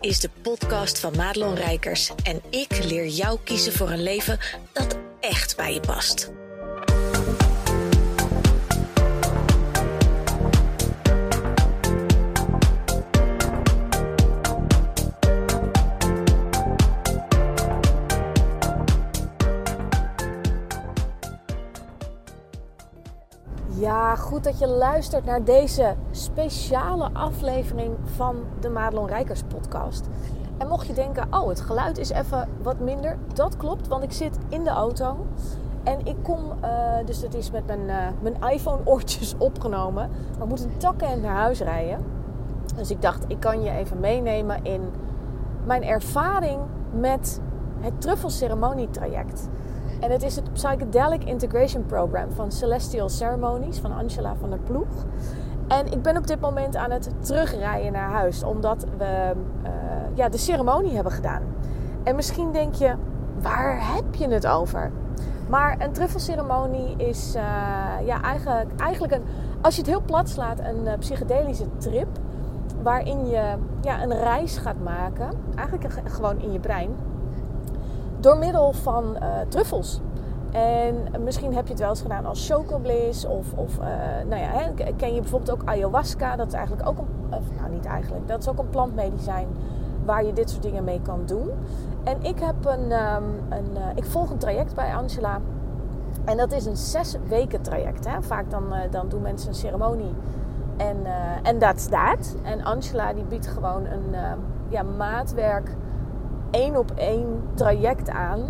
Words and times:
is 0.00 0.20
de 0.20 0.30
podcast 0.42 0.98
van 0.98 1.16
Madelon 1.16 1.54
Rijkers 1.54 2.10
en 2.22 2.42
ik 2.50 2.84
leer 2.84 3.06
jou 3.06 3.38
kiezen 3.44 3.72
voor 3.72 3.90
een 3.90 4.02
leven 4.02 4.38
dat 4.72 4.98
echt 5.20 5.56
bij 5.56 5.74
je 5.74 5.80
past. 5.80 6.30
Goed 24.30 24.44
dat 24.44 24.58
je 24.58 24.66
luistert 24.66 25.24
naar 25.24 25.44
deze 25.44 25.94
speciale 26.10 27.10
aflevering 27.12 27.96
van 28.04 28.36
de 28.60 28.68
Madelon 28.68 29.06
Rijkers 29.06 29.42
podcast. 29.42 30.08
En 30.58 30.68
mocht 30.68 30.86
je 30.86 30.92
denken, 30.92 31.26
oh 31.30 31.48
het 31.48 31.60
geluid 31.60 31.98
is 31.98 32.10
even 32.10 32.48
wat 32.62 32.78
minder. 32.78 33.18
Dat 33.34 33.56
klopt, 33.56 33.88
want 33.88 34.02
ik 34.02 34.12
zit 34.12 34.38
in 34.48 34.64
de 34.64 34.70
auto. 34.70 35.26
En 35.82 36.06
ik 36.06 36.16
kom, 36.22 36.38
uh, 36.64 36.70
dus 37.04 37.20
dat 37.20 37.34
is 37.34 37.50
met 37.50 37.66
mijn, 37.66 37.80
uh, 37.80 37.96
mijn 38.20 38.52
iPhone 38.52 38.80
oortjes 38.84 39.34
opgenomen. 39.48 40.10
Maar 40.32 40.42
ik 40.42 40.48
moet 40.48 40.64
een 40.64 40.76
takken 40.76 41.20
naar 41.20 41.36
huis 41.36 41.60
rijden. 41.60 42.04
Dus 42.76 42.90
ik 42.90 43.02
dacht, 43.02 43.24
ik 43.28 43.40
kan 43.40 43.62
je 43.62 43.70
even 43.70 44.00
meenemen 44.00 44.64
in 44.64 44.80
mijn 45.64 45.82
ervaring 45.82 46.60
met 46.90 47.40
het 47.80 48.00
truffelceremonietraject. 48.00 49.48
En 50.00 50.10
het 50.10 50.22
is 50.22 50.36
het 50.36 50.52
Psychedelic 50.52 51.24
Integration 51.24 51.86
Program 51.86 52.30
van 52.30 52.52
Celestial 52.52 53.08
Ceremonies 53.08 53.78
van 53.78 53.92
Angela 53.92 54.34
van 54.40 54.50
der 54.50 54.58
Ploeg. 54.58 54.88
En 55.68 55.92
ik 55.92 56.02
ben 56.02 56.16
op 56.16 56.26
dit 56.26 56.40
moment 56.40 56.76
aan 56.76 56.90
het 56.90 57.10
terugrijden 57.20 57.92
naar 57.92 58.10
huis, 58.10 58.42
omdat 58.42 58.86
we 58.98 59.32
uh, 59.62 59.70
ja, 60.14 60.28
de 60.28 60.38
ceremonie 60.38 60.94
hebben 60.94 61.12
gedaan. 61.12 61.42
En 62.02 62.16
misschien 62.16 62.52
denk 62.52 62.74
je, 62.74 62.94
waar 63.42 63.94
heb 63.94 64.14
je 64.14 64.28
het 64.28 64.46
over? 64.46 64.90
Maar 65.48 65.76
een 65.80 65.92
truffelceremonie 65.92 66.96
is 66.96 67.34
uh, 67.36 67.42
ja, 68.06 68.22
eigenlijk, 68.22 68.80
eigenlijk 68.80 69.12
een, 69.12 69.22
als 69.60 69.74
je 69.74 69.80
het 69.80 69.90
heel 69.90 70.02
plat 70.02 70.28
slaat, 70.28 70.58
een 70.58 70.84
uh, 70.84 70.92
psychedelische 70.98 71.66
trip. 71.76 72.08
Waarin 72.82 73.26
je 73.26 73.54
ja, 73.80 74.02
een 74.02 74.18
reis 74.18 74.58
gaat 74.58 74.82
maken, 74.82 75.28
eigenlijk 75.54 75.86
gewoon 76.04 76.40
in 76.40 76.52
je 76.52 76.60
brein 76.60 76.90
door 78.20 78.38
middel 78.38 78.72
van 78.72 79.16
uh, 79.16 79.26
truffels. 79.48 80.00
En 80.52 81.22
misschien 81.24 81.54
heb 81.54 81.64
je 81.64 81.70
het 81.70 81.80
wel 81.80 81.88
eens 81.88 82.00
gedaan 82.00 82.26
als 82.26 82.48
chocobliss. 82.48 83.24
Of, 83.24 83.52
of 83.54 83.78
uh, 83.78 83.84
nou 84.28 84.42
ja, 84.42 84.48
hè, 84.48 84.92
ken 84.96 85.14
je 85.14 85.20
bijvoorbeeld 85.20 85.50
ook 85.50 85.68
ayahuasca. 85.68 86.36
Dat 86.36 86.46
is 86.46 86.52
eigenlijk 86.52 86.88
ook 86.88 86.98
een... 86.98 87.06
Of, 87.30 87.44
nou, 87.58 87.70
niet 87.70 87.84
eigenlijk. 87.84 88.28
Dat 88.28 88.40
is 88.40 88.48
ook 88.48 88.58
een 88.58 88.70
plantmedicijn 88.70 89.48
waar 90.04 90.24
je 90.24 90.32
dit 90.32 90.50
soort 90.50 90.62
dingen 90.62 90.84
mee 90.84 91.00
kan 91.02 91.20
doen. 91.26 91.50
En 92.04 92.22
ik 92.22 92.38
heb 92.40 92.64
een... 92.64 92.92
Um, 92.92 93.40
een 93.48 93.70
uh, 93.72 93.80
ik 93.94 94.04
volg 94.04 94.30
een 94.30 94.38
traject 94.38 94.74
bij 94.74 94.94
Angela. 94.94 95.38
En 96.24 96.36
dat 96.36 96.52
is 96.52 96.66
een 96.66 96.76
zes 96.76 97.16
weken 97.28 97.62
traject. 97.62 98.08
Hè. 98.08 98.22
Vaak 98.22 98.50
dan, 98.50 98.64
dan 98.90 99.08
doen 99.08 99.22
mensen 99.22 99.48
een 99.48 99.54
ceremonie. 99.54 100.14
En 100.76 100.96
en 101.42 101.58
dat 101.58 101.76
is 101.76 101.88
dat. 101.88 102.36
En 102.42 102.64
Angela 102.64 103.12
die 103.12 103.24
biedt 103.24 103.46
gewoon 103.46 103.84
een 103.86 104.14
ja, 104.68 104.82
maatwerk 104.82 105.76
één 106.50 106.76
op 106.76 106.90
één 106.90 107.42
traject 107.54 108.08
aan. 108.08 108.40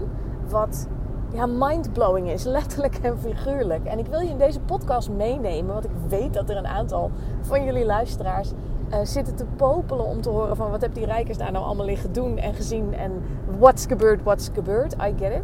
Wat 0.48 0.88
ja, 1.32 1.46
mindblowing 1.46 2.30
is, 2.30 2.44
letterlijk 2.58 2.98
en 3.02 3.18
figuurlijk. 3.18 3.84
En 3.84 3.98
ik 3.98 4.06
wil 4.06 4.20
je 4.20 4.28
in 4.28 4.38
deze 4.38 4.60
podcast 4.60 5.10
meenemen, 5.10 5.72
want 5.72 5.84
ik 5.84 5.90
weet 6.08 6.34
dat 6.34 6.50
er 6.50 6.56
een 6.56 6.66
aantal 6.66 7.10
van 7.40 7.64
jullie 7.64 7.84
luisteraars 7.84 8.52
uh, 8.90 8.98
zitten 9.02 9.36
te 9.36 9.44
popelen 9.56 10.04
om 10.04 10.20
te 10.20 10.28
horen 10.28 10.56
van 10.56 10.70
wat 10.70 10.80
heb 10.80 10.94
die 10.94 11.04
rijkers 11.04 11.38
daar 11.38 11.52
nou 11.52 11.64
allemaal 11.64 11.86
liggen 11.86 12.12
doen 12.12 12.38
en 12.38 12.54
gezien 12.54 12.94
en 12.94 13.12
what's 13.58 13.86
gebeurd, 13.86 14.22
what's 14.22 14.50
gebeurd. 14.54 14.92
I 14.92 15.14
get 15.18 15.32
it. 15.32 15.42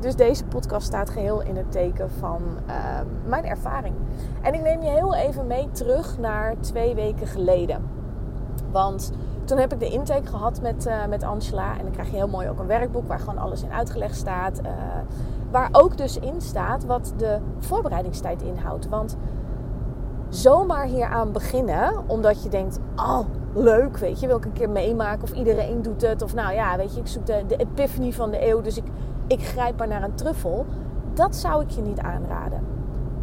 Dus 0.00 0.16
deze 0.16 0.44
podcast 0.44 0.86
staat 0.86 1.10
geheel 1.10 1.42
in 1.42 1.56
het 1.56 1.72
teken 1.72 2.10
van 2.10 2.42
uh, 2.68 2.74
mijn 3.26 3.44
ervaring. 3.44 3.94
En 4.42 4.54
ik 4.54 4.62
neem 4.62 4.82
je 4.82 4.90
heel 4.90 5.14
even 5.14 5.46
mee 5.46 5.68
terug 5.70 6.18
naar 6.18 6.54
twee 6.60 6.94
weken 6.94 7.26
geleden. 7.26 7.82
Want 8.70 9.12
toen 9.46 9.58
heb 9.58 9.72
ik 9.72 9.80
de 9.80 9.88
intake 9.88 10.26
gehad 10.26 10.60
met, 10.60 10.86
uh, 10.86 11.06
met 11.06 11.22
Angela. 11.22 11.78
En 11.78 11.82
dan 11.82 11.92
krijg 11.92 12.10
je 12.10 12.16
heel 12.16 12.28
mooi 12.28 12.48
ook 12.48 12.58
een 12.58 12.66
werkboek 12.66 13.08
waar 13.08 13.18
gewoon 13.18 13.38
alles 13.38 13.62
in 13.62 13.72
uitgelegd 13.72 14.16
staat. 14.16 14.60
Uh, 14.64 14.70
waar 15.50 15.68
ook 15.72 15.96
dus 15.96 16.18
in 16.18 16.40
staat 16.40 16.84
wat 16.84 17.12
de 17.16 17.38
voorbereidingstijd 17.58 18.42
inhoudt. 18.42 18.88
Want 18.88 19.16
zomaar 20.28 20.84
hieraan 20.84 21.32
beginnen, 21.32 22.04
omdat 22.06 22.42
je 22.42 22.48
denkt: 22.48 22.78
oh, 22.96 23.20
leuk, 23.54 23.96
weet 23.96 24.20
je, 24.20 24.26
wil 24.26 24.36
ik 24.36 24.44
een 24.44 24.52
keer 24.52 24.70
meemaken. 24.70 25.22
Of 25.22 25.32
iedereen 25.32 25.82
doet 25.82 26.02
het. 26.02 26.22
Of 26.22 26.34
nou 26.34 26.54
ja, 26.54 26.76
weet 26.76 26.94
je, 26.94 27.00
ik 27.00 27.06
zoek 27.06 27.26
de, 27.26 27.44
de 27.46 27.56
epiphany 27.56 28.12
van 28.12 28.30
de 28.30 28.48
eeuw. 28.48 28.60
Dus 28.60 28.76
ik, 28.76 28.84
ik 29.26 29.44
grijp 29.44 29.78
maar 29.78 29.88
naar 29.88 30.02
een 30.02 30.14
truffel. 30.14 30.66
Dat 31.14 31.36
zou 31.36 31.62
ik 31.62 31.70
je 31.70 31.82
niet 31.82 32.00
aanraden. 32.00 32.60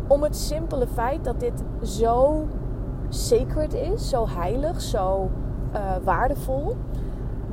Om 0.08 0.24
het 0.24 0.36
simpele 0.36 0.88
feit 0.88 1.24
dat 1.24 1.40
dit 1.40 1.64
zo 1.82 2.46
sacred 3.10 3.74
is, 3.74 4.10
zo 4.10 4.28
heilig, 4.28 4.82
zo 4.82 5.30
uh, 5.74 5.80
waardevol. 6.04 6.76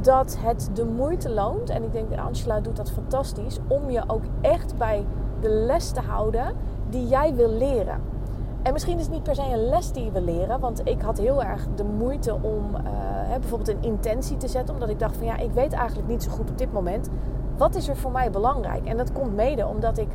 Dat 0.01 0.37
het 0.41 0.71
de 0.75 0.85
moeite 0.85 1.31
loont. 1.31 1.71
En 1.71 1.83
ik 1.83 1.93
denk 1.93 2.11
dat 2.11 2.19
Angela 2.19 2.61
doet 2.61 2.77
dat 2.77 2.91
fantastisch. 2.91 3.59
Om 3.67 3.91
je 3.91 4.03
ook 4.07 4.23
echt 4.41 4.77
bij 4.77 5.05
de 5.41 5.49
les 5.49 5.91
te 5.91 6.01
houden 6.01 6.55
die 6.89 7.09
jij 7.09 7.35
wil 7.35 7.51
leren. 7.51 8.01
En 8.63 8.73
misschien 8.73 8.99
is 8.99 9.05
het 9.05 9.13
niet 9.13 9.23
per 9.23 9.35
se 9.35 9.43
een 9.43 9.69
les 9.69 9.93
die 9.93 10.05
je 10.05 10.11
wil 10.11 10.23
leren. 10.23 10.61
Want 10.61 10.81
ik 10.85 11.01
had 11.03 11.19
heel 11.19 11.43
erg 11.43 11.67
de 11.75 11.85
moeite 11.85 12.35
om 12.35 12.75
hè, 13.31 13.39
bijvoorbeeld 13.39 13.69
een 13.69 13.83
intentie 13.83 14.37
te 14.37 14.49
zetten. 14.49 14.75
Omdat 14.75 14.89
ik 14.89 14.99
dacht 14.99 15.17
van 15.17 15.27
ja, 15.27 15.37
ik 15.37 15.53
weet 15.53 15.73
eigenlijk 15.73 16.09
niet 16.09 16.23
zo 16.23 16.31
goed 16.31 16.51
op 16.51 16.59
dit 16.59 16.73
moment. 16.73 17.09
Wat 17.57 17.75
is 17.75 17.89
er 17.89 17.97
voor 17.97 18.11
mij 18.11 18.31
belangrijk? 18.31 18.87
En 18.87 18.97
dat 18.97 19.13
komt 19.13 19.35
mede 19.35 19.67
omdat 19.67 19.99
ik 19.99 20.09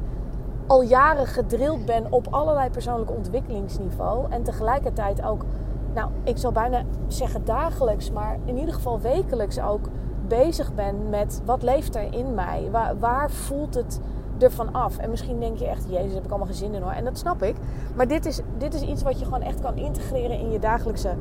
al 0.67 0.81
jaren 0.81 1.27
gedrild 1.27 1.85
ben 1.85 2.11
op 2.11 2.27
allerlei 2.29 2.69
persoonlijke 2.69 3.13
ontwikkelingsniveau. 3.13 4.25
En 4.29 4.43
tegelijkertijd 4.43 5.23
ook 5.23 5.45
nou, 5.95 6.09
ik 6.23 6.37
zal 6.37 6.51
bijna 6.51 6.83
zeggen 7.07 7.45
dagelijks, 7.45 8.11
maar 8.11 8.37
in 8.45 8.57
ieder 8.57 8.73
geval 8.73 8.99
wekelijks 8.99 9.59
ook 9.59 9.89
bezig 10.27 10.73
ben 10.73 11.09
met 11.09 11.41
wat 11.45 11.63
leeft 11.63 11.95
er 11.95 12.13
in 12.13 12.33
mij? 12.33 12.67
Waar, 12.71 12.99
waar 12.99 13.31
voelt 13.31 13.73
het 13.73 13.99
ervan 14.37 14.73
af? 14.73 14.97
En 14.97 15.09
misschien 15.09 15.39
denk 15.39 15.57
je 15.57 15.67
echt, 15.67 15.85
jezus, 15.89 16.13
heb 16.13 16.23
ik 16.23 16.29
allemaal 16.29 16.47
geen 16.47 16.55
zin 16.55 16.73
in 16.73 16.81
hoor. 16.81 16.91
En 16.91 17.03
dat 17.03 17.17
snap 17.17 17.43
ik. 17.43 17.55
Maar 17.95 18.07
dit 18.07 18.25
is, 18.25 18.41
dit 18.57 18.73
is 18.73 18.81
iets 18.81 19.03
wat 19.03 19.19
je 19.19 19.25
gewoon 19.25 19.41
echt 19.41 19.59
kan 19.59 19.75
integreren 19.75 20.39
in 20.39 20.51
je 20.51 20.59
dagelijkse 20.59 21.13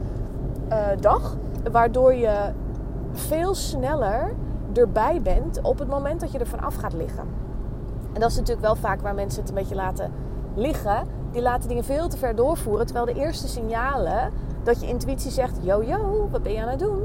uh, 0.68 0.86
dag. 1.00 1.36
Waardoor 1.72 2.14
je 2.14 2.52
veel 3.12 3.54
sneller 3.54 4.34
erbij 4.72 5.22
bent 5.22 5.60
op 5.62 5.78
het 5.78 5.88
moment 5.88 6.20
dat 6.20 6.32
je 6.32 6.38
ervan 6.38 6.60
af 6.60 6.74
gaat 6.74 6.92
liggen. 6.92 7.24
En 8.12 8.20
dat 8.20 8.30
is 8.30 8.36
natuurlijk 8.36 8.66
wel 8.66 8.76
vaak 8.76 9.00
waar 9.00 9.14
mensen 9.14 9.40
het 9.40 9.48
een 9.48 9.54
beetje 9.54 9.74
laten 9.74 10.12
liggen. 10.54 11.06
Die 11.30 11.42
laten 11.42 11.68
dingen 11.68 11.84
veel 11.84 12.08
te 12.08 12.16
ver 12.16 12.34
doorvoeren. 12.34 12.86
Terwijl 12.86 13.06
de 13.06 13.20
eerste 13.20 13.48
signalen 13.48 14.32
dat 14.64 14.80
je 14.80 14.86
intuïtie 14.86 15.30
zegt: 15.30 15.58
yo, 15.62 15.82
yo, 15.82 16.28
wat 16.30 16.42
ben 16.42 16.52
je 16.52 16.62
aan 16.62 16.68
het 16.68 16.78
doen? 16.78 17.02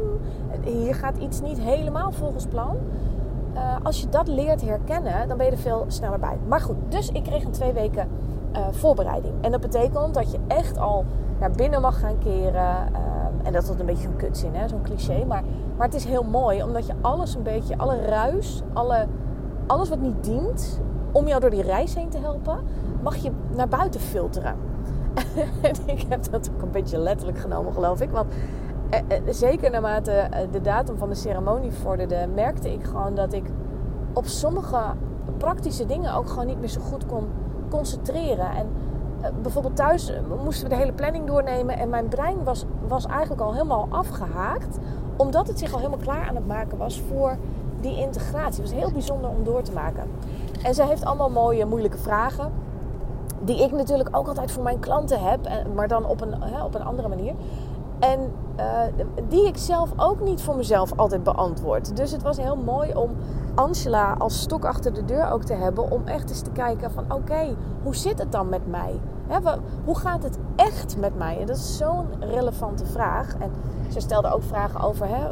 Hier 0.63 0.95
gaat 0.95 1.17
iets 1.17 1.41
niet 1.41 1.59
helemaal 1.59 2.11
volgens 2.11 2.45
plan. 2.45 2.77
Uh, 3.53 3.75
als 3.83 4.01
je 4.01 4.09
dat 4.09 4.27
leert 4.27 4.61
herkennen, 4.61 5.27
dan 5.27 5.37
ben 5.37 5.45
je 5.45 5.51
er 5.51 5.57
veel 5.57 5.85
sneller 5.87 6.19
bij. 6.19 6.37
Maar 6.47 6.61
goed, 6.61 6.75
dus 6.89 7.09
ik 7.09 7.23
kreeg 7.23 7.43
een 7.43 7.51
twee 7.51 7.73
weken 7.73 8.07
uh, 8.53 8.59
voorbereiding. 8.71 9.33
En 9.41 9.51
dat 9.51 9.61
betekent 9.61 10.13
dat 10.13 10.31
je 10.31 10.39
echt 10.47 10.77
al 10.77 11.05
naar 11.39 11.51
binnen 11.51 11.81
mag 11.81 11.99
gaan 11.99 12.17
keren. 12.17 12.89
Uh, 12.91 12.99
en 13.43 13.53
dat 13.53 13.63
is 13.63 13.69
een 13.69 13.85
beetje 13.85 14.03
zo'n 14.03 14.15
kutzin, 14.15 14.51
zo'n 14.69 14.81
cliché. 14.81 15.25
Maar, 15.25 15.43
maar 15.77 15.85
het 15.85 15.95
is 15.95 16.05
heel 16.05 16.23
mooi, 16.23 16.63
omdat 16.63 16.87
je 16.87 16.93
alles 17.01 17.35
een 17.35 17.43
beetje, 17.43 17.77
alle 17.77 18.01
ruis, 18.01 18.61
alle, 18.73 19.07
alles 19.67 19.89
wat 19.89 19.99
niet 19.99 20.23
dient 20.23 20.81
om 21.11 21.27
jou 21.27 21.41
door 21.41 21.49
die 21.49 21.61
reis 21.61 21.95
heen 21.95 22.09
te 22.09 22.17
helpen, 22.17 22.57
mag 23.01 23.15
je 23.15 23.31
naar 23.55 23.67
buiten 23.67 23.99
filteren. 23.99 24.55
ik 25.85 26.05
heb 26.09 26.31
dat 26.31 26.49
ook 26.55 26.61
een 26.61 26.71
beetje 26.71 26.97
letterlijk 26.97 27.39
genomen, 27.39 27.73
geloof 27.73 28.01
ik. 28.01 28.09
Want 28.09 28.33
eh, 28.89 28.99
eh, 29.07 29.21
zeker 29.29 29.71
naarmate 29.71 30.11
eh, 30.11 30.47
de 30.51 30.61
datum 30.61 30.97
van 30.97 31.09
de 31.09 31.15
ceremonie 31.15 31.71
vorderde, 31.71 32.27
merkte 32.35 32.73
ik 32.73 32.83
gewoon 32.83 33.15
dat 33.15 33.33
ik 33.33 33.43
op 34.13 34.25
sommige 34.25 34.79
praktische 35.37 35.85
dingen 35.85 36.13
ook 36.13 36.29
gewoon 36.29 36.45
niet 36.45 36.59
meer 36.59 36.69
zo 36.69 36.81
goed 36.81 37.05
kon 37.05 37.27
concentreren. 37.69 38.51
En 38.51 38.67
bijvoorbeeld 39.41 39.75
thuis 39.75 40.13
moesten 40.43 40.63
we 40.63 40.69
de 40.69 40.79
hele 40.79 40.91
planning 40.91 41.27
doornemen 41.27 41.77
en 41.77 41.89
mijn 41.89 42.07
brein 42.07 42.43
was, 42.43 42.65
was 42.87 43.05
eigenlijk 43.05 43.41
al 43.41 43.53
helemaal 43.53 43.87
afgehaakt, 43.89 44.77
omdat 45.15 45.47
het 45.47 45.59
zich 45.59 45.71
al 45.71 45.77
helemaal 45.77 45.99
klaar 45.99 46.27
aan 46.27 46.35
het 46.35 46.47
maken 46.47 46.77
was 46.77 47.01
voor 47.01 47.37
die 47.81 47.97
integratie. 47.97 48.61
Het 48.61 48.71
was 48.71 48.81
heel 48.81 48.91
bijzonder 48.91 49.29
om 49.29 49.43
door 49.43 49.61
te 49.61 49.71
maken. 49.71 50.03
En 50.63 50.73
zij 50.73 50.85
heeft 50.85 51.05
allemaal 51.05 51.29
mooie, 51.29 51.65
moeilijke 51.65 51.97
vragen 51.97 52.51
die 53.41 53.63
ik 53.63 53.71
natuurlijk 53.71 54.09
ook 54.11 54.27
altijd 54.27 54.51
voor 54.51 54.63
mijn 54.63 54.79
klanten 54.79 55.19
heb, 55.19 55.49
maar 55.75 55.87
dan 55.87 56.05
op 56.05 56.21
een, 56.21 56.43
hè, 56.43 56.63
op 56.63 56.75
een 56.75 56.83
andere 56.83 57.07
manier. 57.07 57.33
En 57.99 58.31
uh, 58.59 58.81
die 59.29 59.47
ik 59.47 59.57
zelf 59.57 59.89
ook 59.97 60.21
niet 60.21 60.41
voor 60.41 60.55
mezelf 60.55 60.91
altijd 60.95 61.23
beantwoord. 61.23 61.95
Dus 61.95 62.11
het 62.11 62.21
was 62.21 62.37
heel 62.37 62.55
mooi 62.55 62.93
om 62.95 63.09
Angela 63.55 64.15
als 64.17 64.41
stok 64.41 64.65
achter 64.65 64.93
de 64.93 65.05
deur 65.05 65.31
ook 65.31 65.43
te 65.43 65.53
hebben. 65.53 65.91
Om 65.91 66.01
echt 66.05 66.29
eens 66.29 66.41
te 66.41 66.51
kijken 66.51 66.91
van 66.91 67.11
oké, 67.11 67.55
hoe 67.83 67.95
zit 67.95 68.19
het 68.19 68.31
dan 68.31 68.49
met 68.49 68.67
mij? 68.67 68.99
Hè, 69.27 69.39
hoe 69.85 69.97
gaat 69.97 70.23
het 70.23 70.37
echt 70.55 70.97
met 70.97 71.17
mij? 71.17 71.39
En 71.39 71.45
dat 71.45 71.57
is 71.57 71.77
zo'n 71.77 72.07
relevante 72.19 72.85
vraag. 72.85 73.35
En 73.39 73.51
ze 73.91 73.99
stelde 73.99 74.33
ook 74.33 74.43
vragen 74.43 74.81
over 74.81 75.07
hè, 75.07 75.27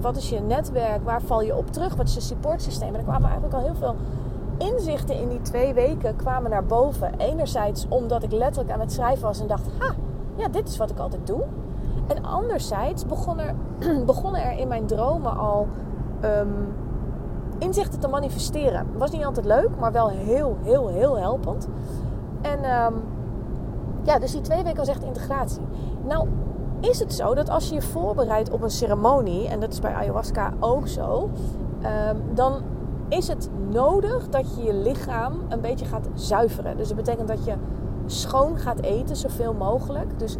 wat 0.00 0.16
is 0.16 0.28
je 0.28 0.40
netwerk? 0.40 1.04
Waar 1.04 1.22
val 1.22 1.42
je 1.42 1.56
op 1.56 1.72
terug? 1.72 1.94
Wat 1.94 2.06
is 2.06 2.14
je 2.14 2.20
supportsysteem? 2.20 2.88
En 2.88 2.94
er 2.94 3.02
kwamen 3.02 3.30
eigenlijk 3.30 3.54
al 3.54 3.64
heel 3.64 3.74
veel 3.74 3.96
inzichten 4.70 5.14
in 5.14 5.28
die 5.28 5.40
twee 5.40 5.74
weken 5.74 6.16
kwamen 6.16 6.50
naar 6.50 6.64
boven. 6.64 7.14
Enerzijds 7.16 7.86
omdat 7.88 8.22
ik 8.22 8.32
letterlijk 8.32 8.70
aan 8.70 8.80
het 8.80 8.92
schrijven 8.92 9.22
was 9.22 9.40
en 9.40 9.46
dacht: 9.46 9.66
ha, 9.78 9.94
ja, 10.36 10.48
dit 10.48 10.68
is 10.68 10.76
wat 10.76 10.90
ik 10.90 10.98
altijd 10.98 11.26
doe. 11.26 11.42
En 12.06 12.24
anderzijds 12.24 13.06
begon 13.06 13.38
er, 13.38 13.54
begonnen 14.06 14.42
er 14.42 14.58
in 14.58 14.68
mijn 14.68 14.86
dromen 14.86 15.36
al 15.36 15.66
ehm, 16.20 16.48
inzichten 17.58 18.00
te 18.00 18.08
manifesteren. 18.08 18.86
Was 18.96 19.10
niet 19.10 19.24
altijd 19.24 19.46
leuk, 19.46 19.70
maar 19.78 19.92
wel 19.92 20.08
heel, 20.08 20.56
heel, 20.62 20.88
heel 20.88 21.18
helpend. 21.18 21.68
En 22.40 22.64
ehm, 22.64 22.94
ja, 24.02 24.18
dus 24.18 24.32
die 24.32 24.40
twee 24.40 24.62
weken 24.62 24.78
was 24.78 24.88
echt 24.88 25.02
integratie. 25.02 25.66
Nou, 26.04 26.28
is 26.80 26.98
het 26.98 27.14
zo 27.14 27.34
dat 27.34 27.48
als 27.48 27.68
je 27.68 27.74
je 27.74 27.82
voorbereidt 27.82 28.50
op 28.50 28.62
een 28.62 28.70
ceremonie, 28.70 29.48
en 29.48 29.60
dat 29.60 29.72
is 29.72 29.80
bij 29.80 29.94
ayahuasca 29.94 30.52
ook 30.60 30.88
zo, 30.88 31.30
ehm, 31.82 32.16
dan 32.34 32.62
is 33.12 33.28
het 33.28 33.48
nodig 33.70 34.28
dat 34.28 34.56
je 34.56 34.62
je 34.62 34.74
lichaam 34.74 35.32
een 35.48 35.60
beetje 35.60 35.84
gaat 35.86 36.08
zuiveren. 36.14 36.76
Dus 36.76 36.88
dat 36.88 36.96
betekent 36.96 37.28
dat 37.28 37.44
je 37.44 37.54
schoon 38.06 38.56
gaat 38.56 38.80
eten, 38.80 39.16
zoveel 39.16 39.54
mogelijk. 39.54 40.18
Dus 40.18 40.36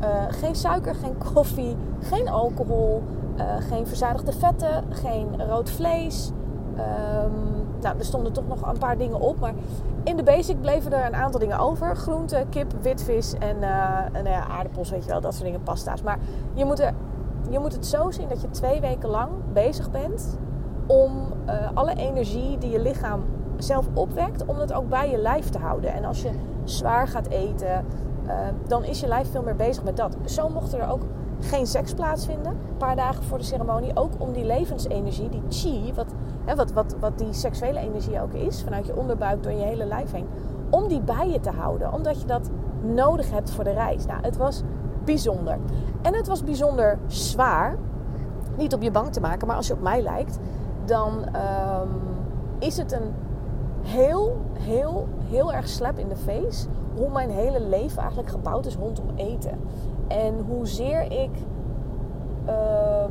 uh, 0.00 0.06
geen 0.28 0.54
suiker, 0.54 0.94
geen 0.94 1.18
koffie, 1.34 1.76
geen 2.00 2.28
alcohol, 2.28 3.02
uh, 3.36 3.44
geen 3.58 3.86
verzadigde 3.86 4.32
vetten, 4.32 4.84
geen 4.90 5.46
rood 5.48 5.70
vlees. 5.70 6.30
Um, 6.70 7.66
nou, 7.80 7.98
er 7.98 8.04
stonden 8.04 8.32
toch 8.32 8.48
nog 8.48 8.66
een 8.66 8.78
paar 8.78 8.98
dingen 8.98 9.20
op, 9.20 9.40
maar 9.40 9.54
in 10.04 10.16
de 10.16 10.22
basic 10.22 10.60
bleven 10.60 10.92
er 10.92 11.06
een 11.06 11.14
aantal 11.14 11.40
dingen 11.40 11.58
over. 11.58 11.96
Groente, 11.96 12.44
kip, 12.50 12.72
witvis 12.82 13.34
en, 13.38 13.56
uh, 13.56 13.98
en 14.12 14.26
aardappels, 14.26 14.90
weet 14.90 15.04
je 15.04 15.10
wel, 15.10 15.20
dat 15.20 15.32
soort 15.32 15.44
dingen, 15.44 15.62
pasta's. 15.62 16.02
Maar 16.02 16.18
je 16.54 16.64
moet, 16.64 16.80
er, 16.80 16.94
je 17.50 17.58
moet 17.58 17.72
het 17.72 17.86
zo 17.86 18.10
zien 18.10 18.28
dat 18.28 18.40
je 18.40 18.50
twee 18.50 18.80
weken 18.80 19.08
lang 19.08 19.30
bezig 19.52 19.90
bent 19.90 20.38
om 20.86 21.10
alle 21.74 21.94
energie 21.94 22.58
die 22.58 22.70
je 22.70 22.80
lichaam 22.80 23.24
zelf 23.56 23.86
opwekt, 23.94 24.44
om 24.44 24.58
dat 24.58 24.72
ook 24.72 24.88
bij 24.88 25.10
je 25.10 25.18
lijf 25.18 25.48
te 25.48 25.58
houden. 25.58 25.92
En 25.92 26.04
als 26.04 26.22
je 26.22 26.30
zwaar 26.64 27.08
gaat 27.08 27.28
eten, 27.28 27.84
Ehm, 28.26 28.54
dan 28.66 28.84
is 28.84 29.00
je 29.00 29.06
lijf 29.06 29.30
veel 29.30 29.42
meer 29.42 29.56
bezig 29.56 29.84
met 29.84 29.96
dat. 29.96 30.16
Zo 30.24 30.48
mocht 30.48 30.72
er 30.72 30.88
ook 30.88 31.02
geen 31.40 31.66
seks 31.66 31.94
plaatsvinden. 31.94 32.52
Een 32.52 32.76
paar 32.76 32.96
dagen 32.96 33.22
voor 33.22 33.38
de 33.38 33.44
ceremonie. 33.44 33.96
Ook 33.96 34.12
om 34.18 34.32
die 34.32 34.44
levensenergie, 34.44 35.28
die 35.28 35.42
chi, 35.48 35.92
wat, 35.94 36.06
hè, 36.44 36.54
wat, 36.54 36.72
wat, 36.72 36.96
wat 37.00 37.18
die 37.18 37.32
seksuele 37.32 37.78
energie 37.78 38.20
ook 38.20 38.32
is, 38.32 38.62
vanuit 38.62 38.86
je 38.86 38.96
onderbuik 38.96 39.42
door 39.42 39.52
je 39.52 39.64
hele 39.64 39.84
lijf 39.84 40.12
heen. 40.12 40.26
Om 40.70 40.88
die 40.88 41.00
bij 41.00 41.28
je 41.30 41.40
te 41.40 41.50
houden. 41.50 41.92
Omdat 41.92 42.20
je 42.20 42.26
dat 42.26 42.50
nodig 42.82 43.30
hebt 43.30 43.50
voor 43.50 43.64
de 43.64 43.72
reis. 43.72 44.06
Nou, 44.06 44.20
het 44.22 44.36
was 44.36 44.62
bijzonder. 45.04 45.58
En 46.02 46.14
het 46.14 46.26
was 46.26 46.44
bijzonder 46.44 46.98
zwaar. 47.06 47.76
Niet 48.56 48.74
op 48.74 48.82
je 48.82 48.90
bang 48.90 49.12
te 49.12 49.20
maken, 49.20 49.46
maar 49.46 49.56
als 49.56 49.66
je 49.66 49.72
op 49.72 49.82
mij 49.82 50.02
lijkt, 50.02 50.38
dan 50.86 51.12
um, 51.18 51.90
is 52.58 52.76
het 52.76 52.92
een 52.92 53.14
heel, 53.82 54.36
heel, 54.52 55.08
heel 55.28 55.52
erg 55.52 55.68
slap 55.68 55.98
in 55.98 56.08
de 56.08 56.16
face 56.16 56.66
hoe 56.96 57.10
mijn 57.10 57.30
hele 57.30 57.60
leven 57.60 57.98
eigenlijk 57.98 58.30
gebouwd 58.30 58.66
is 58.66 58.76
rondom 58.76 59.06
eten. 59.14 59.58
En 60.08 60.34
hoezeer 60.48 61.02
ik. 61.02 61.30
Uh, 62.48 63.04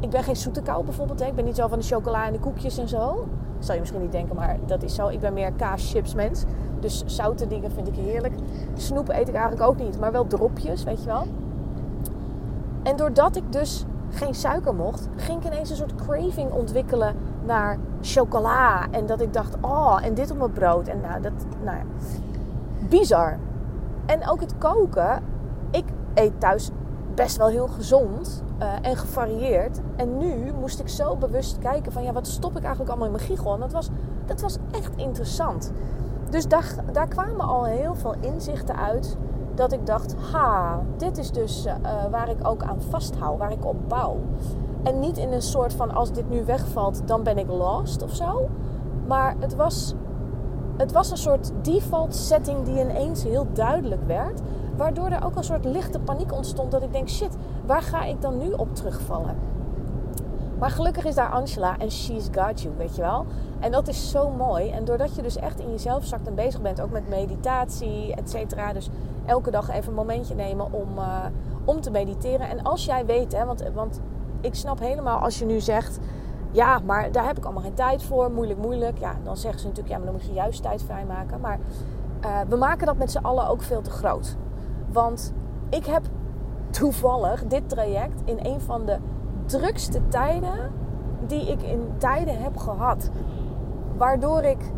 ik 0.00 0.10
ben 0.10 0.22
geen 0.22 0.36
zoete 0.36 0.62
kou 0.62 0.84
bijvoorbeeld. 0.84 1.20
Hè. 1.20 1.26
Ik 1.26 1.34
ben 1.34 1.44
niet 1.44 1.56
zo 1.56 1.68
van 1.68 1.78
de 1.78 1.84
chocola 1.84 2.26
en 2.26 2.32
de 2.32 2.38
koekjes 2.38 2.78
en 2.78 2.88
zo. 2.88 3.26
Zal 3.58 3.74
je 3.74 3.80
misschien 3.80 4.02
niet 4.02 4.12
denken, 4.12 4.36
maar 4.36 4.58
dat 4.66 4.82
is 4.82 4.94
zo. 4.94 5.08
Ik 5.08 5.20
ben 5.20 5.32
meer 5.32 5.52
kaas, 5.52 5.90
chips 5.90 6.14
mens. 6.14 6.44
Dus 6.80 7.02
zoute 7.06 7.46
dingen 7.46 7.70
vind 7.70 7.88
ik 7.88 7.94
heerlijk. 7.94 8.34
Snoep 8.74 9.08
eet 9.08 9.28
ik 9.28 9.34
eigenlijk 9.34 9.70
ook 9.70 9.78
niet, 9.78 10.00
maar 10.00 10.12
wel 10.12 10.26
dropjes, 10.26 10.84
weet 10.84 11.00
je 11.00 11.06
wel. 11.06 11.24
En 12.82 12.96
doordat 12.96 13.36
ik 13.36 13.52
dus 13.52 13.84
geen 14.10 14.34
suiker 14.34 14.74
mocht, 14.74 15.08
ging 15.16 15.40
ik 15.40 15.52
ineens 15.52 15.70
een 15.70 15.76
soort 15.76 15.94
craving 15.94 16.52
ontwikkelen 16.52 17.14
naar 17.44 17.78
chocola. 18.00 18.90
En 18.90 19.06
dat 19.06 19.20
ik 19.20 19.32
dacht, 19.32 19.56
oh, 19.60 19.98
en 20.02 20.14
dit 20.14 20.30
op 20.30 20.38
mijn 20.38 20.52
brood. 20.52 20.88
En 20.88 21.00
nou, 21.00 21.20
dat, 21.20 21.32
nou 21.64 21.76
ja 21.76 21.84
bizar. 22.88 23.38
En 24.06 24.28
ook 24.28 24.40
het 24.40 24.58
koken. 24.58 25.22
Ik 25.70 25.84
eet 26.14 26.40
thuis 26.40 26.70
best 27.14 27.36
wel 27.36 27.48
heel 27.48 27.68
gezond 27.68 28.42
uh, 28.62 28.72
en 28.82 28.96
gevarieerd. 28.96 29.80
En 29.96 30.18
nu 30.18 30.52
moest 30.60 30.80
ik 30.80 30.88
zo 30.88 31.16
bewust 31.16 31.58
kijken 31.58 31.92
van 31.92 32.02
ja, 32.02 32.12
wat 32.12 32.26
stop 32.26 32.56
ik 32.56 32.62
eigenlijk 32.62 32.88
allemaal 32.90 33.06
in 33.06 33.14
mijn 33.14 33.24
giegel? 33.26 33.54
En 33.54 33.60
dat 33.60 33.72
was, 33.72 33.88
dat 34.26 34.40
was 34.40 34.56
echt 34.70 34.96
interessant. 34.96 35.72
Dus 36.30 36.48
daar, 36.48 36.74
daar 36.92 37.08
kwamen 37.08 37.46
al 37.46 37.64
heel 37.64 37.94
veel 37.94 38.14
inzichten 38.20 38.76
uit. 38.76 39.16
Dat 39.60 39.72
ik 39.72 39.86
dacht, 39.86 40.14
ha, 40.32 40.80
dit 40.96 41.18
is 41.18 41.30
dus 41.30 41.66
uh, 41.66 41.74
waar 42.10 42.28
ik 42.28 42.48
ook 42.48 42.62
aan 42.62 42.80
vasthoud, 42.88 43.38
waar 43.38 43.52
ik 43.52 43.64
op 43.64 43.88
bouw. 43.88 44.16
En 44.82 45.00
niet 45.00 45.18
in 45.18 45.32
een 45.32 45.42
soort 45.42 45.74
van 45.74 45.94
als 45.94 46.12
dit 46.12 46.30
nu 46.30 46.44
wegvalt, 46.44 47.02
dan 47.04 47.22
ben 47.22 47.38
ik 47.38 47.48
lost 47.48 48.02
of 48.02 48.14
zo. 48.14 48.48
Maar 49.06 49.34
het 49.38 49.54
was 49.56 49.94
het 50.76 50.92
was 50.92 51.10
een 51.10 51.16
soort 51.16 51.52
default 51.62 52.14
setting 52.14 52.64
die 52.64 52.80
ineens 52.80 53.22
heel 53.22 53.46
duidelijk 53.52 54.06
werd. 54.06 54.40
Waardoor 54.76 55.08
er 55.08 55.24
ook 55.24 55.36
een 55.36 55.44
soort 55.44 55.64
lichte 55.64 56.00
paniek 56.00 56.32
ontstond. 56.32 56.70
Dat 56.70 56.82
ik 56.82 56.92
denk, 56.92 57.08
shit, 57.08 57.36
waar 57.66 57.82
ga 57.82 58.04
ik 58.04 58.20
dan 58.20 58.38
nu 58.38 58.52
op 58.52 58.74
terugvallen? 58.74 59.49
Maar 60.60 60.70
gelukkig 60.70 61.04
is 61.04 61.14
daar 61.14 61.30
Angela 61.30 61.78
en 61.78 61.90
she's 61.90 62.28
got 62.32 62.60
you, 62.60 62.74
weet 62.76 62.96
je 62.96 63.02
wel. 63.02 63.26
En 63.60 63.70
dat 63.70 63.88
is 63.88 64.10
zo 64.10 64.30
mooi. 64.30 64.70
En 64.70 64.84
doordat 64.84 65.14
je 65.14 65.22
dus 65.22 65.36
echt 65.36 65.60
in 65.60 65.70
jezelf 65.70 66.04
zakt 66.04 66.26
en 66.26 66.34
bezig 66.34 66.60
bent, 66.60 66.80
ook 66.80 66.90
met 66.90 67.08
meditatie, 67.08 68.14
et 68.14 68.30
cetera. 68.30 68.72
Dus 68.72 68.90
elke 69.26 69.50
dag 69.50 69.70
even 69.70 69.88
een 69.88 69.94
momentje 69.94 70.34
nemen 70.34 70.72
om, 70.72 70.98
uh, 70.98 71.24
om 71.64 71.80
te 71.80 71.90
mediteren. 71.90 72.48
En 72.48 72.62
als 72.62 72.84
jij 72.84 73.06
weet, 73.06 73.32
hè, 73.32 73.44
want, 73.44 73.64
want 73.74 74.00
ik 74.40 74.54
snap 74.54 74.78
helemaal 74.78 75.18
als 75.18 75.38
je 75.38 75.44
nu 75.44 75.60
zegt 75.60 75.98
ja, 76.50 76.78
maar 76.84 77.12
daar 77.12 77.26
heb 77.26 77.38
ik 77.38 77.44
allemaal 77.44 77.62
geen 77.62 77.74
tijd 77.74 78.02
voor. 78.02 78.30
Moeilijk, 78.30 78.58
moeilijk. 78.60 78.98
Ja, 78.98 79.14
dan 79.24 79.36
zeggen 79.36 79.60
ze 79.60 79.66
natuurlijk, 79.66 79.94
ja, 79.94 79.96
maar 79.96 80.06
dan 80.12 80.20
moet 80.20 80.26
je 80.26 80.32
juist 80.32 80.62
tijd 80.62 80.82
vrijmaken. 80.82 81.40
Maar 81.40 81.58
uh, 82.24 82.40
we 82.48 82.56
maken 82.56 82.86
dat 82.86 82.96
met 82.96 83.10
z'n 83.10 83.18
allen 83.18 83.48
ook 83.48 83.62
veel 83.62 83.80
te 83.80 83.90
groot. 83.90 84.36
Want 84.92 85.32
ik 85.68 85.86
heb 85.86 86.02
toevallig 86.70 87.46
dit 87.46 87.68
traject 87.68 88.22
in 88.24 88.38
een 88.42 88.60
van 88.60 88.84
de 88.84 88.98
drukste 89.50 90.08
tijden 90.08 90.72
die 91.26 91.50
ik 91.50 91.62
in 91.62 91.92
tijden 91.98 92.42
heb 92.42 92.56
gehad. 92.56 93.10
Waardoor 93.96 94.42
ik 94.42 94.72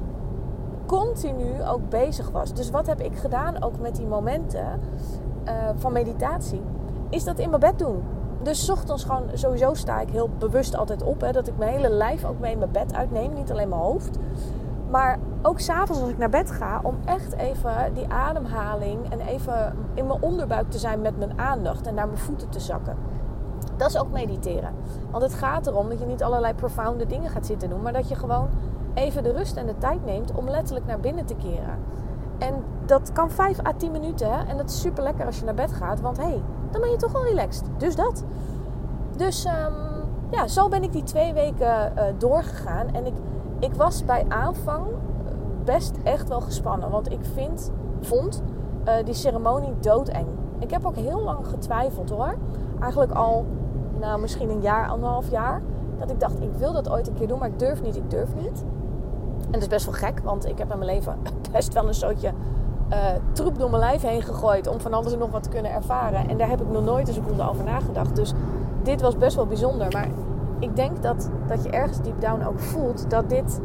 continu 0.87 1.63
ook 1.65 1.89
bezig 1.89 2.31
was. 2.31 2.55
Dus 2.55 2.71
wat 2.71 2.87
heb 2.87 3.01
ik 3.01 3.17
gedaan 3.17 3.63
ook 3.63 3.79
met 3.79 3.97
die 3.97 4.07
momenten 4.07 4.81
uh, 5.45 5.53
van 5.75 5.93
meditatie? 5.93 6.61
Is 7.09 7.25
dat 7.25 7.39
in 7.39 7.49
mijn 7.49 7.61
bed 7.61 7.79
doen 7.79 8.03
dus 8.43 8.71
ochtends 8.71 9.05
gewoon, 9.05 9.23
sowieso 9.33 9.75
sta 9.75 10.01
ik 10.01 10.09
heel 10.09 10.31
bewust 10.39 10.77
altijd 10.77 11.03
op. 11.03 11.21
Hè, 11.21 11.33
dat 11.33 11.49
ik 11.49 11.59
mijn 11.59 11.73
hele 11.73 11.91
lijf 11.91 12.25
ook 12.25 12.39
mee 12.39 12.53
in 12.53 12.59
mijn 12.59 12.71
bed 12.71 12.95
uitneem. 12.95 13.33
Niet 13.33 13.51
alleen 13.51 13.69
mijn 13.69 13.81
hoofd. 13.81 14.19
Maar 14.91 15.19
ook 15.43 15.61
s'avonds 15.61 16.03
als 16.03 16.11
ik 16.11 16.19
naar 16.19 16.29
bed 16.29 16.51
ga. 16.51 16.81
Om 16.83 16.97
echt 17.05 17.33
even 17.33 17.95
die 17.95 18.09
ademhaling 18.09 19.11
en 19.11 19.21
even 19.21 19.77
in 19.95 20.07
mijn 20.07 20.23
onderbuik 20.23 20.71
te 20.71 20.79
zijn 20.79 21.01
met 21.01 21.19
mijn 21.19 21.39
aandacht. 21.39 21.87
En 21.87 21.95
naar 21.95 22.07
mijn 22.07 22.19
voeten 22.19 22.49
te 22.49 22.61
zakken. 22.61 22.97
Dat 23.77 23.89
is 23.89 23.99
ook 23.99 24.11
mediteren. 24.11 24.75
Want 25.11 25.23
het 25.23 25.35
gaat 25.35 25.67
erom 25.67 25.89
dat 25.89 25.99
je 25.99 26.07
niet 26.07 26.23
allerlei 26.23 26.55
profounde 26.55 27.07
dingen 27.07 27.31
gaat 27.31 27.47
zitten 27.47 27.69
doen. 27.69 27.83
Maar 27.83 27.93
dat 27.93 28.09
je 28.09 28.15
gewoon 28.15 28.49
even 28.95 29.23
de 29.23 29.33
rust 29.33 29.57
en 29.57 29.67
de 29.67 29.79
tijd 29.79 30.05
neemt 30.05 30.35
om 30.35 30.49
letterlijk 30.49 30.87
naar 30.87 31.01
binnen 31.01 31.25
te 31.25 31.35
keren. 31.35 31.79
En 32.39 32.55
dat 32.87 33.13
kan 33.13 33.31
5 33.31 33.67
à 33.67 33.73
10 33.77 33.93
minuten. 33.93 34.33
Hè? 34.33 34.47
En 34.47 34.57
dat 34.57 34.71
is 34.71 34.81
super 34.81 35.03
lekker 35.03 35.27
als 35.27 35.39
je 35.39 35.45
naar 35.45 35.55
bed 35.55 35.73
gaat. 35.73 36.01
Want 36.01 36.17
hé, 36.17 36.25
hey, 36.25 36.43
dan 36.71 36.81
ben 36.81 36.91
je 36.91 36.97
toch 36.97 37.13
wel 37.13 37.25
relaxed. 37.25 37.65
Dus 37.77 37.95
dat. 37.95 38.25
Dus 39.17 39.45
um, 39.45 39.53
ja, 40.31 40.47
zo 40.47 40.69
ben 40.69 40.83
ik 40.83 40.93
die 40.93 41.03
twee 41.03 41.33
weken 41.33 41.93
uh, 41.97 42.03
doorgegaan. 42.19 42.95
En 42.95 43.07
ik, 43.07 43.15
ik 43.59 43.75
was 43.75 44.05
bij 44.05 44.25
aanvang 44.29 44.87
best 45.65 45.97
echt 46.03 46.29
wel 46.29 46.41
gespannen. 46.41 46.91
Want 46.91 47.13
ik 47.13 47.21
vind, 47.35 47.71
vond 48.01 48.43
uh, 48.89 48.95
die 49.05 49.15
ceremonie 49.15 49.75
doodeng. 49.81 50.27
Ik 50.59 50.71
heb 50.71 50.87
ook 50.87 50.97
heel 50.97 51.23
lang 51.23 51.47
getwijfeld 51.47 52.11
hoor. 52.11 52.35
Eigenlijk 52.81 53.13
al, 53.13 53.47
nou 54.03 54.21
misschien 54.21 54.51
een 54.51 54.61
jaar, 54.61 54.89
anderhalf 54.89 55.31
jaar. 55.31 55.63
Dat 55.99 56.11
ik 56.11 56.21
dacht, 56.21 56.41
ik 56.41 56.53
wil 56.59 56.73
dat 56.73 56.91
ooit 56.91 57.09
een 57.09 57.15
keer 57.15 57.29
doen, 57.29 57.39
maar 57.39 57.49
ik 57.49 57.59
durf 57.59 57.83
niet, 57.83 57.97
ik 57.97 58.11
durf 58.11 58.35
niet. 58.35 58.65
En 59.45 59.53
dat 59.53 59.61
is 59.63 59.69
best 59.69 59.85
wel 59.85 59.95
gek, 59.95 60.21
want 60.25 60.49
ik 60.49 60.59
heb 60.59 60.73
in 60.73 60.79
mijn 60.79 60.91
leven 60.91 61.19
best 61.53 61.73
wel 61.73 61.89
een 61.89 61.95
soortje 61.95 62.33
uh, 62.91 62.99
troep 63.33 63.59
door 63.59 63.71
mijn 63.71 63.83
lijf 63.83 64.03
heen 64.03 64.23
gegooid 64.23 64.67
om 64.67 64.81
van 64.81 64.93
alles 64.93 65.13
en 65.13 65.19
nog 65.19 65.31
wat 65.31 65.43
te 65.43 65.49
kunnen 65.49 65.73
ervaren. 65.73 66.29
En 66.29 66.37
daar 66.37 66.49
heb 66.49 66.61
ik 66.61 66.69
nog 66.69 66.85
nooit 66.85 67.09
een 67.09 67.15
seconde 67.15 67.49
over 67.49 67.65
nagedacht. 67.65 68.17
Dus 68.17 68.33
dit 68.83 69.01
was 69.01 69.17
best 69.17 69.37
wel 69.37 69.47
bijzonder. 69.47 69.89
Maar 69.91 70.09
ik 70.59 70.77
denk 70.77 71.03
dat, 71.03 71.31
dat 71.47 71.63
je 71.63 71.71
ergens 71.71 72.01
deep 72.01 72.21
down 72.21 72.45
ook 72.45 72.61
voelt 72.61 73.11
dat 73.11 73.29
dit 73.29 73.61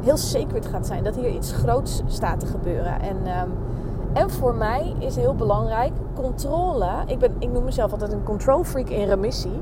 heel 0.00 0.16
sacred 0.16 0.66
gaat 0.66 0.86
zijn. 0.86 1.04
Dat 1.04 1.16
hier 1.16 1.30
iets 1.30 1.52
groots 1.52 2.02
staat 2.06 2.40
te 2.40 2.46
gebeuren. 2.46 3.00
En, 3.00 3.16
um, 3.16 3.52
en 4.14 4.30
voor 4.30 4.54
mij 4.54 4.94
is 4.98 5.16
heel 5.16 5.34
belangrijk 5.34 5.92
controle. 6.14 6.88
Ik, 7.06 7.18
ben, 7.18 7.34
ik 7.38 7.50
noem 7.50 7.64
mezelf 7.64 7.92
altijd 7.92 8.12
een 8.12 8.22
control 8.22 8.64
freak 8.64 8.88
in 8.88 9.08
remissie. 9.08 9.60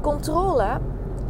Controle 0.00 0.66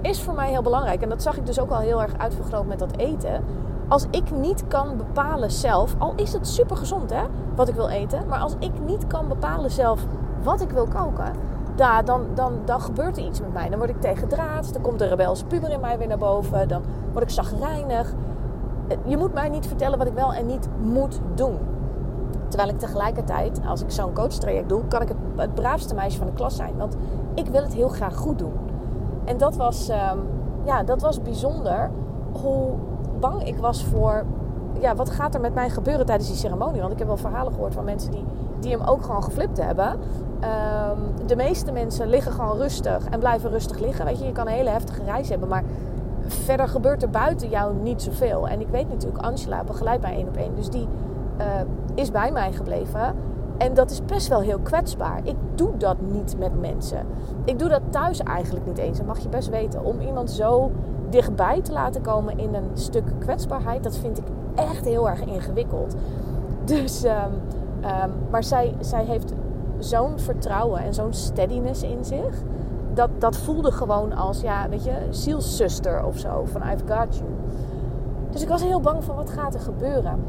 is 0.00 0.22
voor 0.22 0.34
mij 0.34 0.50
heel 0.50 0.62
belangrijk. 0.62 1.02
En 1.02 1.08
dat 1.08 1.22
zag 1.22 1.36
ik 1.36 1.46
dus 1.46 1.60
ook 1.60 1.70
al 1.70 1.78
heel 1.78 2.02
erg 2.02 2.18
uitvergroot 2.18 2.66
met 2.66 2.78
dat 2.78 2.96
eten 2.96 3.44
als 3.88 4.06
ik 4.10 4.30
niet 4.30 4.66
kan 4.68 4.96
bepalen 4.96 5.50
zelf, 5.50 5.94
al 5.98 6.12
is 6.16 6.32
het 6.32 6.48
super 6.48 6.76
gezond 6.76 7.10
hè, 7.10 7.22
wat 7.54 7.68
ik 7.68 7.74
wil 7.74 7.88
eten, 7.88 8.26
maar 8.28 8.38
als 8.38 8.54
ik 8.58 8.72
niet 8.86 9.06
kan 9.06 9.28
bepalen 9.28 9.70
zelf 9.70 10.06
wat 10.42 10.60
ik 10.60 10.70
wil 10.70 10.86
koken, 10.86 11.32
dan, 12.04 12.26
dan, 12.34 12.52
dan 12.64 12.80
gebeurt 12.80 13.16
er 13.16 13.24
iets 13.24 13.40
met 13.40 13.52
mij. 13.52 13.68
Dan 13.68 13.78
word 13.78 13.90
ik 13.90 14.00
tegen 14.00 14.28
draad, 14.28 14.72
dan 14.72 14.82
komt 14.82 14.98
de 14.98 15.06
rebelse 15.06 15.44
puber 15.44 15.70
in 15.70 15.80
mij 15.80 15.98
weer 15.98 16.08
naar 16.08 16.18
boven, 16.18 16.68
dan 16.68 16.82
word 17.12 17.24
ik 17.24 17.30
zagrijnig. 17.30 18.14
Je 19.04 19.16
moet 19.16 19.34
mij 19.34 19.48
niet 19.48 19.66
vertellen 19.66 19.98
wat 19.98 20.06
ik 20.06 20.14
wel 20.14 20.32
en 20.32 20.46
niet 20.46 20.68
moet 20.80 21.20
doen. 21.34 21.58
Terwijl 22.54 22.74
ik 22.74 22.80
tegelijkertijd, 22.80 23.60
als 23.66 23.82
ik 23.82 23.90
zo'n 23.90 24.12
coachtraject 24.12 24.68
doe, 24.68 24.84
kan 24.88 25.02
ik 25.02 25.08
het, 25.08 25.16
het, 25.36 25.54
braafste 25.54 25.94
meisje 25.94 26.18
van 26.18 26.26
de 26.26 26.32
klas 26.32 26.56
zijn. 26.56 26.76
Want 26.76 26.96
ik 27.34 27.46
wil 27.46 27.62
het 27.62 27.74
heel 27.74 27.88
graag 27.88 28.16
goed 28.16 28.38
doen. 28.38 28.52
En 29.24 29.36
dat 29.36 29.56
was, 29.56 29.88
um, 29.88 30.20
ja, 30.64 30.82
dat 30.82 31.00
was 31.00 31.22
bijzonder 31.22 31.90
hoe 32.42 32.72
bang 33.20 33.46
ik 33.46 33.56
was 33.56 33.84
voor 33.84 34.24
ja, 34.80 34.94
wat 34.94 35.10
gaat 35.10 35.34
er 35.34 35.40
met 35.40 35.54
mij 35.54 35.70
gebeuren 35.70 36.06
tijdens 36.06 36.28
die 36.28 36.38
ceremonie? 36.38 36.80
Want 36.80 36.92
ik 36.92 36.98
heb 36.98 37.06
wel 37.06 37.16
verhalen 37.16 37.52
gehoord 37.52 37.74
van 37.74 37.84
mensen 37.84 38.10
die, 38.10 38.24
die 38.60 38.70
hem 38.70 38.86
ook 38.86 39.02
gewoon 39.02 39.22
geflipt 39.22 39.62
hebben. 39.62 39.90
Um, 39.90 41.26
de 41.26 41.36
meeste 41.36 41.72
mensen 41.72 42.08
liggen 42.08 42.32
gewoon 42.32 42.56
rustig 42.56 43.04
en 43.04 43.18
blijven 43.18 43.50
rustig 43.50 43.78
liggen. 43.78 44.04
Weet 44.04 44.18
je, 44.18 44.26
je 44.26 44.32
kan 44.32 44.46
een 44.46 44.52
hele 44.52 44.70
heftige 44.70 45.02
reis 45.04 45.28
hebben, 45.28 45.48
maar 45.48 45.62
verder 46.26 46.68
gebeurt 46.68 47.02
er 47.02 47.10
buiten 47.10 47.48
jou 47.48 47.74
niet 47.74 48.02
zoveel. 48.02 48.48
En 48.48 48.60
ik 48.60 48.68
weet 48.68 48.88
natuurlijk, 48.88 49.24
Angela 49.24 49.64
begeleidt 49.64 50.02
mij 50.02 50.14
één 50.14 50.28
op 50.28 50.36
één. 50.36 50.54
Dus 50.54 50.70
die 50.70 50.88
uh, 51.38 51.44
is 51.94 52.10
bij 52.10 52.32
mij 52.32 52.52
gebleven. 52.52 53.14
En 53.58 53.74
dat 53.74 53.90
is 53.90 54.04
best 54.04 54.28
wel 54.28 54.40
heel 54.40 54.58
kwetsbaar. 54.58 55.20
Ik 55.22 55.36
doe 55.54 55.76
dat 55.76 55.96
niet 56.00 56.38
met 56.38 56.60
mensen. 56.60 57.06
Ik 57.44 57.58
doe 57.58 57.68
dat 57.68 57.82
thuis 57.90 58.22
eigenlijk 58.22 58.66
niet 58.66 58.78
eens. 58.78 58.98
Dat 58.98 59.06
mag 59.06 59.18
je 59.18 59.28
best 59.28 59.48
weten. 59.48 59.84
Om 59.84 60.00
iemand 60.00 60.30
zo 60.30 60.70
dichtbij 61.10 61.60
te 61.60 61.72
laten 61.72 62.02
komen 62.02 62.38
in 62.38 62.54
een 62.54 62.70
stuk 62.72 63.04
kwetsbaarheid, 63.18 63.82
dat 63.82 63.96
vind 63.96 64.18
ik 64.18 64.24
echt 64.54 64.84
heel 64.84 65.08
erg 65.08 65.20
ingewikkeld. 65.20 65.94
Dus, 66.64 67.04
um, 67.04 67.12
um, 67.12 68.12
maar 68.30 68.44
zij, 68.44 68.74
zij 68.80 69.04
heeft 69.04 69.32
zo'n 69.78 70.18
vertrouwen 70.18 70.80
en 70.80 70.94
zo'n 70.94 71.12
steadiness 71.12 71.82
in 71.82 72.04
zich. 72.04 72.42
Dat, 72.94 73.10
dat 73.18 73.36
voelde 73.36 73.72
gewoon 73.72 74.12
als, 74.12 74.40
ja, 74.40 74.68
weet 74.68 74.84
je, 74.84 74.92
zielszuster 75.10 76.04
of 76.04 76.18
zo. 76.18 76.44
Van 76.44 76.62
I've 76.62 76.86
got 76.86 77.16
you. 77.16 77.30
Dus 78.30 78.42
ik 78.42 78.48
was 78.48 78.62
heel 78.62 78.80
bang 78.80 79.04
van 79.04 79.16
wat 79.16 79.30
gaat 79.30 79.54
er 79.54 79.60
gebeuren. 79.60 80.24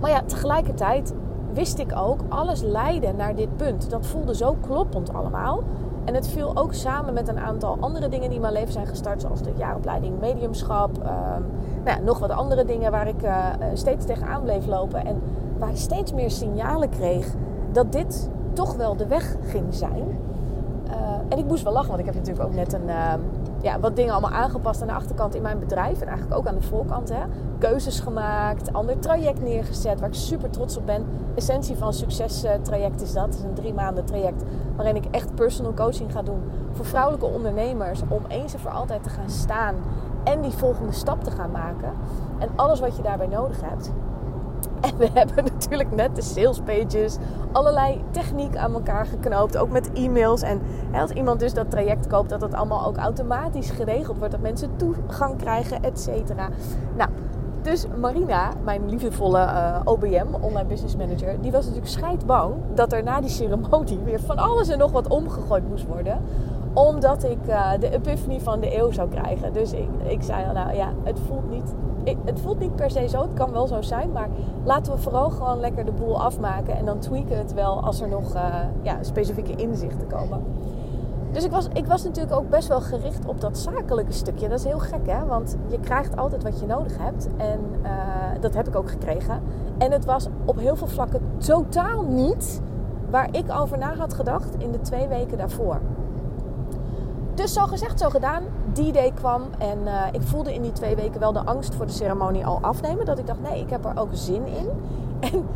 Maar 0.00 0.10
ja, 0.10 0.22
tegelijkertijd 0.26 1.14
wist 1.52 1.78
ik 1.78 1.92
ook, 1.96 2.20
alles 2.28 2.62
leidde 2.62 3.12
naar 3.12 3.34
dit 3.34 3.56
punt. 3.56 3.90
Dat 3.90 4.06
voelde 4.06 4.34
zo 4.34 4.56
kloppend 4.60 5.14
allemaal. 5.14 5.62
En 6.04 6.14
het 6.14 6.28
viel 6.28 6.56
ook 6.56 6.74
samen 6.74 7.14
met 7.14 7.28
een 7.28 7.38
aantal 7.38 7.76
andere 7.80 8.08
dingen 8.08 8.26
die 8.26 8.34
in 8.34 8.40
mijn 8.40 8.52
leven 8.52 8.72
zijn 8.72 8.86
gestart. 8.86 9.20
Zoals 9.20 9.42
de 9.42 9.52
jaaropleiding 9.56 10.20
mediumschap. 10.20 10.96
Um, 10.96 11.44
nou 11.84 11.98
ja, 11.98 12.04
nog 12.04 12.18
wat 12.18 12.30
andere 12.30 12.64
dingen 12.64 12.90
waar 12.90 13.08
ik 13.08 13.22
uh, 13.22 13.46
steeds 13.72 14.06
tegenaan 14.06 14.42
bleef 14.42 14.66
lopen. 14.66 15.04
En 15.04 15.20
waar 15.58 15.70
ik 15.70 15.76
steeds 15.76 16.12
meer 16.12 16.30
signalen 16.30 16.88
kreeg 16.88 17.34
dat 17.72 17.92
dit 17.92 18.30
toch 18.52 18.76
wel 18.76 18.96
de 18.96 19.06
weg 19.06 19.36
ging 19.42 19.74
zijn. 19.74 20.18
Uh, 20.86 20.94
en 21.28 21.38
ik 21.38 21.46
moest 21.46 21.62
wel 21.62 21.72
lachen, 21.72 21.88
want 21.88 22.00
ik 22.00 22.06
heb 22.06 22.14
natuurlijk 22.14 22.46
ook 22.46 22.54
net 22.54 22.72
een, 22.72 22.86
uh, 22.86 23.12
ja, 23.60 23.80
wat 23.80 23.96
dingen 23.96 24.12
allemaal 24.12 24.30
aangepast 24.30 24.80
aan 24.80 24.86
de 24.86 24.92
achterkant 24.92 25.34
in 25.34 25.42
mijn 25.42 25.58
bedrijf. 25.58 26.00
En 26.00 26.06
eigenlijk 26.06 26.38
ook 26.38 26.46
aan 26.46 26.54
de 26.54 26.62
voorkant. 26.62 27.08
Hè. 27.08 27.22
Keuzes 27.58 28.00
gemaakt, 28.00 28.72
ander 28.72 28.98
traject 28.98 29.42
neergezet 29.42 30.00
waar 30.00 30.08
ik 30.08 30.14
super 30.14 30.50
trots 30.50 30.76
op 30.76 30.86
ben. 30.86 31.06
Essentie 31.34 31.76
van 31.76 31.86
een 31.86 31.92
succestraject 31.92 33.02
is 33.02 33.12
dat. 33.12 33.24
Het 33.24 33.34
is 33.34 33.42
een 33.42 33.54
drie 33.54 33.74
maanden 33.74 34.04
traject 34.04 34.42
waarin 34.76 34.96
ik 34.96 35.04
echt 35.10 35.34
personal 35.34 35.74
coaching 35.74 36.12
ga 36.12 36.22
doen 36.22 36.42
voor 36.72 36.84
vrouwelijke 36.84 37.26
ondernemers. 37.26 38.00
Om 38.08 38.24
eens 38.28 38.54
en 38.54 38.60
voor 38.60 38.70
altijd 38.70 39.02
te 39.02 39.10
gaan 39.10 39.30
staan 39.30 39.74
en 40.24 40.40
die 40.40 40.52
volgende 40.52 40.92
stap 40.92 41.24
te 41.24 41.30
gaan 41.30 41.50
maken. 41.50 41.92
En 42.38 42.48
alles 42.56 42.80
wat 42.80 42.96
je 42.96 43.02
daarbij 43.02 43.26
nodig 43.26 43.60
hebt. 43.60 43.92
En 44.88 44.96
we 44.96 45.08
hebben 45.14 45.44
natuurlijk 45.44 45.94
net 45.94 46.16
de 46.16 46.22
sales 46.22 46.60
pages, 46.60 47.16
allerlei 47.52 48.04
techniek 48.10 48.56
aan 48.56 48.74
elkaar 48.74 49.06
geknoopt. 49.06 49.56
Ook 49.56 49.70
met 49.70 49.92
e-mails. 49.92 50.42
En 50.42 50.60
als 50.92 51.10
iemand 51.10 51.40
dus 51.40 51.54
dat 51.54 51.70
traject 51.70 52.06
koopt, 52.06 52.28
dat 52.28 52.40
het 52.40 52.54
allemaal 52.54 52.86
ook 52.86 52.96
automatisch 52.96 53.70
geregeld 53.70 54.18
wordt. 54.18 54.32
Dat 54.32 54.42
mensen 54.42 54.76
toegang 54.76 55.36
krijgen, 55.36 55.82
et 55.82 56.00
cetera. 56.00 56.48
Nou, 56.96 57.10
dus 57.62 57.86
Marina, 58.00 58.50
mijn 58.64 58.88
liefdevolle 58.88 59.38
eh, 59.38 59.80
OBM, 59.84 60.26
Online 60.40 60.68
Business 60.68 60.96
Manager, 60.96 61.40
die 61.40 61.52
was 61.52 61.64
natuurlijk 61.64 61.92
scheidbang 61.92 62.54
dat 62.74 62.92
er 62.92 63.02
na 63.02 63.20
die 63.20 63.30
ceremonie 63.30 63.98
weer 64.04 64.20
van 64.20 64.36
alles 64.36 64.68
en 64.68 64.78
nog 64.78 64.90
wat 64.92 65.08
omgegooid 65.08 65.68
moest 65.68 65.86
worden 65.86 66.20
omdat 66.72 67.24
ik 67.24 67.38
uh, 67.48 67.70
de 67.80 67.90
epiphany 67.90 68.40
van 68.40 68.60
de 68.60 68.78
eeuw 68.78 68.90
zou 68.90 69.08
krijgen. 69.08 69.52
Dus 69.52 69.72
ik, 69.72 69.88
ik 70.06 70.22
zei, 70.22 70.52
nou 70.52 70.74
ja, 70.74 70.88
het 71.02 71.18
voelt, 71.26 71.50
niet, 71.50 71.74
het 72.24 72.40
voelt 72.40 72.58
niet 72.58 72.76
per 72.76 72.90
se 72.90 73.08
zo. 73.08 73.20
Het 73.20 73.34
kan 73.34 73.52
wel 73.52 73.66
zo 73.66 73.82
zijn. 73.82 74.12
Maar 74.12 74.28
laten 74.64 74.92
we 74.92 74.98
vooral 74.98 75.30
gewoon 75.30 75.60
lekker 75.60 75.84
de 75.84 75.92
boel 75.92 76.22
afmaken. 76.22 76.76
En 76.76 76.84
dan 76.84 76.98
tweaken 76.98 77.38
het 77.38 77.54
wel 77.54 77.82
als 77.82 78.00
er 78.00 78.08
nog 78.08 78.34
uh, 78.34 78.42
ja, 78.82 78.96
specifieke 79.00 79.54
inzichten 79.54 80.06
komen. 80.06 80.42
Dus 81.32 81.44
ik 81.44 81.50
was, 81.50 81.68
ik 81.72 81.86
was 81.86 82.04
natuurlijk 82.04 82.36
ook 82.36 82.48
best 82.48 82.68
wel 82.68 82.80
gericht 82.80 83.26
op 83.26 83.40
dat 83.40 83.58
zakelijke 83.58 84.12
stukje. 84.12 84.48
Dat 84.48 84.58
is 84.58 84.64
heel 84.64 84.78
gek, 84.78 85.06
hè? 85.06 85.26
Want 85.26 85.56
je 85.66 85.80
krijgt 85.80 86.16
altijd 86.16 86.42
wat 86.42 86.60
je 86.60 86.66
nodig 86.66 86.98
hebt. 86.98 87.28
En 87.36 87.60
uh, 87.82 87.90
dat 88.40 88.54
heb 88.54 88.68
ik 88.68 88.76
ook 88.76 88.90
gekregen. 88.90 89.40
En 89.78 89.92
het 89.92 90.04
was 90.04 90.28
op 90.44 90.58
heel 90.58 90.76
veel 90.76 90.86
vlakken 90.86 91.20
totaal 91.36 92.02
niet 92.02 92.60
waar 93.10 93.28
ik 93.30 93.44
over 93.58 93.78
na 93.78 93.94
had 93.94 94.14
gedacht 94.14 94.54
in 94.58 94.70
de 94.70 94.80
twee 94.80 95.08
weken 95.08 95.38
daarvoor. 95.38 95.80
Dus 97.38 97.52
zo 97.52 97.66
gezegd, 97.66 97.98
zo 97.98 98.08
gedaan. 98.08 98.42
Die 98.72 98.92
day 98.92 99.12
kwam 99.14 99.42
en 99.58 99.78
uh, 99.84 100.02
ik 100.12 100.22
voelde 100.22 100.54
in 100.54 100.62
die 100.62 100.72
twee 100.72 100.96
weken 100.96 101.20
wel 101.20 101.32
de 101.32 101.44
angst 101.44 101.74
voor 101.74 101.86
de 101.86 101.92
ceremonie 101.92 102.46
al 102.46 102.58
afnemen. 102.60 103.04
Dat 103.04 103.18
ik 103.18 103.26
dacht, 103.26 103.40
nee, 103.40 103.60
ik 103.60 103.70
heb 103.70 103.84
er 103.84 103.92
ook 103.98 104.08
zin 104.12 104.46
in. 104.46 104.68
En 105.32 105.46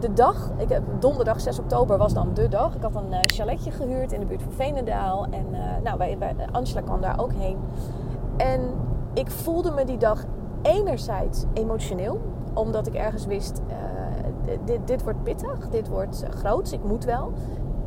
de 0.00 0.12
dag, 0.12 0.50
ik 0.56 0.68
heb, 0.68 0.82
donderdag 0.98 1.40
6 1.40 1.58
oktober 1.58 1.98
was 1.98 2.12
dan 2.12 2.34
de 2.34 2.48
dag. 2.48 2.74
Ik 2.74 2.82
had 2.82 2.94
een 2.94 3.10
uh, 3.10 3.18
chaletje 3.20 3.70
gehuurd 3.70 4.12
in 4.12 4.20
de 4.20 4.26
buurt 4.26 4.42
van 4.42 4.52
Veenendaal. 4.52 5.26
En 5.30 5.46
uh, 5.50 5.58
nou, 5.82 5.98
wij, 5.98 6.18
wij, 6.18 6.34
Angela 6.52 6.80
kwam 6.80 7.00
daar 7.00 7.20
ook 7.20 7.32
heen. 7.32 7.58
En 8.36 8.60
ik 9.12 9.30
voelde 9.30 9.70
me 9.70 9.84
die 9.84 9.98
dag 9.98 10.24
enerzijds 10.62 11.44
emotioneel. 11.52 12.20
Omdat 12.54 12.86
ik 12.86 12.94
ergens 12.94 13.26
wist, 13.26 13.60
dit, 14.64 14.86
dit 14.86 15.02
wordt 15.02 15.22
pittig, 15.22 15.68
dit 15.68 15.88
wordt 15.88 16.24
groots, 16.30 16.72
ik 16.72 16.84
moet 16.84 17.04
wel. 17.04 17.32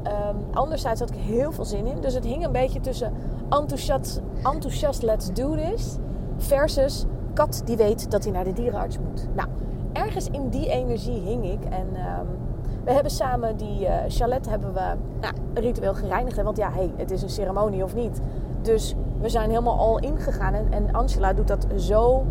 Um, 0.05 0.45
anderzijds 0.53 0.99
had 0.99 1.09
ik 1.09 1.15
heel 1.15 1.51
veel 1.51 1.65
zin 1.65 1.85
in. 1.85 2.01
Dus 2.01 2.13
het 2.13 2.23
hing 2.23 2.45
een 2.45 2.51
beetje 2.51 2.79
tussen 2.79 3.13
enthousiast, 3.49 4.21
enthousiast 4.43 5.03
let's 5.03 5.33
do 5.33 5.55
this 5.55 5.97
versus 6.37 7.05
kat 7.33 7.61
die 7.65 7.77
weet 7.77 8.11
dat 8.11 8.23
hij 8.23 8.33
naar 8.33 8.43
de 8.43 8.53
dierenarts 8.53 8.99
moet. 8.99 9.27
Nou, 9.35 9.47
ergens 9.93 10.29
in 10.29 10.49
die 10.49 10.69
energie 10.69 11.19
hing 11.21 11.45
ik. 11.45 11.65
En 11.65 11.87
um, 11.87 12.27
we 12.83 12.91
hebben 12.91 13.11
samen 13.11 13.57
die 13.57 13.81
uh, 13.81 13.93
chalet 14.07 14.49
hebben 14.49 14.73
we 14.73 14.93
nou, 15.21 15.33
ritueel 15.53 15.93
gereinigd. 15.93 16.41
Want 16.41 16.57
ja, 16.57 16.71
hey, 16.71 16.91
het 16.95 17.11
is 17.11 17.21
een 17.21 17.29
ceremonie 17.29 17.83
of 17.83 17.95
niet. 17.95 18.21
Dus 18.61 18.95
we 19.19 19.29
zijn 19.29 19.49
helemaal 19.49 19.77
al 19.77 19.99
ingegaan. 19.99 20.53
En, 20.53 20.67
en 20.71 20.93
Angela 20.93 21.33
doet 21.33 21.47
dat 21.47 21.67
zo 21.75 22.25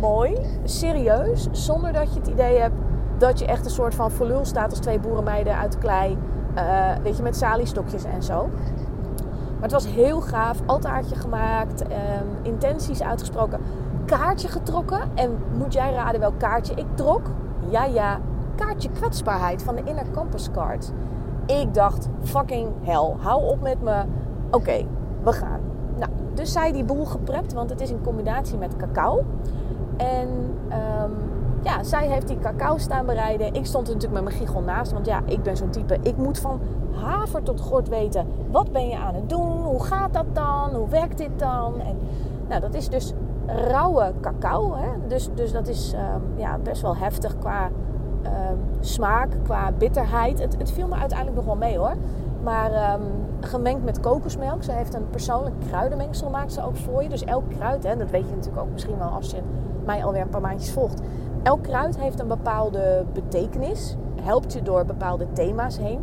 mooi, 0.00 0.36
serieus, 0.64 1.48
zonder 1.50 1.92
dat 1.92 2.12
je 2.12 2.18
het 2.18 2.28
idee 2.28 2.58
hebt 2.58 2.74
dat 3.18 3.38
je 3.38 3.46
echt 3.46 3.64
een 3.64 3.70
soort 3.70 3.94
van 3.94 4.10
verlul 4.10 4.44
staat 4.44 4.70
als 4.70 4.78
twee 4.78 5.00
boerenmeiden 5.00 5.56
uit 5.56 5.78
klei. 5.78 6.18
Uh, 6.58 7.02
weet 7.02 7.16
je, 7.16 7.22
met 7.22 7.36
saliestokjes 7.36 8.04
en 8.04 8.22
zo. 8.22 8.48
Maar 9.54 9.62
het 9.62 9.72
was 9.72 9.86
heel 9.86 10.20
gaaf. 10.20 10.60
Altaartje 10.66 11.16
gemaakt. 11.16 11.82
Um, 11.82 11.88
intenties 12.42 13.02
uitgesproken. 13.02 13.60
Kaartje 14.04 14.48
getrokken. 14.48 15.00
En 15.14 15.38
moet 15.58 15.72
jij 15.72 15.92
raden 15.92 16.20
welk 16.20 16.38
kaartje 16.38 16.74
ik 16.74 16.86
trok? 16.94 17.22
Ja, 17.68 17.84
ja. 17.84 18.18
Kaartje 18.54 18.90
kwetsbaarheid 18.90 19.62
van 19.62 19.74
de 19.74 19.82
Inner 19.84 20.10
Campus 20.10 20.50
Card. 20.50 20.92
Ik 21.46 21.74
dacht, 21.74 22.08
fucking 22.22 22.68
hell. 22.82 23.14
Hou 23.18 23.44
op 23.44 23.60
met 23.60 23.82
me. 23.82 24.02
Oké, 24.50 24.86
we 25.22 25.32
gaan. 25.32 25.60
Nou, 25.96 26.10
dus 26.34 26.52
zij 26.52 26.72
die 26.72 26.84
boel 26.84 27.04
geprept. 27.04 27.52
Want 27.52 27.70
het 27.70 27.80
is 27.80 27.90
in 27.90 28.00
combinatie 28.02 28.58
met 28.58 28.76
cacao. 28.76 29.24
En 29.96 30.28
um, 31.02 31.27
ja, 31.68 31.82
zij 31.82 32.06
heeft 32.06 32.28
die 32.28 32.38
cacao 32.38 32.78
staan 32.78 33.06
bereiden. 33.06 33.54
Ik 33.54 33.66
stond 33.66 33.88
er 33.88 33.94
natuurlijk 33.94 34.22
met 34.22 34.30
mijn 34.30 34.44
giegel 34.44 34.62
naast. 34.62 34.92
Want 34.92 35.06
ja, 35.06 35.22
ik 35.24 35.42
ben 35.42 35.56
zo'n 35.56 35.70
type. 35.70 35.98
Ik 36.02 36.16
moet 36.16 36.38
van 36.38 36.60
haver 36.90 37.42
tot 37.42 37.60
gort 37.60 37.88
weten. 37.88 38.26
Wat 38.50 38.72
ben 38.72 38.88
je 38.88 38.96
aan 38.96 39.14
het 39.14 39.28
doen? 39.28 39.62
Hoe 39.64 39.84
gaat 39.84 40.12
dat 40.12 40.26
dan? 40.32 40.74
Hoe 40.74 40.88
werkt 40.88 41.18
dit 41.18 41.38
dan? 41.38 41.80
En 41.80 41.98
nou, 42.48 42.60
dat 42.60 42.74
is 42.74 42.88
dus 42.88 43.12
rauwe 43.46 44.12
cacao. 44.20 44.74
Hè? 44.74 44.88
Dus, 45.06 45.28
dus 45.34 45.52
dat 45.52 45.68
is 45.68 45.92
um, 45.92 46.22
ja, 46.36 46.58
best 46.58 46.82
wel 46.82 46.96
heftig 46.96 47.38
qua 47.38 47.70
um, 48.24 48.58
smaak, 48.80 49.28
qua 49.42 49.72
bitterheid. 49.72 50.38
Het, 50.38 50.56
het, 50.58 50.70
viel 50.70 50.88
me 50.88 50.94
uiteindelijk 50.94 51.36
nog 51.36 51.46
wel 51.46 51.56
mee 51.56 51.78
hoor. 51.78 51.94
Maar 52.42 52.94
um, 52.94 53.02
gemengd 53.40 53.84
met 53.84 54.00
kokosmelk. 54.00 54.62
Ze 54.62 54.72
heeft 54.72 54.94
een 54.94 55.10
persoonlijk 55.10 55.54
kruidenmengsel, 55.68 56.30
maakt 56.30 56.52
ze 56.52 56.64
ook 56.64 56.76
voor 56.76 57.02
je. 57.02 57.08
Dus 57.08 57.24
elk 57.24 57.50
kruid, 57.50 57.82
hè, 57.82 57.96
dat 57.96 58.10
weet 58.10 58.28
je 58.28 58.34
natuurlijk 58.34 58.62
ook 58.62 58.72
misschien 58.72 58.98
wel 58.98 59.08
als 59.08 59.30
je 59.30 59.42
mij 59.84 60.04
alweer 60.04 60.22
een 60.22 60.28
paar 60.28 60.40
maandjes 60.40 60.72
volgt. 60.72 61.02
Elk 61.42 61.62
kruid 61.62 61.98
heeft 61.98 62.20
een 62.20 62.28
bepaalde 62.28 63.04
betekenis. 63.12 63.96
Helpt 64.22 64.52
je 64.52 64.62
door 64.62 64.84
bepaalde 64.84 65.26
thema's 65.32 65.78
heen. 65.78 66.00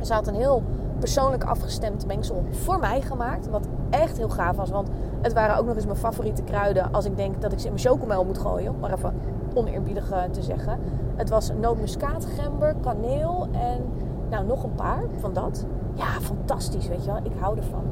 Ze 0.00 0.12
had 0.12 0.26
een 0.26 0.34
heel 0.34 0.62
persoonlijk 0.98 1.44
afgestemd 1.44 2.06
mengsel 2.06 2.44
voor 2.50 2.78
mij 2.78 3.00
gemaakt. 3.00 3.48
Wat 3.48 3.68
echt 3.90 4.16
heel 4.16 4.28
gaaf 4.28 4.56
was. 4.56 4.70
Want 4.70 4.88
het 5.22 5.32
waren 5.32 5.56
ook 5.56 5.66
nog 5.66 5.74
eens 5.74 5.84
mijn 5.84 5.96
favoriete 5.96 6.42
kruiden. 6.42 6.92
Als 6.92 7.04
ik 7.04 7.16
denk 7.16 7.40
dat 7.40 7.52
ik 7.52 7.58
ze 7.58 7.66
in 7.66 7.72
mijn 7.72 7.86
chocomel 7.86 8.24
moet 8.24 8.38
gooien. 8.38 8.74
Om 8.74 8.80
maar 8.80 8.92
even 8.92 9.14
oneerbiedig 9.54 10.10
eh, 10.10 10.22
te 10.22 10.42
zeggen. 10.42 10.78
Het 11.16 11.28
was 11.28 11.52
nootmuskaat, 11.60 12.26
gember, 12.38 12.74
kaneel 12.80 13.46
en 13.52 13.84
Nou, 14.30 14.46
nog 14.46 14.64
een 14.64 14.74
paar 14.74 15.02
van 15.18 15.32
dat. 15.32 15.66
Ja, 15.94 16.20
fantastisch, 16.20 16.88
weet 16.88 17.04
je 17.04 17.12
wel. 17.12 17.20
Ik 17.22 17.32
hou 17.38 17.56
ervan. 17.56 17.84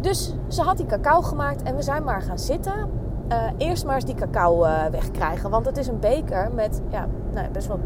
Dus 0.00 0.34
ze 0.48 0.62
had 0.62 0.76
die 0.76 0.86
cacao 0.86 1.22
gemaakt 1.22 1.62
en 1.62 1.76
we 1.76 1.82
zijn 1.82 2.04
maar 2.04 2.22
gaan 2.22 2.38
zitten. 2.38 2.90
Uh, 3.32 3.42
eerst 3.56 3.84
maar 3.84 3.94
eens 3.94 4.04
die 4.04 4.14
cacao 4.14 4.64
uh, 4.64 4.84
wegkrijgen. 4.86 5.50
Want 5.50 5.66
het 5.66 5.76
is 5.76 5.86
een 5.86 6.00
beker 6.00 6.50
met 6.54 6.80
ja, 6.88 7.06
nou, 7.32 7.48
best 7.48 7.66
wel 7.66 7.80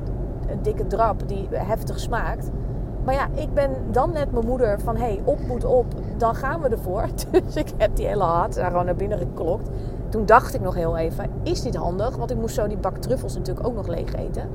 een 0.48 0.62
dikke 0.62 0.86
drap 0.86 1.28
die 1.28 1.48
heftig 1.50 2.00
smaakt. 2.00 2.50
Maar 3.04 3.14
ja, 3.14 3.28
ik 3.34 3.54
ben 3.54 3.70
dan 3.90 4.12
net 4.12 4.32
mijn 4.32 4.46
moeder 4.46 4.80
van... 4.80 4.96
hé, 4.96 5.02
hey, 5.02 5.20
op 5.24 5.40
moet 5.46 5.64
op, 5.64 5.86
dan 6.16 6.34
gaan 6.34 6.60
we 6.60 6.68
ervoor. 6.68 7.06
Dus 7.44 7.56
ik 7.56 7.72
heb 7.76 7.96
die 7.96 8.06
hele 8.06 8.22
haat 8.22 8.54
daar 8.54 8.70
gewoon 8.70 8.84
naar 8.84 8.96
binnen 8.96 9.18
geklokt. 9.18 9.68
Toen 10.08 10.26
dacht 10.26 10.54
ik 10.54 10.60
nog 10.60 10.74
heel 10.74 10.96
even, 10.96 11.30
is 11.42 11.62
dit 11.62 11.76
handig? 11.76 12.16
Want 12.16 12.30
ik 12.30 12.36
moest 12.36 12.54
zo 12.54 12.66
die 12.66 12.76
bak 12.76 12.96
truffels 12.96 13.34
natuurlijk 13.34 13.66
ook 13.66 13.74
nog 13.74 13.86
leeg 13.86 14.14
eten. 14.14 14.48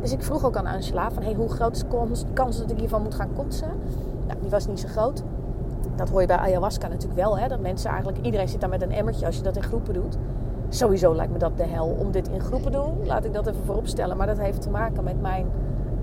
Dus 0.00 0.12
ik 0.12 0.22
vroeg 0.22 0.44
ook 0.44 0.56
aan 0.56 0.66
Angela 0.66 1.10
van... 1.10 1.22
hey, 1.22 1.34
hoe 1.34 1.48
groot 1.48 1.76
is 2.10 2.20
de 2.20 2.32
kans 2.32 2.58
dat 2.58 2.70
ik 2.70 2.78
hiervan 2.78 3.02
moet 3.02 3.14
gaan 3.14 3.32
kotsen? 3.36 3.70
Nou, 4.26 4.40
die 4.40 4.50
was 4.50 4.66
niet 4.66 4.80
zo 4.80 4.88
groot. 4.88 5.22
Dat 5.98 6.08
hoor 6.08 6.20
je 6.20 6.26
bij 6.26 6.36
ayahuasca 6.36 6.88
natuurlijk 6.88 7.20
wel. 7.20 7.38
Hè? 7.38 7.48
Dat 7.48 7.60
mensen 7.60 7.90
eigenlijk... 7.90 8.24
Iedereen 8.24 8.48
zit 8.48 8.60
daar 8.60 8.70
met 8.70 8.82
een 8.82 8.92
emmertje 8.92 9.26
als 9.26 9.36
je 9.36 9.42
dat 9.42 9.56
in 9.56 9.62
groepen 9.62 9.94
doet. 9.94 10.16
Sowieso 10.68 11.14
lijkt 11.14 11.32
me 11.32 11.38
dat 11.38 11.56
de 11.56 11.64
hel 11.64 11.96
om 11.98 12.10
dit 12.10 12.28
in 12.28 12.40
groepen 12.40 12.72
te 12.72 12.78
doen. 12.78 13.06
Laat 13.06 13.24
ik 13.24 13.32
dat 13.32 13.46
even 13.46 13.64
voorop 13.64 13.86
stellen. 13.86 14.16
Maar 14.16 14.26
dat 14.26 14.38
heeft 14.38 14.62
te 14.62 14.70
maken 14.70 15.04
met 15.04 15.20
mijn... 15.20 15.46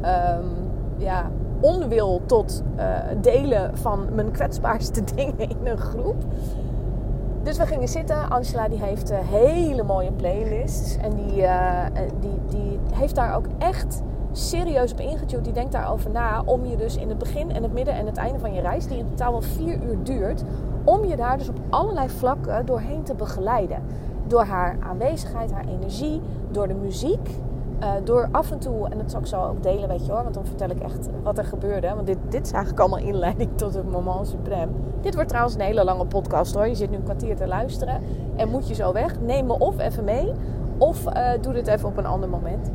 Um, 0.01 0.73
ja, 0.97 1.29
onwil 1.59 2.21
tot 2.25 2.63
uh, 2.77 2.97
delen 3.21 3.77
van 3.77 4.07
mijn 4.13 4.31
kwetsbaarste 4.31 5.03
dingen 5.15 5.39
in 5.39 5.57
een 5.63 5.77
groep. 5.77 6.23
Dus 7.43 7.57
we 7.57 7.65
gingen 7.65 7.87
zitten. 7.87 8.29
Angela 8.29 8.67
die 8.67 8.83
heeft 8.83 9.11
uh, 9.11 9.17
hele 9.21 9.83
mooie 9.83 10.11
playlists. 10.11 10.97
En 10.97 11.15
die, 11.15 11.41
uh, 11.41 11.85
die, 12.19 12.39
die 12.49 12.79
heeft 12.93 13.15
daar 13.15 13.35
ook 13.35 13.45
echt 13.57 14.01
serieus 14.37 14.91
op 14.91 14.99
ingetuned. 14.99 15.43
Die 15.43 15.53
denkt 15.53 15.71
daarover 15.71 16.11
na 16.11 16.41
om 16.45 16.65
je 16.65 16.75
dus 16.75 16.97
in 16.97 17.09
het 17.09 17.17
begin 17.17 17.51
en 17.51 17.63
het 17.63 17.73
midden 17.73 17.93
en 17.93 18.05
het 18.05 18.17
einde 18.17 18.39
van 18.39 18.53
je 18.53 18.61
reis, 18.61 18.87
die 18.87 18.97
in 18.97 19.07
totaal 19.09 19.31
wel 19.31 19.41
vier 19.41 19.83
uur 19.83 20.03
duurt, 20.03 20.43
om 20.83 21.05
je 21.05 21.15
daar 21.15 21.37
dus 21.37 21.49
op 21.49 21.59
allerlei 21.69 22.09
vlakken 22.09 22.65
doorheen 22.65 23.03
te 23.03 23.13
begeleiden. 23.13 23.83
Door 24.27 24.43
haar 24.43 24.77
aanwezigheid, 24.79 25.51
haar 25.51 25.67
energie, 25.67 26.21
door 26.51 26.67
de 26.67 26.73
muziek. 26.73 27.29
Uh, 27.79 27.91
door 28.03 28.27
af 28.31 28.51
en 28.51 28.59
toe, 28.59 28.89
en 28.89 28.97
dat 28.97 29.11
zal 29.11 29.19
ik 29.19 29.25
zo 29.25 29.43
ook 29.43 29.63
delen, 29.63 29.87
weet 29.89 30.05
je 30.05 30.11
hoor, 30.11 30.23
want 30.23 30.33
dan 30.33 30.45
vertel 30.45 30.69
ik 30.69 30.79
echt 30.79 31.09
wat 31.23 31.37
er 31.37 31.45
gebeurde. 31.45 31.93
Want 31.95 32.07
dit, 32.07 32.17
dit 32.29 32.45
is 32.45 32.51
eigenlijk 32.51 32.81
allemaal 32.81 33.07
inleiding 33.07 33.49
tot 33.55 33.73
het 33.73 33.91
moment 33.91 34.27
supreme. 34.27 34.71
Dit 35.01 35.13
wordt 35.13 35.29
trouwens 35.29 35.55
een 35.55 35.61
hele 35.61 35.83
lange 35.83 36.05
podcast 36.05 36.55
hoor. 36.55 36.67
Je 36.67 36.75
zit 36.75 36.89
nu 36.89 36.95
een 36.95 37.03
kwartier 37.03 37.35
te 37.35 37.47
luisteren 37.47 38.01
en 38.35 38.49
moet 38.49 38.67
je 38.67 38.73
zo 38.73 38.93
weg. 38.93 39.19
Neem 39.19 39.45
me 39.45 39.59
of 39.59 39.79
even 39.79 40.03
mee, 40.03 40.31
of 40.77 41.05
uh, 41.05 41.29
doe 41.41 41.53
dit 41.53 41.67
even 41.67 41.89
op 41.89 41.97
een 41.97 42.05
ander 42.05 42.29
moment. 42.29 42.71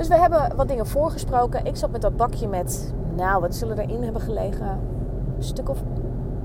Dus 0.00 0.08
we 0.08 0.16
hebben 0.16 0.56
wat 0.56 0.68
dingen 0.68 0.86
voorgesproken. 0.86 1.64
Ik 1.64 1.76
zat 1.76 1.90
met 1.90 2.00
dat 2.00 2.16
bakje 2.16 2.48
met, 2.48 2.94
nou, 3.16 3.40
wat 3.40 3.54
zullen 3.54 3.78
erin 3.78 4.02
hebben 4.02 4.22
gelegen? 4.22 4.78
Een 5.36 5.42
stuk 5.42 5.68
of 5.68 5.82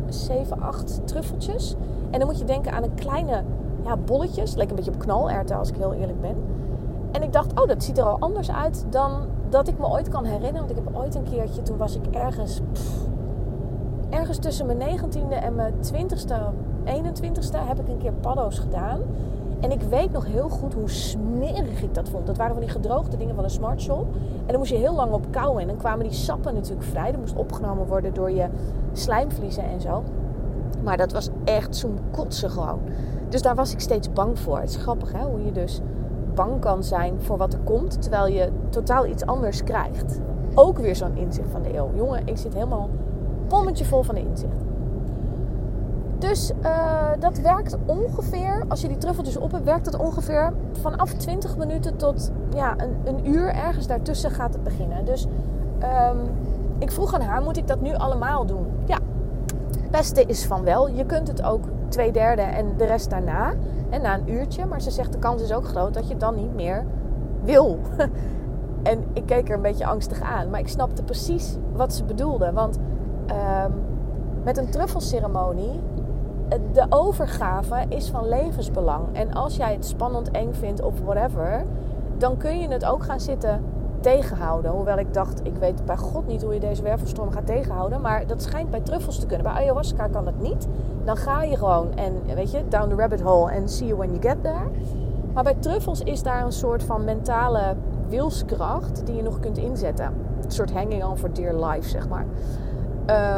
7, 0.09 0.61
8 0.61 1.07
truffeltjes. 1.07 1.75
En 2.11 2.19
dan 2.19 2.27
moet 2.27 2.39
je 2.39 2.45
denken 2.45 2.71
aan 2.71 2.83
een 2.83 2.93
kleine 2.93 3.43
ja, 3.83 3.97
bolletjes. 3.97 4.55
Lekker 4.55 4.77
een 4.77 4.83
beetje 4.83 4.99
op 4.99 5.05
knalerten 5.05 5.57
als 5.57 5.69
ik 5.69 5.75
heel 5.75 5.93
eerlijk 5.93 6.21
ben. 6.21 6.35
En 7.11 7.23
ik 7.23 7.33
dacht, 7.33 7.59
oh, 7.59 7.67
dat 7.67 7.83
ziet 7.83 7.97
er 7.97 8.03
al 8.03 8.19
anders 8.19 8.51
uit 8.51 8.85
dan 8.89 9.11
dat 9.49 9.67
ik 9.67 9.77
me 9.77 9.87
ooit 9.87 10.09
kan 10.09 10.23
herinneren. 10.23 10.67
Want 10.67 10.69
ik 10.69 10.75
heb 10.75 10.95
ooit 10.95 11.15
een 11.15 11.23
keertje, 11.23 11.61
toen 11.61 11.77
was 11.77 11.95
ik 11.95 12.05
ergens, 12.11 12.61
ergens 14.09 14.37
tussen 14.37 14.65
mijn 14.65 14.99
19e 14.99 15.43
en 15.43 15.55
mijn 15.55 15.73
20ste, 15.73 16.35
21ste, 16.85 17.67
heb 17.67 17.79
ik 17.79 17.87
een 17.87 17.97
keer 17.97 18.13
paddo's 18.13 18.59
gedaan. 18.59 18.99
En 19.65 19.71
ik 19.71 19.81
weet 19.81 20.11
nog 20.11 20.25
heel 20.25 20.49
goed 20.49 20.73
hoe 20.73 20.89
smerig 20.89 21.83
ik 21.83 21.93
dat 21.93 22.09
vond. 22.09 22.27
Dat 22.27 22.37
waren 22.37 22.53
van 22.53 22.63
die 22.63 22.71
gedroogde 22.71 23.17
dingen 23.17 23.35
van 23.35 23.43
een 23.43 23.49
Smart 23.49 23.81
Shop. 23.81 24.05
En 24.39 24.47
dan 24.47 24.57
moest 24.57 24.71
je 24.71 24.77
heel 24.77 24.95
lang 24.95 25.11
op 25.11 25.25
kouwen. 25.31 25.61
En 25.61 25.67
dan 25.67 25.77
kwamen 25.77 26.03
die 26.03 26.13
sappen 26.13 26.53
natuurlijk 26.53 26.87
vrij. 26.87 27.11
Dat 27.11 27.19
moest 27.19 27.35
opgenomen 27.35 27.87
worden 27.87 28.13
door 28.13 28.31
je 28.31 28.47
slijmvliezen 28.93 29.63
en 29.63 29.81
zo. 29.81 30.03
Maar 30.83 30.97
dat 30.97 31.11
was 31.11 31.29
echt 31.43 31.75
zo'n 31.75 31.99
kotsen 32.11 32.49
gewoon. 32.49 32.79
Dus 33.29 33.41
daar 33.41 33.55
was 33.55 33.73
ik 33.73 33.79
steeds 33.79 34.13
bang 34.13 34.39
voor. 34.39 34.59
Het 34.59 34.69
is 34.69 34.75
grappig 34.75 35.11
hè, 35.11 35.23
hoe 35.23 35.45
je 35.45 35.51
dus 35.51 35.79
bang 36.33 36.59
kan 36.59 36.83
zijn 36.83 37.21
voor 37.21 37.37
wat 37.37 37.53
er 37.53 37.59
komt. 37.59 38.01
Terwijl 38.01 38.27
je 38.27 38.49
totaal 38.69 39.05
iets 39.05 39.25
anders 39.25 39.63
krijgt. 39.63 40.19
Ook 40.55 40.77
weer 40.77 40.95
zo'n 40.95 41.17
inzicht 41.17 41.51
van 41.51 41.61
de 41.61 41.77
eeuw. 41.77 41.89
Jongen, 41.95 42.27
ik 42.27 42.37
zit 42.37 42.53
helemaal 42.53 42.89
pommetje 43.47 43.85
vol 43.85 44.03
van 44.03 44.15
de 44.15 44.21
inzicht. 44.21 44.63
Dus 46.17 46.51
uh, 46.63 47.11
dat 47.19 47.37
werkt 47.37 47.77
ongeveer, 47.85 48.63
als 48.67 48.81
je 48.81 48.87
die 48.87 48.97
truffeltjes 48.97 49.37
op 49.37 49.51
hebt, 49.51 49.63
werkt 49.63 49.85
het 49.85 49.97
ongeveer 49.97 50.53
vanaf 50.81 51.13
20 51.13 51.57
minuten 51.57 51.95
tot 51.95 52.31
ja, 52.53 52.75
een, 52.77 52.95
een 53.03 53.29
uur. 53.29 53.47
Ergens 53.47 53.87
daartussen 53.87 54.31
gaat 54.31 54.53
het 54.53 54.63
beginnen. 54.63 55.05
Dus 55.05 55.27
um, 55.83 56.19
ik 56.79 56.91
vroeg 56.91 57.13
aan 57.13 57.21
haar, 57.21 57.41
moet 57.41 57.57
ik 57.57 57.67
dat 57.67 57.81
nu 57.81 57.93
allemaal 57.93 58.45
doen? 58.45 58.65
Ja, 58.85 58.99
het 59.81 59.91
beste 59.91 60.23
is 60.25 60.45
van 60.45 60.63
wel. 60.63 60.89
Je 60.89 61.05
kunt 61.05 61.27
het 61.27 61.41
ook 61.41 61.63
twee 61.89 62.11
derde 62.11 62.41
en 62.41 62.77
de 62.77 62.85
rest 62.85 63.09
daarna. 63.09 63.53
En 63.89 64.01
na 64.01 64.13
een 64.13 64.31
uurtje. 64.31 64.65
Maar 64.65 64.81
ze 64.81 64.91
zegt 64.91 65.11
de 65.11 65.19
kans 65.19 65.41
is 65.41 65.53
ook 65.53 65.65
groot 65.65 65.93
dat 65.93 66.07
je 66.07 66.17
dan 66.17 66.35
niet 66.35 66.55
meer 66.55 66.85
wil. 67.43 67.79
en 68.83 69.03
ik 69.13 69.25
keek 69.25 69.49
er 69.49 69.55
een 69.55 69.61
beetje 69.61 69.85
angstig 69.85 70.21
aan. 70.21 70.49
Maar 70.49 70.59
ik 70.59 70.67
snapte 70.67 71.03
precies 71.03 71.57
wat 71.73 71.93
ze 71.93 72.03
bedoelde. 72.03 72.51
Want 72.51 72.77
um, 73.29 73.73
met 74.43 74.57
een 74.57 74.69
truffelceremonie 74.69 75.81
de 76.71 76.85
overgave 76.89 77.85
is 77.89 78.09
van 78.09 78.27
levensbelang. 78.27 79.03
En 79.11 79.33
als 79.33 79.55
jij 79.55 79.73
het 79.73 79.85
spannend, 79.85 80.31
eng 80.31 80.53
vindt 80.53 80.81
of 80.81 80.99
whatever, 80.99 81.63
dan 82.17 82.37
kun 82.37 82.59
je 82.59 82.67
het 82.67 82.85
ook 82.85 83.03
gaan 83.03 83.19
zitten 83.19 83.63
tegenhouden. 83.99 84.71
Hoewel 84.71 84.97
ik 84.97 85.13
dacht, 85.13 85.39
ik 85.43 85.55
weet 85.55 85.85
bij 85.85 85.97
God 85.97 86.27
niet 86.27 86.43
hoe 86.43 86.53
je 86.53 86.59
deze 86.59 86.81
wervelstorm 86.81 87.31
gaat 87.31 87.45
tegenhouden. 87.45 88.01
Maar 88.01 88.27
dat 88.27 88.41
schijnt 88.41 88.69
bij 88.69 88.79
truffels 88.79 89.19
te 89.19 89.25
kunnen. 89.25 89.45
Bij 89.45 89.55
ayahuasca 89.55 90.07
kan 90.07 90.25
dat 90.25 90.39
niet. 90.39 90.67
Dan 91.03 91.17
ga 91.17 91.43
je 91.43 91.57
gewoon 91.57 91.95
en 91.95 92.35
weet 92.35 92.51
je, 92.51 92.63
down 92.67 92.89
the 92.89 92.95
rabbit 92.95 93.21
hole 93.21 93.51
and 93.51 93.71
see 93.71 93.87
you 93.87 93.97
when 93.97 94.09
you 94.09 94.21
get 94.21 94.43
there. 94.43 94.69
Maar 95.33 95.43
bij 95.43 95.55
truffels 95.59 96.01
is 96.01 96.23
daar 96.23 96.45
een 96.45 96.51
soort 96.51 96.83
van 96.83 97.03
mentale 97.03 97.75
wilskracht 98.09 99.05
die 99.05 99.15
je 99.15 99.21
nog 99.21 99.39
kunt 99.39 99.57
inzetten. 99.57 100.13
Een 100.43 100.51
soort 100.51 100.73
hanging 100.73 101.03
on 101.03 101.17
for 101.17 101.33
dear 101.33 101.65
life, 101.65 101.89
zeg 101.89 102.07
maar. 102.07 102.25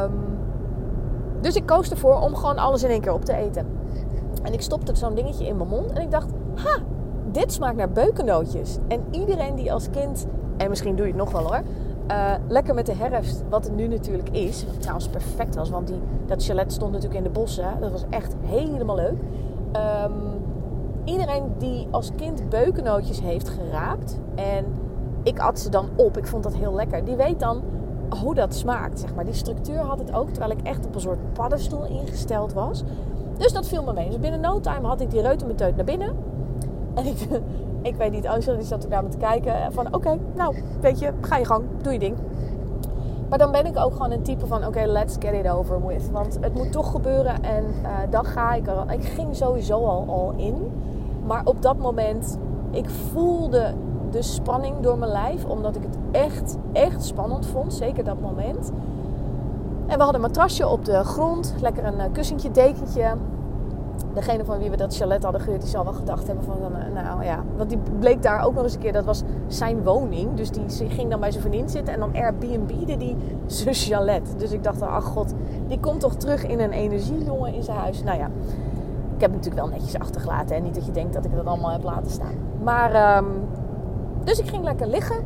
Um, 0.04 0.37
dus 1.42 1.56
ik 1.56 1.66
koos 1.66 1.90
ervoor 1.90 2.20
om 2.20 2.36
gewoon 2.36 2.58
alles 2.58 2.84
in 2.84 2.90
één 2.90 3.02
keer 3.02 3.14
op 3.14 3.26
te 3.26 3.36
eten. 3.36 3.68
En 4.44 4.54
ik 4.54 4.62
stopte 4.62 4.96
zo'n 4.96 5.16
dingetje 5.16 5.46
in 5.46 5.58
mijn 5.58 5.70
mond 5.70 5.92
en 5.92 6.02
ik 6.02 6.12
dacht, 6.12 6.30
ha, 6.56 6.78
dit 7.32 7.54
smaakt 7.54 7.76
naar 7.76 7.92
beukennootjes. 7.92 8.78
En 8.88 9.04
iedereen 9.12 9.56
die 9.56 9.74
als 9.74 9.90
kind, 9.90 10.28
en 10.58 10.70
misschien 10.70 10.96
doe 10.96 11.06
je 11.06 11.12
het 11.12 11.22
nog 11.22 11.32
wel 11.32 11.42
hoor, 11.42 11.62
uh, 12.12 12.34
lekker 12.48 12.74
met 12.74 12.86
de 12.86 12.96
herfst, 12.96 13.44
wat 13.50 13.64
het 13.64 13.76
nu 13.76 13.88
natuurlijk 13.88 14.30
is, 14.30 14.66
wat 14.66 14.82
trouwens 14.82 15.08
perfect 15.08 15.56
was, 15.56 15.70
want 15.70 15.88
die, 15.88 16.00
dat 16.26 16.44
chalet 16.44 16.74
stond 16.74 16.92
natuurlijk 16.92 17.18
in 17.18 17.24
de 17.24 17.40
bossen. 17.40 17.78
Dat 17.80 17.92
was 17.92 18.06
echt 18.10 18.36
helemaal 18.46 18.96
leuk. 18.96 19.18
Um, 20.04 20.14
iedereen 21.04 21.44
die 21.58 21.88
als 21.92 22.12
kind 22.16 22.50
beukennootjes 22.50 23.22
heeft 23.22 23.50
geraapt 23.50 24.20
en 24.36 24.66
ik 25.24 25.40
at 25.40 25.60
ze 25.60 25.70
dan 25.70 25.90
op, 25.96 26.18
ik 26.18 26.28
vond 26.28 26.44
dat 26.44 26.56
heel 26.56 26.74
lekker, 26.74 27.06
die 27.06 27.16
weet 27.16 27.40
dan 27.40 27.62
hoe 28.22 28.36
dat 28.36 28.56
smaakt, 28.56 29.00
zeg 29.00 29.16
maar. 29.16 29.26
Die 29.26 29.34
structuur 29.34 29.80
had 29.80 30.00
het 30.00 30.14
ook, 30.14 30.30
terwijl 30.30 30.52
ik 30.52 30.62
echt 30.64 30.86
op 30.86 30.96
een 30.96 31.02
soort 31.02 31.34
paddenstoel 31.34 31.86
ingesteld 31.86 32.54
was. 32.54 32.84
Dus 33.38 33.54
dat 33.54 33.68
viel 33.68 33.84
me 33.84 33.94
mee. 33.94 34.10
Dus 34.10 34.20
binnen 34.20 34.40
no 34.40 34.60
time 34.60 34.88
had 34.88 35.02
ik 35.02 35.12
die 35.12 35.22
reutemeteut 35.22 35.76
naar 35.76 35.86
binnen. 35.86 36.16
En 36.94 37.06
ik, 37.06 37.28
ik 37.92 37.96
weet 37.96 38.12
niet, 38.12 38.28
Angela 38.28 38.58
die 38.58 38.66
zat 38.66 38.84
er 38.84 38.90
daar 38.90 39.04
met 39.04 39.12
te 39.12 39.18
kijken. 39.18 39.74
Van 39.74 39.96
oké, 39.96 40.18
nou, 40.36 40.56
weet 40.82 41.00
je, 41.00 41.12
ga 41.22 41.38
je 41.38 41.46
gang, 41.46 41.64
doe 41.82 41.94
je 41.94 42.00
ding. 42.00 42.16
Maar 43.30 43.38
dan 43.38 43.52
ben 43.52 43.66
ik 43.66 43.78
ook 43.78 43.92
gewoon 43.92 44.12
een 44.12 44.22
type 44.22 44.48
van 44.48 44.66
oké, 44.66 44.86
let's 44.86 45.16
get 45.20 45.34
it 45.34 45.50
over 45.50 45.88
with. 45.88 46.12
Want 46.12 46.38
het 46.42 46.54
moet 46.54 46.72
toch 46.72 46.92
gebeuren 46.92 47.44
en 47.44 47.64
uh, 47.84 47.90
dan 48.10 48.26
ga 48.26 48.54
ik 48.54 48.68
er. 48.68 48.92
Ik 48.92 49.04
ging 49.04 49.36
sowieso 49.36 49.86
al, 49.86 50.06
al 50.08 50.34
in. 50.36 50.72
Maar 51.26 51.42
op 51.46 51.62
dat 51.62 51.78
moment, 51.78 52.38
ik 52.72 52.90
voelde 52.90 53.74
de 54.12 54.22
spanning 54.22 54.80
door 54.80 54.98
mijn 54.98 55.12
lijf. 55.12 55.46
Omdat 55.46 55.76
ik 55.76 55.84
het 55.84 55.98
echt, 56.12 56.58
echt 56.72 57.04
spannend 57.04 57.46
vond. 57.46 57.74
Zeker 57.74 58.04
dat 58.04 58.22
moment. 58.22 58.72
En 59.88 59.98
we 59.98 60.04
hadden 60.04 60.16
een 60.16 60.28
matrasje 60.28 60.68
op 60.68 60.86
de 60.86 61.04
grond. 61.04 61.54
Lekker 61.62 61.86
een 61.86 62.00
eh, 62.00 62.12
kussentje, 62.12 62.52
dekentje. 62.52 63.14
Degene 64.14 64.46
van 64.46 64.58
wie 64.58 64.70
we 64.70 64.78
dat 64.78 64.96
chalet 64.96 65.24
hadden 65.24 65.42
gehuurd, 65.42 65.62
die 65.62 65.70
zal 65.70 65.84
wel 65.84 65.94
gedacht 65.94 66.28
hebben 66.28 66.46
van... 66.46 66.58
Eh, 66.76 67.04
nou 67.04 67.24
ja, 67.24 67.44
want 67.56 67.70
die 67.70 67.80
bleek 68.00 68.22
daar 68.22 68.46
ook 68.46 68.54
nog 68.54 68.64
eens 68.64 68.74
een 68.74 68.80
keer... 68.80 68.94
Dat 68.94 69.06
was 69.06 69.24
zijn 69.48 69.84
woning. 69.84 70.34
Dus 70.36 70.52
die 70.52 70.90
ging 70.90 71.10
dan 71.10 71.20
bij 71.20 71.32
zijn 71.32 71.44
vriendin 71.44 71.70
zitten. 71.70 71.94
En 71.94 72.00
dan 72.00 72.16
Airbnb'de 72.16 72.98
die 72.98 73.16
zijn 73.46 73.76
chalet. 73.76 74.34
Dus 74.38 74.52
ik 74.52 74.64
dacht, 74.64 74.82
ach 74.82 75.04
god, 75.04 75.34
die 75.68 75.80
komt 75.80 76.00
toch 76.00 76.16
terug 76.16 76.46
in 76.46 76.60
een 76.60 76.72
energielongen 76.72 77.54
in 77.54 77.64
zijn 77.64 77.78
huis. 77.78 78.04
Nou 78.04 78.18
ja, 78.18 78.26
ik 79.16 79.22
heb 79.22 79.34
het 79.34 79.46
natuurlijk 79.46 79.68
wel 79.68 79.80
netjes 79.80 80.00
achtergelaten. 80.00 80.56
En 80.56 80.64
niet 80.64 80.76
dat 80.76 80.86
je 80.86 80.92
denkt 80.92 81.14
dat 81.14 81.26
ik 81.26 81.36
dat 81.36 81.46
allemaal 81.46 81.72
heb 81.72 81.84
laten 81.84 82.12
staan. 82.12 82.36
Maar... 82.64 83.18
Um, 83.18 83.26
dus 84.28 84.40
ik 84.40 84.48
ging 84.48 84.64
lekker 84.64 84.88
liggen. 84.88 85.18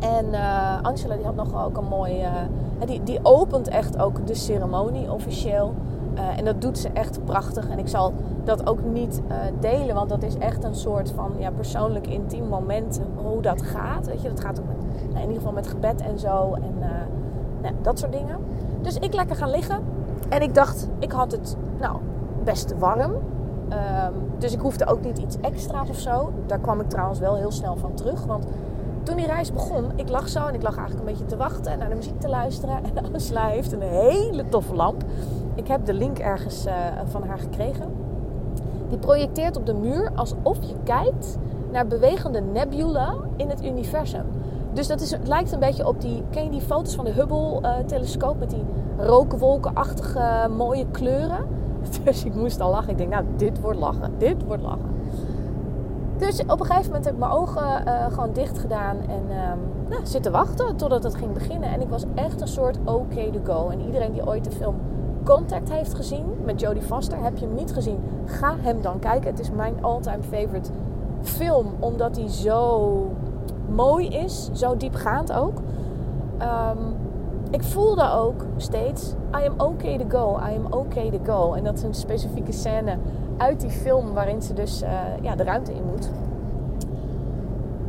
En 0.00 0.26
uh, 0.26 0.82
Angela 0.82 1.14
die 1.14 1.24
had 1.24 1.34
nog 1.34 1.64
ook 1.64 1.76
een 1.76 1.88
mooi... 1.88 2.22
Uh, 2.22 2.30
die, 2.86 3.02
die 3.02 3.18
opent 3.22 3.68
echt 3.68 3.98
ook 3.98 4.26
de 4.26 4.34
ceremonie 4.34 5.12
officieel. 5.12 5.74
Eh, 6.14 6.38
en 6.38 6.44
dat 6.44 6.60
doet 6.60 6.78
ze 6.78 6.88
echt 6.88 7.24
prachtig. 7.24 7.68
En 7.68 7.78
ik 7.78 7.88
zal 7.88 8.12
dat 8.44 8.66
ook 8.66 8.84
niet 8.84 9.20
delen, 9.60 9.94
want 9.94 10.08
dat 10.08 10.22
is 10.22 10.36
echt 10.38 10.64
een 10.64 10.74
soort 10.74 11.10
van 11.10 11.32
ja, 11.38 11.50
persoonlijk 11.50 12.06
intiem 12.06 12.48
moment 12.48 13.00
hoe 13.14 13.42
dat 13.42 13.62
gaat. 13.62 14.06
Weet 14.06 14.22
je, 14.22 14.28
dat 14.28 14.40
gaat 14.40 14.60
ook 14.60 14.66
met, 14.66 14.76
nou, 15.02 15.14
in 15.14 15.20
ieder 15.20 15.36
geval 15.36 15.52
met 15.52 15.66
gebed 15.66 16.00
en 16.00 16.18
zo 16.18 16.54
en 16.54 16.74
nou, 17.62 17.74
dat 17.82 17.98
soort 17.98 18.12
dingen. 18.12 18.36
Dus 18.80 18.96
ik 18.96 19.14
lekker 19.14 19.36
gaan 19.36 19.50
liggen 19.50 19.82
en 20.28 20.42
ik 20.42 20.54
dacht, 20.54 20.88
ik 20.98 21.12
had 21.12 21.32
het 21.32 21.56
nou 21.80 21.96
best 22.44 22.78
warm. 22.78 23.12
Um, 23.72 24.14
dus 24.38 24.52
ik 24.52 24.60
hoefde 24.60 24.86
ook 24.86 25.04
niet 25.04 25.18
iets 25.18 25.36
extra's 25.40 25.88
of 25.88 25.98
zo. 25.98 26.32
Daar 26.46 26.58
kwam 26.58 26.80
ik 26.80 26.88
trouwens 26.88 27.18
wel 27.18 27.36
heel 27.36 27.50
snel 27.50 27.76
van 27.76 27.94
terug, 27.94 28.24
want 28.24 28.46
toen 29.02 29.16
die 29.16 29.26
reis 29.26 29.52
begon, 29.52 29.84
ik 29.96 30.08
lag 30.08 30.28
zo 30.28 30.46
en 30.46 30.54
ik 30.54 30.62
lag 30.62 30.76
eigenlijk 30.76 31.08
een 31.08 31.12
beetje 31.14 31.28
te 31.28 31.36
wachten 31.36 31.72
en 31.72 31.78
naar 31.78 31.88
de 31.88 31.94
muziek 31.94 32.20
te 32.20 32.28
luisteren. 32.28 32.76
En 32.94 33.12
Angela 33.12 33.46
heeft 33.46 33.72
een 33.72 33.82
hele 33.82 34.48
toffe 34.48 34.74
lamp. 34.74 35.04
Ik 35.54 35.68
heb 35.68 35.84
de 35.84 35.94
link 35.94 36.18
ergens 36.18 36.66
uh, 36.66 36.72
van 37.04 37.22
haar 37.24 37.38
gekregen. 37.38 37.92
Die 38.88 38.98
projecteert 38.98 39.56
op 39.56 39.66
de 39.66 39.74
muur 39.74 40.10
alsof 40.14 40.56
je 40.60 40.74
kijkt 40.84 41.38
naar 41.70 41.86
bewegende 41.86 42.40
nebula 42.40 43.14
in 43.36 43.48
het 43.48 43.64
universum. 43.64 44.24
Dus 44.72 44.86
dat 44.86 45.00
is, 45.00 45.10
het 45.10 45.28
lijkt 45.28 45.52
een 45.52 45.58
beetje 45.58 45.86
op 45.86 46.00
die. 46.00 46.22
Ken 46.30 46.44
je 46.44 46.50
die 46.50 46.60
foto's 46.60 46.94
van 46.94 47.04
de 47.04 47.10
Hubble-telescoop 47.10 48.38
met 48.38 48.50
die 48.50 48.64
rookwolkenachtige 48.96 50.48
mooie 50.56 50.86
kleuren? 50.90 51.46
Dus 52.04 52.24
ik 52.24 52.34
moest 52.34 52.60
al 52.60 52.70
lachen. 52.70 52.90
Ik 52.90 52.98
denk, 52.98 53.10
nou, 53.10 53.24
dit 53.36 53.60
wordt 53.60 53.78
lachen. 53.78 54.12
Dit 54.18 54.44
wordt 54.44 54.62
lachen. 54.62 54.90
Dus 56.18 56.42
op 56.42 56.60
een 56.60 56.66
gegeven 56.66 56.86
moment 56.86 57.04
heb 57.04 57.14
ik 57.14 57.20
mijn 57.20 57.32
ogen 57.32 57.82
uh, 57.86 58.06
gewoon 58.12 58.32
dicht 58.32 58.58
gedaan 58.58 58.96
en 58.96 59.22
uh, 59.28 59.36
nou, 59.88 60.06
zitten 60.06 60.32
wachten 60.32 60.76
totdat 60.76 61.02
het 61.02 61.14
ging 61.14 61.32
beginnen. 61.32 61.68
En 61.68 61.80
ik 61.80 61.88
was 61.88 62.04
echt 62.14 62.40
een 62.40 62.48
soort 62.48 62.78
okay 62.84 63.30
to 63.30 63.40
go. 63.44 63.68
En 63.68 63.80
iedereen 63.80 64.12
die 64.12 64.26
ooit 64.26 64.44
de 64.44 64.50
film 64.50 64.74
Contact 65.24 65.72
heeft 65.72 65.94
gezien 65.94 66.24
met 66.44 66.60
Jodie 66.60 66.82
Foster, 66.82 67.22
heb 67.22 67.36
je 67.36 67.46
hem 67.46 67.54
niet 67.54 67.72
gezien, 67.72 67.98
ga 68.24 68.56
hem 68.60 68.82
dan 68.82 68.98
kijken. 68.98 69.30
Het 69.30 69.40
is 69.40 69.50
mijn 69.50 69.74
all-time 69.80 70.22
favorite 70.22 70.70
film, 71.22 71.66
omdat 71.78 72.16
hij 72.16 72.28
zo 72.28 73.10
mooi 73.74 74.08
is, 74.08 74.50
zo 74.52 74.76
diepgaand 74.76 75.32
ook. 75.32 75.58
Um, 76.40 76.94
ik 77.52 77.62
voelde 77.62 78.10
ook 78.10 78.44
steeds, 78.56 79.14
I 79.42 79.46
am 79.46 79.54
okay 79.56 79.98
to 79.98 80.04
go, 80.08 80.38
I 80.50 80.56
am 80.56 80.66
okay 80.72 81.10
to 81.10 81.18
go. 81.24 81.52
En 81.52 81.64
dat 81.64 81.74
is 81.74 81.82
een 81.82 81.94
specifieke 81.94 82.52
scène 82.52 82.98
uit 83.36 83.60
die 83.60 83.70
film 83.70 84.12
waarin 84.14 84.42
ze 84.42 84.52
dus 84.52 84.82
uh, 84.82 84.90
ja, 85.22 85.34
de 85.36 85.44
ruimte 85.44 85.74
in 85.74 85.84
moet. 85.90 86.10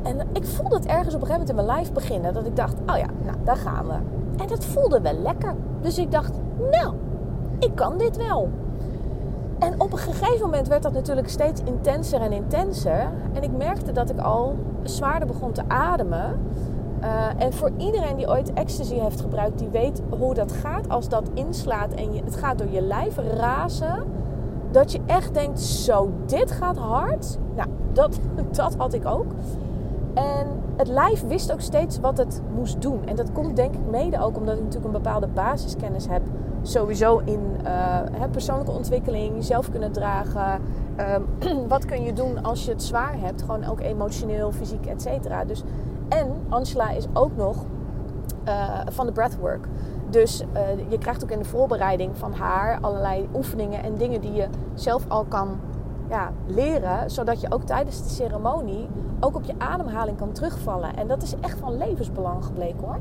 En 0.04 0.28
ik 0.34 0.46
voelde 0.46 0.76
het 0.76 0.86
ergens 0.86 1.16
op 1.16 1.22
een 1.22 1.28
gegeven 1.28 1.32
moment 1.32 1.50
in 1.50 1.56
mijn 1.56 1.68
lijf 1.68 1.92
beginnen. 1.92 2.34
Dat 2.34 2.46
ik 2.46 2.56
dacht, 2.56 2.74
oh 2.74 2.98
ja, 2.98 3.08
nou, 3.26 3.38
daar 3.44 3.58
gaan 3.58 3.88
we. 3.88 3.94
En 4.42 4.48
dat 4.48 4.66
voelde 4.66 5.02
wel 5.02 5.14
lekker. 5.14 5.56
Dus 5.82 5.98
ik 5.98 6.12
dacht, 6.12 6.34
nou, 6.72 6.94
ik 7.60 7.76
kan 7.76 7.98
dit 7.98 8.18
wel. 8.18 8.50
En 9.60 9.82
op 9.82 9.92
een 9.92 9.98
gegeven 9.98 10.42
moment 10.42 10.68
werd 10.68 10.84
dat 10.84 10.94
natuurlijk 10.94 11.30
steeds 11.30 11.62
intenser 11.66 12.22
en 12.22 12.32
intenser. 12.32 13.08
En 13.34 13.44
ik 13.44 13.58
merkte 13.58 13.92
dat 13.92 14.10
ik 14.10 14.20
al 14.20 14.56
zwaarder 14.84 15.28
begon 15.28 15.52
te 15.52 15.64
ademen. 15.68 16.40
Uh, 17.04 17.28
en 17.38 17.54
voor 17.54 17.72
iedereen 17.78 18.16
die 18.16 18.28
ooit 18.28 18.54
ecstasy 18.54 18.96
heeft 18.96 19.22
gebruikt, 19.22 19.60
die 19.60 19.68
weet 19.68 20.02
hoe 20.10 20.34
dat 20.34 20.52
gaat 20.52 20.90
als 20.90 21.10
dat 21.10 21.30
inslaat 21.34 21.94
en 21.94 22.14
je, 22.14 22.24
het 22.24 22.36
gaat 22.36 22.58
door 22.58 22.72
je 22.72 22.82
lijf 22.82 23.18
razen. 23.18 24.04
Dat 24.72 24.92
je 24.92 25.00
echt 25.06 25.34
denkt, 25.34 25.60
zo, 25.60 26.12
dit 26.26 26.52
gaat 26.52 26.78
hard. 26.78 27.38
Nou, 27.56 27.70
dat, 27.94 28.20
dat 28.52 28.76
had 28.76 28.94
ik 28.94 29.06
ook. 29.06 29.26
En 30.14 30.48
het 30.76 30.88
lijf 30.88 31.28
wist 31.28 31.52
ook 31.52 31.62
steeds 31.62 32.00
wat 32.00 32.18
het 32.18 32.42
moest 32.56 32.82
doen. 32.82 33.06
En 33.06 33.16
dat 33.16 33.32
komt 33.32 33.56
denk 33.56 33.74
ik 33.74 33.90
mede 33.90 34.20
ook 34.20 34.38
omdat 34.38 34.56
ik 34.56 34.64
natuurlijk 34.64 34.96
een 34.96 35.02
bepaalde 35.02 35.28
basiskennis 35.28 36.08
heb. 36.08 36.22
Sowieso 36.62 37.22
in 37.26 37.40
uh, 37.66 38.00
persoonlijke 38.32 38.72
ontwikkeling, 38.72 39.36
jezelf 39.36 39.70
kunnen 39.70 39.92
dragen. 39.92 40.62
Um, 41.42 41.68
wat 41.68 41.86
kun 41.86 42.04
je 42.04 42.14
doen 42.14 42.44
als 42.44 42.66
je 42.66 42.72
het 42.72 42.84
zwaar 42.84 43.20
hebt? 43.20 43.42
Gewoon 43.42 43.66
ook 43.66 43.80
emotioneel, 43.80 44.52
fysiek, 44.52 44.86
et 44.86 45.02
cetera. 45.02 45.46
Dus, 45.46 45.64
en 46.18 46.28
Angela 46.50 46.90
is 46.90 47.06
ook 47.14 47.36
nog 47.36 47.66
uh, 48.48 48.80
van 48.86 49.06
de 49.06 49.12
breathwork. 49.12 49.68
Dus 50.10 50.42
uh, 50.42 50.90
je 50.90 50.98
krijgt 50.98 51.24
ook 51.24 51.32
in 51.32 51.40
de 51.40 51.46
voorbereiding 51.46 52.18
van 52.18 52.34
haar 52.34 52.78
allerlei 52.82 53.30
oefeningen 53.36 53.84
en 53.84 53.96
dingen 53.96 54.22
die 54.22 54.34
je 54.34 54.48
zelf 54.74 55.06
al 55.08 55.24
kan 55.24 55.60
ja, 56.10 56.32
leren. 56.46 57.12
Zodat 57.12 57.42
je 57.42 57.52
ook 57.52 57.64
tijdens 57.64 58.04
de 58.04 58.10
ceremonie 58.10 58.88
ook 59.20 59.36
op 59.36 59.44
je 59.44 59.54
ademhaling 59.58 60.18
kan 60.18 60.32
terugvallen. 60.32 60.96
En 60.96 61.08
dat 61.08 61.24
is 61.24 61.36
echt 61.42 61.60
van 61.60 61.78
levensbelang 61.78 62.46
gebleken 62.46 62.88
hoor. 62.88 63.00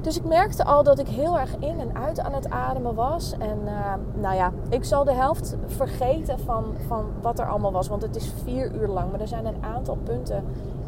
Dus 0.00 0.16
ik 0.16 0.24
merkte 0.24 0.64
al 0.64 0.82
dat 0.82 0.98
ik 0.98 1.08
heel 1.08 1.38
erg 1.38 1.56
in 1.58 1.80
en 1.80 1.96
uit 1.96 2.20
aan 2.20 2.32
het 2.32 2.50
ademen 2.50 2.94
was. 2.94 3.32
En 3.38 3.58
uh, 3.64 3.94
nou 4.20 4.34
ja, 4.34 4.52
ik 4.68 4.84
zal 4.84 5.04
de 5.04 5.12
helft 5.12 5.56
vergeten 5.66 6.38
van, 6.38 6.64
van 6.86 7.04
wat 7.22 7.38
er 7.38 7.48
allemaal 7.48 7.72
was. 7.72 7.88
Want 7.88 8.02
het 8.02 8.16
is 8.16 8.32
vier 8.44 8.74
uur 8.74 8.88
lang. 8.88 9.10
Maar 9.10 9.20
er 9.20 9.28
zijn 9.28 9.46
een 9.46 9.64
aantal 9.74 9.96
punten 10.02 10.44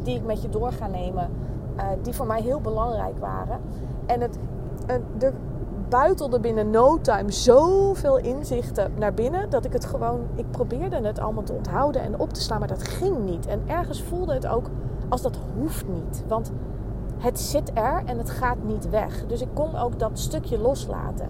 die 0.09 0.17
ik 0.17 0.25
met 0.25 0.41
je 0.41 0.49
door 0.49 0.71
ga 0.71 0.87
nemen. 0.87 1.29
Uh, 1.77 1.83
die 2.01 2.13
voor 2.13 2.25
mij 2.25 2.41
heel 2.41 2.61
belangrijk 2.61 3.17
waren. 3.17 3.59
En 4.05 4.21
het, 4.21 4.37
uh, 4.87 5.23
er 5.23 5.33
buitelde 5.89 6.39
binnen 6.39 6.69
no 6.69 7.01
time 7.01 7.31
zoveel 7.31 8.17
inzichten 8.17 8.91
naar 8.97 9.13
binnen. 9.13 9.49
Dat 9.49 9.65
ik 9.65 9.73
het 9.73 9.85
gewoon, 9.85 10.19
ik 10.35 10.51
probeerde 10.51 11.01
het 11.01 11.19
allemaal 11.19 11.43
te 11.43 11.53
onthouden 11.53 12.01
en 12.01 12.19
op 12.19 12.33
te 12.33 12.41
slaan. 12.41 12.59
Maar 12.59 12.67
dat 12.67 12.83
ging 12.83 13.25
niet. 13.25 13.47
En 13.47 13.61
ergens 13.67 14.03
voelde 14.03 14.33
het 14.33 14.47
ook 14.47 14.69
als 15.09 15.21
dat 15.21 15.37
hoeft 15.57 15.87
niet. 15.87 16.23
Want 16.27 16.51
het 17.17 17.39
zit 17.39 17.71
er 17.73 18.03
en 18.05 18.17
het 18.17 18.29
gaat 18.29 18.63
niet 18.63 18.89
weg. 18.89 19.25
Dus 19.27 19.41
ik 19.41 19.49
kon 19.53 19.75
ook 19.75 19.99
dat 19.99 20.19
stukje 20.19 20.59
loslaten. 20.59 21.29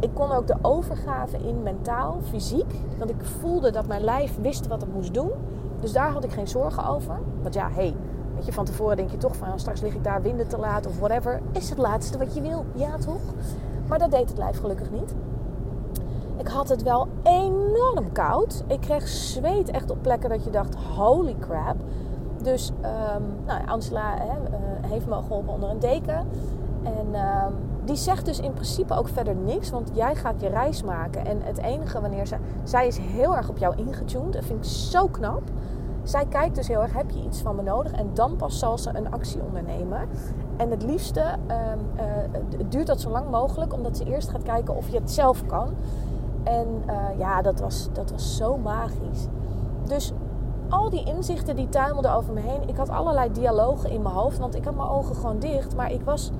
Ik 0.00 0.10
kon 0.12 0.32
ook 0.32 0.46
de 0.46 0.56
overgave 0.62 1.36
in 1.36 1.62
mentaal, 1.62 2.18
fysiek. 2.28 2.74
Want 2.98 3.10
ik 3.10 3.24
voelde 3.40 3.70
dat 3.70 3.86
mijn 3.86 4.04
lijf 4.04 4.38
wist 4.40 4.66
wat 4.66 4.80
het 4.80 4.94
moest 4.94 5.14
doen. 5.14 5.30
Dus 5.80 5.92
daar 5.92 6.10
had 6.10 6.24
ik 6.24 6.32
geen 6.32 6.48
zorgen 6.48 6.86
over. 6.86 7.18
Want 7.42 7.54
ja, 7.54 7.68
hey, 7.70 7.94
weet 8.36 8.46
je, 8.46 8.52
van 8.52 8.64
tevoren 8.64 8.96
denk 8.96 9.10
je 9.10 9.16
toch 9.16 9.36
van 9.36 9.58
straks 9.58 9.80
lig 9.80 9.94
ik 9.94 10.04
daar 10.04 10.22
winden 10.22 10.48
te 10.48 10.58
laten 10.58 10.90
of 10.90 10.98
whatever. 10.98 11.40
Is 11.52 11.68
het 11.68 11.78
laatste 11.78 12.18
wat 12.18 12.34
je 12.34 12.40
wil? 12.40 12.64
Ja, 12.74 12.96
toch? 12.96 13.20
Maar 13.88 13.98
dat 13.98 14.10
deed 14.10 14.28
het 14.28 14.38
lijf 14.38 14.60
gelukkig 14.60 14.90
niet. 14.90 15.14
Ik 16.36 16.48
had 16.48 16.68
het 16.68 16.82
wel 16.82 17.08
enorm 17.22 18.12
koud. 18.12 18.64
Ik 18.66 18.80
kreeg 18.80 19.08
zweet 19.08 19.70
echt 19.70 19.90
op 19.90 19.98
plekken 20.02 20.30
dat 20.30 20.44
je 20.44 20.50
dacht: 20.50 20.74
holy 20.74 21.36
crap. 21.40 21.76
Dus 22.42 22.70
um, 23.16 23.24
nou, 23.46 23.66
Angela 23.66 24.14
hè, 24.18 24.38
uh, 24.40 24.90
heeft 24.90 25.06
me 25.06 25.14
geholpen 25.14 25.52
onder 25.52 25.70
een 25.70 25.78
deken. 25.78 26.26
En 26.82 27.06
um, 27.14 27.54
die 27.84 27.96
zegt 27.96 28.24
dus 28.24 28.40
in 28.40 28.52
principe 28.52 28.94
ook 28.94 29.08
verder 29.08 29.34
niks, 29.34 29.70
want 29.70 29.90
jij 29.92 30.14
gaat 30.14 30.40
je 30.40 30.48
reis 30.48 30.82
maken. 30.82 31.26
En 31.26 31.40
het 31.42 31.58
enige 31.58 32.00
wanneer 32.00 32.26
ze. 32.26 32.36
Zij 32.64 32.86
is 32.86 32.98
heel 32.98 33.36
erg 33.36 33.48
op 33.48 33.58
jou 33.58 33.76
ingetuned. 33.76 34.32
Dat 34.32 34.44
vind 34.44 34.64
ik 34.64 34.70
zo 34.70 35.06
knap. 35.06 35.42
Zij 36.06 36.26
kijkt 36.26 36.54
dus 36.54 36.68
heel 36.68 36.82
erg: 36.82 36.92
heb 36.92 37.10
je 37.10 37.22
iets 37.22 37.42
van 37.42 37.56
me 37.56 37.62
nodig? 37.62 37.92
En 37.92 38.10
dan 38.14 38.36
pas 38.36 38.58
zal 38.58 38.78
ze 38.78 38.90
een 38.94 39.10
actie 39.10 39.42
ondernemen. 39.42 40.08
En 40.56 40.70
het 40.70 40.82
liefste 40.82 41.20
um, 41.20 41.80
uh, 41.96 42.68
duurt 42.68 42.86
dat 42.86 43.00
zo 43.00 43.10
lang 43.10 43.30
mogelijk, 43.30 43.72
omdat 43.72 43.96
ze 43.96 44.04
eerst 44.04 44.28
gaat 44.28 44.42
kijken 44.42 44.76
of 44.76 44.88
je 44.88 44.98
het 44.98 45.10
zelf 45.10 45.46
kan. 45.46 45.68
En 46.42 46.66
uh, 46.86 47.18
ja, 47.18 47.42
dat 47.42 47.60
was, 47.60 47.88
dat 47.92 48.10
was 48.10 48.36
zo 48.36 48.56
magisch. 48.56 49.26
Dus 49.84 50.12
al 50.68 50.90
die 50.90 51.04
inzichten 51.04 51.56
die 51.56 51.68
tuimelden 51.68 52.14
over 52.14 52.32
me 52.32 52.40
heen. 52.40 52.68
Ik 52.68 52.76
had 52.76 52.88
allerlei 52.88 53.32
dialogen 53.32 53.90
in 53.90 54.02
mijn 54.02 54.14
hoofd, 54.14 54.38
want 54.38 54.54
ik 54.54 54.64
had 54.64 54.74
mijn 54.74 54.88
ogen 54.88 55.14
gewoon 55.14 55.38
dicht. 55.38 55.76
Maar 55.76 55.92
ik 55.92 56.02
was 56.04 56.30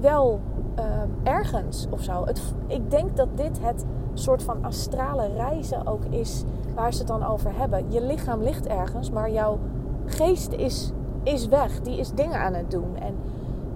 wel 0.00 0.40
uh, 0.78 1.32
ergens 1.32 1.86
of 1.90 2.02
zo. 2.02 2.24
Het, 2.24 2.42
ik 2.66 2.90
denk 2.90 3.16
dat 3.16 3.28
dit 3.34 3.60
het 3.62 3.84
soort 4.14 4.42
van 4.42 4.64
astrale 4.64 5.28
reizen 5.36 5.86
ook 5.86 6.04
is 6.04 6.44
waar 6.74 6.92
ze 6.92 6.98
het 6.98 7.08
dan 7.08 7.24
over 7.24 7.56
hebben. 7.56 7.92
Je 7.92 8.02
lichaam 8.02 8.42
ligt 8.42 8.66
ergens, 8.66 9.10
maar 9.10 9.30
jouw 9.30 9.58
geest 10.06 10.52
is, 10.52 10.92
is 11.22 11.48
weg. 11.48 11.80
Die 11.80 11.98
is 11.98 12.12
dingen 12.12 12.40
aan 12.40 12.54
het 12.54 12.70
doen. 12.70 12.96
En 12.96 13.14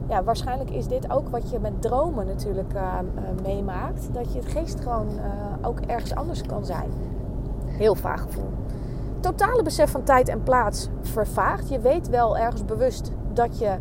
ja, 0.08 0.24
waarschijnlijk 0.24 0.70
is 0.70 0.86
dit 0.86 1.10
ook 1.10 1.28
wat 1.28 1.50
je 1.50 1.58
met 1.58 1.82
dromen 1.82 2.26
natuurlijk 2.26 2.74
uh, 2.74 2.82
uh, 2.82 3.42
meemaakt. 3.42 4.08
Dat 4.12 4.32
je 4.32 4.42
geest 4.42 4.80
gewoon 4.80 5.08
ook 5.62 5.80
ergens 5.80 6.14
anders 6.14 6.42
kan 6.42 6.64
zijn. 6.64 6.90
Heel 7.66 7.94
vaag 7.94 8.22
gevoel 8.22 8.50
totale 9.24 9.62
besef 9.62 9.90
van 9.90 10.02
tijd 10.02 10.28
en 10.28 10.42
plaats 10.42 10.88
vervaagt. 11.00 11.68
Je 11.68 11.80
weet 11.80 12.08
wel 12.08 12.38
ergens 12.38 12.64
bewust 12.64 13.12
dat 13.32 13.58
je 13.58 13.76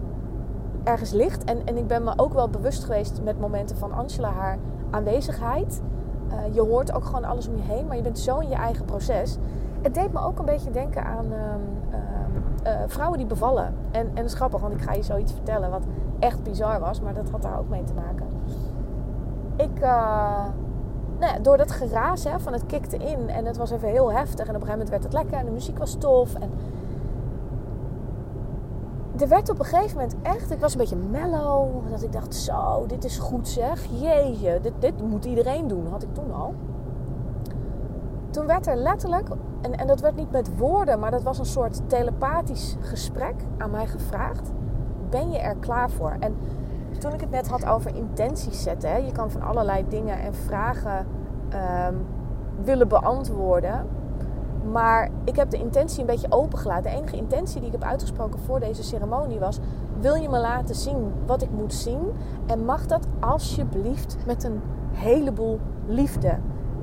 ergens 0.83 1.11
ligt. 1.11 1.43
En, 1.43 1.65
en 1.65 1.77
ik 1.77 1.87
ben 1.87 2.03
me 2.03 2.13
ook 2.15 2.33
wel 2.33 2.49
bewust 2.49 2.83
geweest 2.83 3.21
met 3.23 3.39
momenten 3.39 3.77
van 3.77 3.93
Angela, 3.93 4.31
haar 4.31 4.57
aanwezigheid. 4.89 5.81
Uh, 6.27 6.55
je 6.55 6.61
hoort 6.61 6.93
ook 6.93 7.05
gewoon 7.05 7.25
alles 7.25 7.47
om 7.47 7.55
je 7.55 7.61
heen, 7.61 7.87
maar 7.87 7.95
je 7.95 8.01
bent 8.01 8.19
zo 8.19 8.39
in 8.39 8.49
je 8.49 8.55
eigen 8.55 8.85
proces. 8.85 9.37
Het 9.81 9.93
deed 9.93 10.13
me 10.13 10.19
ook 10.19 10.39
een 10.39 10.45
beetje 10.45 10.71
denken 10.71 11.05
aan 11.05 11.25
uh, 11.25 11.37
uh, 12.65 12.81
vrouwen 12.87 13.17
die 13.17 13.27
bevallen. 13.27 13.73
En, 13.91 14.07
en 14.07 14.15
dat 14.15 14.25
is 14.25 14.33
grappig, 14.33 14.61
want 14.61 14.73
ik 14.73 14.81
ga 14.81 14.93
je 14.93 15.03
zoiets 15.03 15.31
vertellen 15.31 15.69
wat 15.69 15.83
echt 16.19 16.43
bizar 16.43 16.79
was, 16.79 17.01
maar 17.01 17.13
dat 17.13 17.29
had 17.29 17.41
daar 17.41 17.59
ook 17.59 17.69
mee 17.69 17.83
te 17.83 17.93
maken. 17.93 18.27
Ik 19.55 19.79
eh, 19.79 20.45
nou 21.19 21.41
door 21.41 21.57
dat 21.57 21.71
geraas 21.71 22.23
hè, 22.23 22.39
van 22.39 22.53
het 22.53 22.65
kikte 22.65 22.97
in 22.97 23.29
en 23.29 23.45
het 23.45 23.57
was 23.57 23.71
even 23.71 23.89
heel 23.89 24.11
heftig. 24.11 24.47
En 24.47 24.55
op 24.55 24.61
een 24.61 24.67
gegeven 24.67 24.71
moment 24.71 24.89
werd 24.89 25.03
het 25.03 25.13
lekker 25.13 25.37
en 25.37 25.45
de 25.45 25.51
muziek 25.51 25.77
was 25.77 25.95
tof. 25.95 26.33
En 26.35 26.49
er 29.19 29.27
werd 29.27 29.49
op 29.49 29.59
een 29.59 29.65
gegeven 29.65 29.97
moment 29.97 30.15
echt, 30.21 30.51
ik 30.51 30.59
was 30.59 30.71
een 30.71 30.79
beetje 30.79 30.95
mellow. 30.95 31.89
Dat 31.89 32.03
ik 32.03 32.11
dacht, 32.11 32.35
zo, 32.35 32.85
dit 32.85 33.03
is 33.03 33.17
goed 33.17 33.47
zeg. 33.47 33.85
Jeetje, 33.99 34.59
dit, 34.61 34.73
dit 34.79 35.01
moet 35.01 35.25
iedereen 35.25 35.67
doen, 35.67 35.87
had 35.87 36.03
ik 36.03 36.13
toen 36.13 36.33
al. 36.33 36.53
toen 38.29 38.45
werd 38.45 38.67
er 38.67 38.75
letterlijk, 38.75 39.27
en, 39.61 39.75
en 39.75 39.87
dat 39.87 40.01
werd 40.01 40.15
niet 40.15 40.31
met 40.31 40.57
woorden, 40.57 40.99
maar 40.99 41.11
dat 41.11 41.23
was 41.23 41.39
een 41.39 41.45
soort 41.45 41.81
telepathisch 41.89 42.77
gesprek 42.79 43.35
aan 43.57 43.71
mij 43.71 43.87
gevraagd. 43.87 44.51
Ben 45.09 45.31
je 45.31 45.39
er 45.39 45.55
klaar 45.55 45.89
voor? 45.89 46.15
En 46.19 46.35
toen 46.99 47.13
ik 47.13 47.21
het 47.21 47.29
net 47.29 47.47
had 47.47 47.65
over 47.65 47.95
intenties 47.95 48.63
zetten, 48.63 48.89
hè, 48.89 48.97
je 48.97 49.11
kan 49.11 49.31
van 49.31 49.41
allerlei 49.41 49.85
dingen 49.87 50.19
en 50.19 50.33
vragen 50.33 51.05
ehm, 51.49 51.95
willen 52.63 52.87
beantwoorden. 52.87 53.85
Maar 54.71 55.09
ik 55.23 55.35
heb 55.35 55.49
de 55.49 55.57
intentie 55.57 55.99
een 55.99 56.05
beetje 56.05 56.31
opengelaten. 56.31 56.91
De 56.91 56.97
enige 56.97 57.15
intentie 57.15 57.59
die 57.59 57.65
ik 57.65 57.71
heb 57.71 57.83
uitgesproken 57.83 58.39
voor 58.39 58.59
deze 58.59 58.83
ceremonie 58.83 59.39
was: 59.39 59.59
wil 59.99 60.15
je 60.15 60.29
me 60.29 60.39
laten 60.39 60.75
zien 60.75 61.11
wat 61.25 61.41
ik 61.41 61.51
moet 61.51 61.73
zien? 61.73 62.11
En 62.45 62.65
mag 62.65 62.85
dat 62.85 63.07
alsjeblieft 63.19 64.17
met 64.25 64.43
een 64.43 64.61
heleboel 64.91 65.59
liefde? 65.85 66.37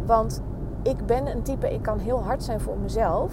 Want 0.07 0.43
ik 0.83 1.07
ben 1.07 1.27
een 1.27 1.43
type, 1.43 1.73
ik 1.73 1.83
kan 1.83 1.99
heel 1.99 2.23
hard 2.23 2.43
zijn 2.43 2.61
voor 2.61 2.79
mezelf. 2.79 3.33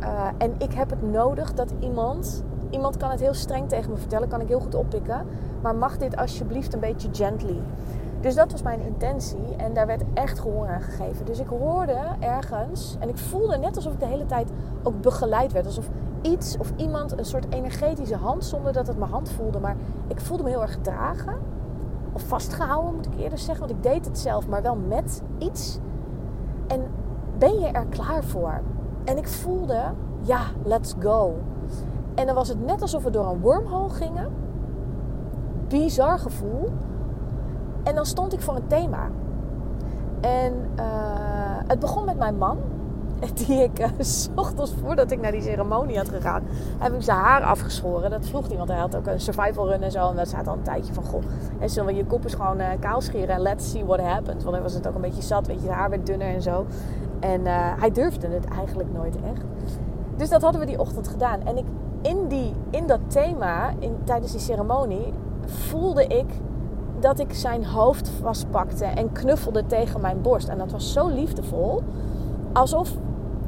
Uh, 0.00 0.26
en 0.38 0.54
ik 0.58 0.72
heb 0.72 0.90
het 0.90 1.12
nodig 1.12 1.54
dat 1.54 1.74
iemand, 1.80 2.44
iemand 2.70 2.96
kan 2.96 3.10
het 3.10 3.20
heel 3.20 3.34
streng 3.34 3.68
tegen 3.68 3.90
me 3.90 3.96
vertellen, 3.96 4.28
kan 4.28 4.40
ik 4.40 4.48
heel 4.48 4.60
goed 4.60 4.74
oppikken. 4.74 5.26
Maar 5.62 5.74
mag 5.74 5.96
dit 5.96 6.16
alsjeblieft 6.16 6.74
een 6.74 6.80
beetje 6.80 7.08
gently? 7.12 7.60
Dus 8.26 8.34
dat 8.34 8.52
was 8.52 8.62
mijn 8.62 8.80
intentie 8.80 9.56
en 9.56 9.74
daar 9.74 9.86
werd 9.86 10.02
echt 10.14 10.38
gehoor 10.38 10.68
aan 10.68 10.80
gegeven. 10.80 11.26
Dus 11.26 11.38
ik 11.38 11.46
hoorde 11.46 11.98
ergens 12.20 12.96
en 13.00 13.08
ik 13.08 13.16
voelde 13.16 13.58
net 13.58 13.76
alsof 13.76 13.92
ik 13.92 14.00
de 14.00 14.06
hele 14.06 14.26
tijd 14.26 14.50
ook 14.82 15.00
begeleid 15.00 15.52
werd. 15.52 15.66
Alsof 15.66 15.88
iets 16.22 16.58
of 16.58 16.72
iemand 16.76 17.18
een 17.18 17.24
soort 17.24 17.46
energetische 17.52 18.16
hand, 18.16 18.44
zonder 18.44 18.72
dat 18.72 18.86
het 18.86 18.98
mijn 18.98 19.10
hand 19.10 19.30
voelde. 19.30 19.58
Maar 19.58 19.76
ik 20.06 20.20
voelde 20.20 20.42
me 20.42 20.48
heel 20.48 20.62
erg 20.62 20.72
gedragen. 20.72 21.38
Of 22.12 22.22
vastgehouden 22.22 22.94
moet 22.94 23.06
ik 23.06 23.18
eerder 23.18 23.38
zeggen. 23.38 23.66
Want 23.66 23.78
ik 23.78 23.82
deed 23.92 24.04
het 24.04 24.18
zelf, 24.18 24.48
maar 24.48 24.62
wel 24.62 24.76
met 24.76 25.22
iets. 25.38 25.78
En 26.66 26.82
ben 27.38 27.60
je 27.60 27.66
er 27.66 27.86
klaar 27.86 28.24
voor? 28.24 28.60
En 29.04 29.16
ik 29.16 29.28
voelde, 29.28 29.82
ja, 30.20 30.40
let's 30.64 30.94
go. 30.98 31.34
En 32.14 32.26
dan 32.26 32.34
was 32.34 32.48
het 32.48 32.66
net 32.66 32.82
alsof 32.82 33.02
we 33.02 33.10
door 33.10 33.26
een 33.26 33.40
wormhole 33.40 33.90
gingen. 33.90 34.32
Bizar 35.68 36.18
gevoel. 36.18 36.72
En 37.86 37.94
dan 37.94 38.06
stond 38.06 38.32
ik 38.32 38.40
voor 38.40 38.56
een 38.56 38.66
thema. 38.66 39.10
En 40.20 40.52
uh, 40.78 40.84
het 41.66 41.78
begon 41.78 42.04
met 42.04 42.18
mijn 42.18 42.38
man. 42.38 42.58
Die 43.46 43.62
ik 43.62 43.80
uh, 43.80 43.88
s 44.14 44.28
ochtends 44.34 44.74
voordat 44.82 45.10
ik 45.10 45.20
naar 45.20 45.30
die 45.30 45.42
ceremonie 45.42 45.96
had 45.96 46.08
gegaan, 46.08 46.42
heb 46.78 46.94
ik 46.94 47.02
zijn 47.02 47.18
haar 47.18 47.42
afgeschoren. 47.42 48.10
Dat 48.10 48.26
vroeg 48.26 48.48
want 48.48 48.68
hij 48.68 48.78
had 48.78 48.96
ook 48.96 49.06
een 49.06 49.20
survival 49.20 49.68
run 49.68 49.82
en 49.82 49.90
zo. 49.90 50.08
En 50.08 50.16
dat 50.16 50.28
staat 50.28 50.48
al 50.48 50.54
een 50.54 50.62
tijdje 50.62 50.92
van, 50.92 51.04
goh, 51.04 51.22
en 51.58 51.70
zullen 51.70 51.88
we 51.88 51.94
je 51.94 52.04
kop 52.04 52.24
eens 52.24 52.34
gewoon 52.34 52.60
uh, 52.60 52.68
kaal 52.80 53.00
scheren 53.00 53.34
en 53.34 53.40
let's 53.40 53.70
see 53.70 53.84
what 53.84 54.00
happens. 54.00 54.42
Want 54.42 54.54
hij 54.54 54.64
was 54.64 54.74
het 54.74 54.88
ook 54.88 54.94
een 54.94 55.00
beetje 55.00 55.22
zat, 55.22 55.46
weet 55.46 55.62
je, 55.62 55.70
haar 55.70 55.90
werd 55.90 56.06
dunner 56.06 56.34
en 56.34 56.42
zo. 56.42 56.66
En 57.20 57.46
hij 57.78 57.90
durfde 57.90 58.28
het 58.28 58.44
eigenlijk 58.44 58.92
nooit 58.92 59.16
echt. 59.16 59.44
Dus 60.16 60.28
dat 60.28 60.42
hadden 60.42 60.60
we 60.60 60.66
die 60.66 60.78
ochtend 60.78 61.08
gedaan. 61.08 61.40
En 61.44 61.56
ik, 61.56 61.64
in, 62.02 62.28
die, 62.28 62.52
in 62.70 62.86
dat 62.86 63.00
thema, 63.06 63.72
in, 63.78 63.96
tijdens 64.04 64.32
die 64.32 64.40
ceremonie, 64.40 65.12
voelde 65.46 66.06
ik 66.06 66.26
dat 67.00 67.18
ik 67.18 67.34
zijn 67.34 67.64
hoofd 67.64 68.08
vastpakte 68.08 68.84
en 68.84 69.12
knuffelde 69.12 69.66
tegen 69.66 70.00
mijn 70.00 70.20
borst. 70.20 70.48
En 70.48 70.58
dat 70.58 70.72
was 70.72 70.92
zo 70.92 71.08
liefdevol. 71.08 71.82
Alsof, 72.52 72.92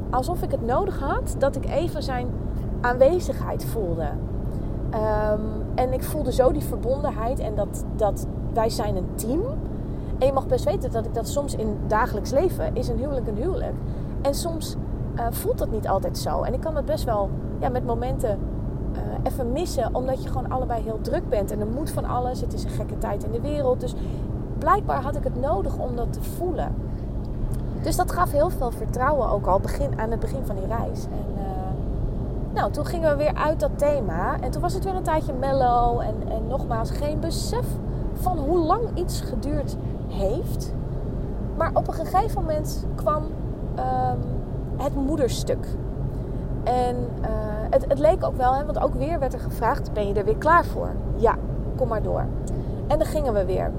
alsof 0.09 0.41
ik 0.41 0.51
het 0.51 0.65
nodig 0.65 0.99
had 0.99 1.35
dat 1.37 1.55
ik 1.55 1.65
even 1.65 2.03
zijn 2.03 2.27
aanwezigheid 2.81 3.65
voelde. 3.65 4.09
Um, 4.93 5.65
en 5.75 5.93
ik 5.93 6.03
voelde 6.03 6.31
zo 6.31 6.51
die 6.51 6.63
verbondenheid 6.63 7.39
en 7.39 7.55
dat, 7.55 7.85
dat 7.95 8.27
wij 8.53 8.69
zijn 8.69 8.95
een 8.95 9.15
team. 9.15 9.41
En 10.17 10.25
je 10.25 10.33
mag 10.33 10.47
best 10.47 10.65
weten 10.65 10.91
dat 10.91 11.05
ik 11.05 11.13
dat 11.13 11.27
soms 11.27 11.55
in 11.55 11.77
dagelijks 11.87 12.31
leven 12.31 12.75
is 12.75 12.87
een 12.87 12.97
huwelijk 12.97 13.27
een 13.27 13.37
huwelijk. 13.37 13.75
En 14.21 14.33
soms 14.33 14.75
uh, 15.15 15.25
voelt 15.29 15.57
dat 15.57 15.71
niet 15.71 15.87
altijd 15.87 16.17
zo. 16.17 16.41
En 16.41 16.53
ik 16.53 16.59
kan 16.59 16.73
dat 16.73 16.85
best 16.85 17.03
wel 17.03 17.29
ja, 17.59 17.69
met 17.69 17.85
momenten 17.85 18.39
even 19.23 19.51
missen, 19.51 19.95
omdat 19.95 20.23
je 20.23 20.29
gewoon 20.29 20.51
allebei 20.51 20.83
heel 20.83 20.99
druk 21.01 21.29
bent. 21.29 21.51
En 21.51 21.59
er 21.59 21.67
moet 21.67 21.91
van 21.91 22.05
alles. 22.05 22.41
Het 22.41 22.53
is 22.53 22.63
een 22.63 22.69
gekke 22.69 22.97
tijd 22.97 23.23
in 23.23 23.31
de 23.31 23.41
wereld. 23.41 23.79
Dus 23.79 23.95
blijkbaar 24.57 25.01
had 25.01 25.15
ik 25.15 25.23
het 25.23 25.41
nodig 25.41 25.77
om 25.77 25.95
dat 25.95 26.13
te 26.13 26.21
voelen. 26.21 26.75
Dus 27.81 27.95
dat 27.95 28.11
gaf 28.11 28.31
heel 28.31 28.49
veel 28.49 28.71
vertrouwen 28.71 29.29
ook 29.29 29.45
al 29.45 29.59
begin, 29.59 29.99
aan 29.99 30.11
het 30.11 30.19
begin 30.19 30.45
van 30.45 30.55
die 30.55 30.65
reis. 30.67 31.05
En 31.05 31.41
uh, 31.41 31.43
nou, 32.53 32.71
toen 32.71 32.85
gingen 32.85 33.09
we 33.09 33.23
weer 33.23 33.35
uit 33.35 33.59
dat 33.59 33.71
thema. 33.75 34.39
En 34.41 34.51
toen 34.51 34.61
was 34.61 34.73
het 34.73 34.83
weer 34.83 34.95
een 34.95 35.03
tijdje 35.03 35.33
mellow. 35.33 35.99
En, 35.99 36.15
en 36.29 36.47
nogmaals, 36.47 36.91
geen 36.91 37.19
besef 37.19 37.65
van 38.13 38.37
hoe 38.37 38.57
lang 38.57 38.81
iets 38.93 39.21
geduurd 39.21 39.75
heeft. 40.07 40.73
Maar 41.57 41.71
op 41.73 41.87
een 41.87 41.93
gegeven 41.93 42.41
moment 42.41 42.85
kwam 42.95 43.23
um, 43.23 44.19
het 44.77 44.95
moederstuk. 44.95 45.67
En 46.63 46.95
uh, 47.21 47.27
het, 47.69 47.85
het, 47.87 47.99
leek 47.99 48.23
ook 48.23 48.35
wel, 48.35 48.55
hè, 48.55 48.65
want 48.65 48.79
ook 48.79 48.93
weer 48.93 49.19
werd 49.19 49.33
er 49.33 49.39
gevraagd: 49.39 49.93
ben 49.93 50.07
je 50.07 50.13
er 50.13 50.25
weer 50.25 50.37
klaar 50.37 50.65
voor? 50.65 50.89
Ja, 51.15 51.35
kom 51.75 51.87
maar 51.87 52.03
door. 52.03 52.25
En 52.87 52.97
dan 52.97 53.07
gingen 53.07 53.33
we 53.33 53.45
weer 53.45 53.71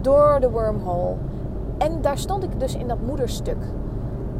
door 0.00 0.40
de 0.40 0.50
wormhole. 0.50 1.14
En 1.78 2.00
daar 2.00 2.18
stond 2.18 2.44
ik 2.44 2.60
dus 2.60 2.74
in 2.74 2.88
dat 2.88 2.98
moederstuk. 3.06 3.64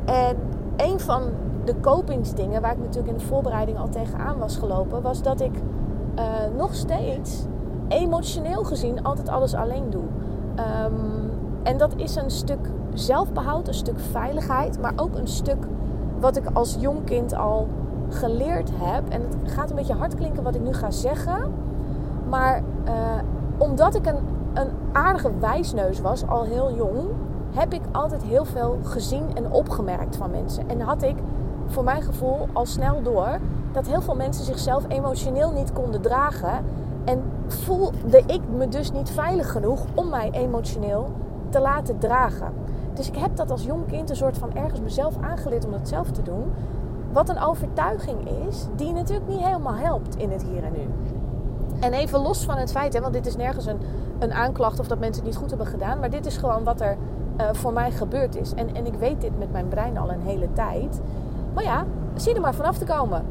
En 0.05 0.37
een 0.77 1.01
van 1.01 1.23
de 1.65 1.75
kopingsdingen 1.75 2.63
waar 2.63 2.73
ik 2.73 2.79
natuurlijk 2.79 3.13
in 3.13 3.19
de 3.19 3.25
voorbereiding 3.25 3.79
al 3.79 3.89
tegenaan 3.89 4.39
was 4.39 4.57
gelopen, 4.57 5.03
was 5.03 5.23
dat 5.23 5.41
ik 5.41 5.55
uh, 6.19 6.25
nog 6.57 6.75
steeds 6.75 7.47
emotioneel 7.89 8.65
gezien 8.65 9.03
altijd 9.03 9.29
alles 9.29 9.55
alleen 9.55 9.91
doe. 9.91 10.05
Um, 10.85 11.31
en 11.63 11.79
dat 11.79 11.93
is 11.97 12.17
een 12.17 12.31
stuk 12.31 12.71
zelfbehoud, 12.93 13.69
een 13.69 13.75
stuk 13.75 14.01
veiligheid, 14.01 14.81
maar 14.81 14.93
ook 14.97 15.17
een 15.17 15.29
stuk 15.29 15.65
wat 16.21 16.37
ik 16.37 16.45
als 16.53 16.77
jong 16.81 17.05
kind 17.05 17.35
al 17.35 17.69
geleerd 18.09 18.71
heb. 18.75 19.09
En 19.09 19.23
het 19.43 19.53
gaat 19.53 19.71
een 19.71 19.77
beetje 19.77 19.95
hard 19.95 20.15
klinken 20.15 20.43
wat 20.43 20.55
ik 20.55 20.61
nu 20.61 20.75
ga 20.75 20.91
zeggen. 20.91 21.53
Maar 22.29 22.63
uh, 22.87 22.93
omdat 23.59 23.95
ik 23.95 24.07
een, 24.07 24.19
een 24.55 24.71
aardige 24.93 25.31
wijsneus 25.39 26.01
was, 26.01 26.27
al 26.27 26.45
heel 26.45 26.75
jong, 26.75 27.09
heb 27.55 27.73
ik 27.73 27.83
altijd 27.93 28.23
heel 28.23 28.45
veel 28.45 28.79
gezien 28.83 29.25
en 29.35 29.51
opgemerkt 29.53 30.17
van 30.17 30.31
mensen. 30.31 30.69
En 30.69 30.81
had 30.81 31.03
ik 31.03 31.17
voor 31.67 31.85
mijn 31.85 32.03
gevoel 32.03 32.49
al 32.53 32.67
snel 32.67 33.03
door 33.03 33.39
dat 33.73 33.87
heel 33.87 34.01
veel 34.01 34.15
mensen 34.15 34.45
zichzelf 34.45 34.85
emotioneel 34.89 35.53
niet 35.53 35.73
konden 35.73 36.01
dragen. 36.01 36.65
En 37.05 37.23
voelde 37.47 38.23
ik 38.27 38.41
me 38.57 38.69
dus 38.69 38.93
niet 38.93 39.11
veilig 39.11 39.53
genoeg 39.53 39.85
om 39.95 40.09
mij 40.09 40.31
emotioneel 40.31 41.11
te 41.49 41.61
laten 41.61 41.99
dragen. 41.99 42.53
Dus 42.95 43.09
ik 43.09 43.17
heb 43.17 43.37
dat 43.37 43.51
als 43.51 43.65
jong 43.65 43.87
kind 43.87 44.11
een 44.11 44.17
soort 44.17 44.39
van 44.39 44.55
ergens 44.55 44.81
mezelf 44.81 45.15
aangeleerd 45.21 45.65
om 45.65 45.71
dat 45.71 45.89
zelf 45.89 46.11
te 46.11 46.23
doen. 46.23 46.53
Wat 47.13 47.29
een 47.29 47.41
overtuiging 47.41 48.29
is, 48.49 48.67
die 48.77 48.93
natuurlijk 48.93 49.29
niet 49.29 49.45
helemaal 49.45 49.75
helpt 49.75 50.17
in 50.17 50.31
het 50.31 50.43
hier 50.43 50.65
en 50.65 50.73
nu. 50.73 50.89
En 51.81 51.93
even 51.93 52.21
los 52.21 52.45
van 52.45 52.57
het 52.57 52.71
feit, 52.71 52.93
hè, 52.93 53.01
want 53.01 53.13
dit 53.13 53.27
is 53.27 53.37
nergens 53.37 53.67
een, 53.67 53.81
een 54.19 54.33
aanklacht 54.33 54.81
of 54.81 54.89
dat 54.89 54.99
mensen 54.99 55.23
het 55.23 55.33
niet 55.33 55.41
goed 55.41 55.49
hebben 55.49 55.67
gedaan. 55.67 55.99
Maar 55.99 56.11
dit 56.11 56.27
is 56.27 56.37
gewoon 56.37 56.65
wat 56.65 56.81
er 56.81 56.97
uh, 57.41 57.49
voor 57.53 57.73
mij 57.73 57.91
gebeurd 57.91 58.37
is. 58.37 58.55
En, 58.55 58.75
en 58.75 58.87
ik 58.87 58.95
weet 58.95 59.21
dit 59.21 59.39
met 59.39 59.53
mijn 59.53 59.69
brein 59.69 59.99
al 59.99 60.11
een 60.11 60.21
hele 60.21 60.53
tijd. 60.53 61.01
Maar 61.55 61.65
ja, 61.65 61.85
zie 62.15 62.35
er 62.35 62.41
maar 62.41 62.55
vanaf 62.55 62.79
te 62.79 62.85
komen. 62.85 63.25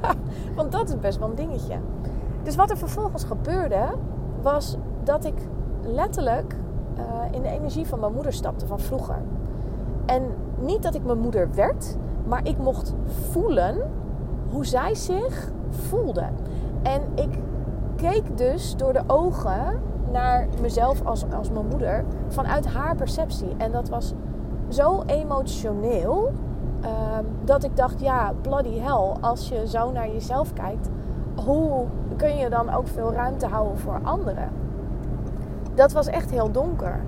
want 0.56 0.72
dat 0.72 0.88
is 0.88 1.00
best 1.00 1.18
wel 1.18 1.28
een 1.28 1.34
dingetje. 1.34 1.76
Dus 2.42 2.56
wat 2.56 2.70
er 2.70 2.76
vervolgens 2.76 3.24
gebeurde, 3.24 3.84
was 4.42 4.76
dat 5.02 5.24
ik 5.24 5.34
letterlijk 5.82 6.56
uh, 6.98 7.04
in 7.30 7.42
de 7.42 7.48
energie 7.48 7.86
van 7.86 8.00
mijn 8.00 8.12
moeder 8.12 8.32
stapte 8.32 8.66
van 8.66 8.80
vroeger. 8.80 9.18
En 10.06 10.22
niet 10.58 10.82
dat 10.82 10.94
ik 10.94 11.04
mijn 11.04 11.18
moeder 11.18 11.48
werd, 11.54 11.96
maar 12.24 12.46
ik 12.46 12.58
mocht 12.58 12.94
voelen 13.30 13.90
hoe 14.50 14.66
zij 14.66 14.94
zich 14.94 15.50
voelde. 15.70 16.24
En 16.82 17.02
ik 17.14 17.38
keek 17.96 18.36
dus 18.36 18.76
door 18.76 18.92
de 18.92 19.02
ogen 19.06 19.80
naar 20.12 20.48
mezelf 20.60 21.04
als, 21.04 21.24
als 21.36 21.50
mijn 21.50 21.66
moeder 21.66 22.04
vanuit 22.28 22.66
haar 22.66 22.96
perceptie. 22.96 23.54
En 23.56 23.72
dat 23.72 23.88
was 23.88 24.12
zo 24.68 25.02
emotioneel 25.06 26.32
uh, 26.84 26.90
dat 27.44 27.64
ik 27.64 27.76
dacht, 27.76 28.00
ja, 28.00 28.32
bloody 28.40 28.78
hell, 28.78 29.14
als 29.20 29.48
je 29.48 29.68
zo 29.68 29.92
naar 29.92 30.08
jezelf 30.08 30.52
kijkt, 30.52 30.88
hoe 31.44 31.86
kun 32.16 32.36
je 32.36 32.50
dan 32.50 32.74
ook 32.74 32.88
veel 32.88 33.12
ruimte 33.12 33.46
houden 33.46 33.78
voor 33.78 34.00
anderen? 34.02 34.48
Dat 35.74 35.92
was 35.92 36.06
echt 36.06 36.30
heel 36.30 36.50
donker. 36.50 37.00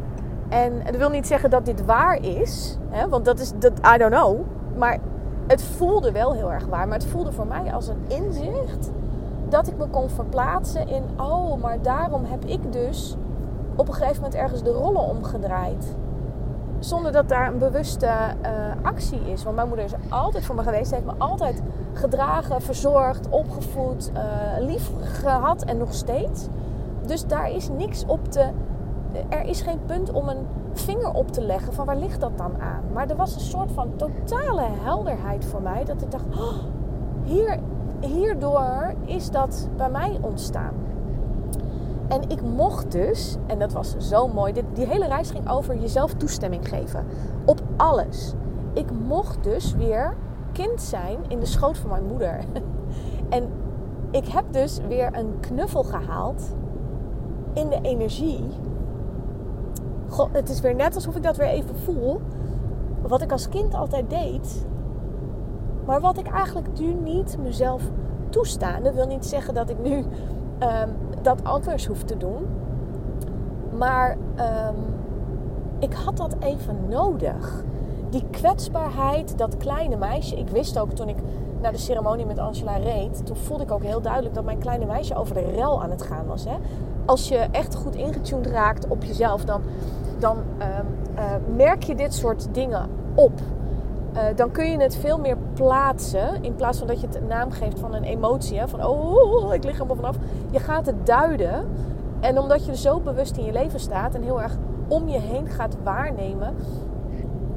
En 0.48 0.72
dat 0.84 0.96
wil 0.96 1.10
niet 1.10 1.26
zeggen 1.26 1.50
dat 1.50 1.64
dit 1.64 1.84
waar 1.84 2.22
is, 2.22 2.78
hè, 2.88 3.08
want 3.08 3.24
dat 3.24 3.38
is, 3.38 3.52
dat, 3.58 3.72
I 3.94 3.98
don't 3.98 4.14
know. 4.14 4.40
Maar 4.76 4.98
het 5.46 5.62
voelde 5.62 6.12
wel 6.12 6.32
heel 6.32 6.52
erg 6.52 6.66
waar. 6.66 6.88
Maar 6.88 6.98
het 6.98 7.06
voelde 7.06 7.32
voor 7.32 7.46
mij 7.46 7.72
als 7.72 7.88
een 7.88 8.04
inzicht 8.08 8.90
dat 9.48 9.68
ik 9.68 9.76
me 9.78 9.86
kon 9.86 10.08
verplaatsen 10.08 10.88
in, 10.88 11.02
oh, 11.16 11.62
maar 11.62 11.82
daarom 11.82 12.24
heb 12.24 12.44
ik 12.44 12.72
dus 12.72 13.16
op 13.76 13.88
een 13.88 13.94
gegeven 13.94 14.22
moment 14.22 14.34
ergens 14.34 14.62
de 14.62 14.72
rollen 14.72 15.08
omgedraaid. 15.08 15.94
Zonder 16.78 17.12
dat 17.12 17.28
daar 17.28 17.52
een 17.52 17.58
bewuste 17.58 18.06
uh, 18.06 18.50
actie 18.82 19.20
is. 19.30 19.42
Want 19.42 19.56
mijn 19.56 19.68
moeder 19.68 19.84
is 19.86 19.92
altijd 20.08 20.44
voor 20.44 20.54
me 20.54 20.62
geweest. 20.62 20.88
Ze 20.88 20.94
heeft 20.94 21.06
me 21.06 21.12
altijd 21.18 21.62
gedragen, 21.92 22.62
verzorgd, 22.62 23.28
opgevoed, 23.28 24.10
uh, 24.14 24.22
lief 24.66 24.90
gehad 25.02 25.62
en 25.62 25.76
nog 25.76 25.94
steeds. 25.94 26.46
Dus 27.06 27.26
daar 27.26 27.50
is 27.50 27.68
niks 27.68 28.04
op 28.06 28.32
te. 28.32 28.50
Er 29.28 29.44
is 29.44 29.60
geen 29.60 29.80
punt 29.86 30.12
om 30.12 30.28
een 30.28 30.46
vinger 30.76 31.12
op 31.12 31.32
te 31.32 31.42
leggen 31.42 31.72
van 31.72 31.86
waar 31.86 31.96
ligt 31.96 32.20
dat 32.20 32.38
dan 32.38 32.60
aan. 32.60 32.82
Maar 32.92 33.10
er 33.10 33.16
was 33.16 33.34
een 33.34 33.40
soort 33.40 33.72
van 33.72 33.96
totale 33.96 34.66
helderheid 34.80 35.44
voor 35.44 35.62
mij. 35.62 35.84
Dat 35.84 36.02
ik 36.02 36.10
dacht, 36.10 36.24
oh, 36.30 36.52
hier, 37.22 37.58
hierdoor 38.00 38.94
is 39.04 39.30
dat 39.30 39.68
bij 39.76 39.90
mij 39.90 40.18
ontstaan. 40.20 40.74
En 42.08 42.22
ik 42.28 42.42
mocht 42.42 42.92
dus, 42.92 43.36
en 43.46 43.58
dat 43.58 43.72
was 43.72 43.96
zo 43.98 44.28
mooi, 44.28 44.52
dit, 44.52 44.64
die 44.72 44.86
hele 44.86 45.06
reis 45.06 45.30
ging 45.30 45.50
over 45.50 45.78
jezelf 45.78 46.14
toestemming 46.14 46.68
geven. 46.68 47.06
Op 47.44 47.60
alles. 47.76 48.32
Ik 48.72 48.86
mocht 49.06 49.44
dus 49.44 49.74
weer 49.74 50.16
kind 50.52 50.82
zijn 50.82 51.18
in 51.28 51.40
de 51.40 51.46
schoot 51.46 51.78
van 51.78 51.90
mijn 51.90 52.06
moeder. 52.06 52.38
En 53.28 53.48
ik 54.10 54.26
heb 54.26 54.44
dus 54.50 54.80
weer 54.88 55.16
een 55.16 55.40
knuffel 55.40 55.82
gehaald 55.82 56.42
in 57.52 57.68
de 57.68 57.78
energie. 57.82 58.44
God, 60.08 60.28
het 60.32 60.48
is 60.48 60.60
weer 60.60 60.74
net 60.74 60.94
alsof 60.94 61.16
ik 61.16 61.22
dat 61.22 61.36
weer 61.36 61.48
even 61.48 61.76
voel. 61.76 62.20
Wat 63.02 63.22
ik 63.22 63.32
als 63.32 63.48
kind 63.48 63.74
altijd 63.74 64.10
deed. 64.10 64.66
Maar 65.84 66.00
wat 66.00 66.18
ik 66.18 66.26
eigenlijk 66.26 66.78
nu 66.78 66.94
niet 66.94 67.36
mezelf 67.42 67.82
toestaan. 68.28 68.82
Dat 68.82 68.94
wil 68.94 69.06
niet 69.06 69.26
zeggen 69.26 69.54
dat 69.54 69.70
ik 69.70 69.78
nu 69.82 69.94
um, 69.94 70.96
dat 71.22 71.44
anders 71.44 71.86
hoef 71.86 72.02
te 72.02 72.16
doen. 72.16 72.46
Maar 73.78 74.16
um, 74.38 74.76
ik 75.78 75.92
had 75.92 76.16
dat 76.16 76.36
even 76.38 76.76
nodig. 76.88 77.64
Die 78.10 78.24
kwetsbaarheid, 78.30 79.38
dat 79.38 79.56
kleine 79.56 79.96
meisje. 79.96 80.36
Ik 80.36 80.48
wist 80.48 80.78
ook 80.78 80.90
toen 80.90 81.08
ik 81.08 81.16
naar 81.60 81.72
de 81.72 81.78
ceremonie 81.78 82.26
met 82.26 82.38
Angela 82.38 82.76
reed. 82.76 83.26
Toen 83.26 83.36
voelde 83.36 83.62
ik 83.62 83.72
ook 83.72 83.82
heel 83.82 84.00
duidelijk 84.00 84.34
dat 84.34 84.44
mijn 84.44 84.58
kleine 84.58 84.86
meisje 84.86 85.16
over 85.16 85.34
de 85.34 85.50
rel 85.54 85.82
aan 85.82 85.90
het 85.90 86.02
gaan 86.02 86.26
was. 86.26 86.44
Hè? 86.44 86.56
Als 87.06 87.28
je 87.28 87.36
echt 87.36 87.74
goed 87.74 87.94
ingetuned 87.94 88.46
raakt 88.46 88.88
op 88.88 89.04
jezelf, 89.04 89.44
dan, 89.44 89.62
dan 90.18 90.36
um, 90.36 90.86
uh, 91.18 91.56
merk 91.56 91.82
je 91.82 91.94
dit 91.94 92.14
soort 92.14 92.48
dingen 92.54 92.88
op. 93.14 93.40
Uh, 94.14 94.22
dan 94.34 94.50
kun 94.50 94.70
je 94.70 94.80
het 94.80 94.96
veel 94.96 95.18
meer 95.18 95.36
plaatsen. 95.54 96.42
In 96.42 96.54
plaats 96.54 96.78
van 96.78 96.86
dat 96.86 97.00
je 97.00 97.06
het 97.06 97.16
een 97.16 97.26
naam 97.26 97.50
geeft 97.50 97.78
van 97.78 97.94
een 97.94 98.04
emotie. 98.04 98.58
Hè? 98.58 98.68
Van 98.68 98.84
oh, 98.84 99.54
ik 99.54 99.64
lig 99.64 99.86
maar 99.86 99.96
vanaf. 99.96 100.16
Je 100.50 100.58
gaat 100.58 100.86
het 100.86 101.06
duiden. 101.06 101.66
En 102.20 102.38
omdat 102.38 102.66
je 102.66 102.76
zo 102.76 103.00
bewust 103.00 103.36
in 103.36 103.44
je 103.44 103.52
leven 103.52 103.80
staat 103.80 104.14
en 104.14 104.22
heel 104.22 104.42
erg 104.42 104.56
om 104.88 105.08
je 105.08 105.18
heen 105.18 105.46
gaat 105.46 105.76
waarnemen, 105.82 106.54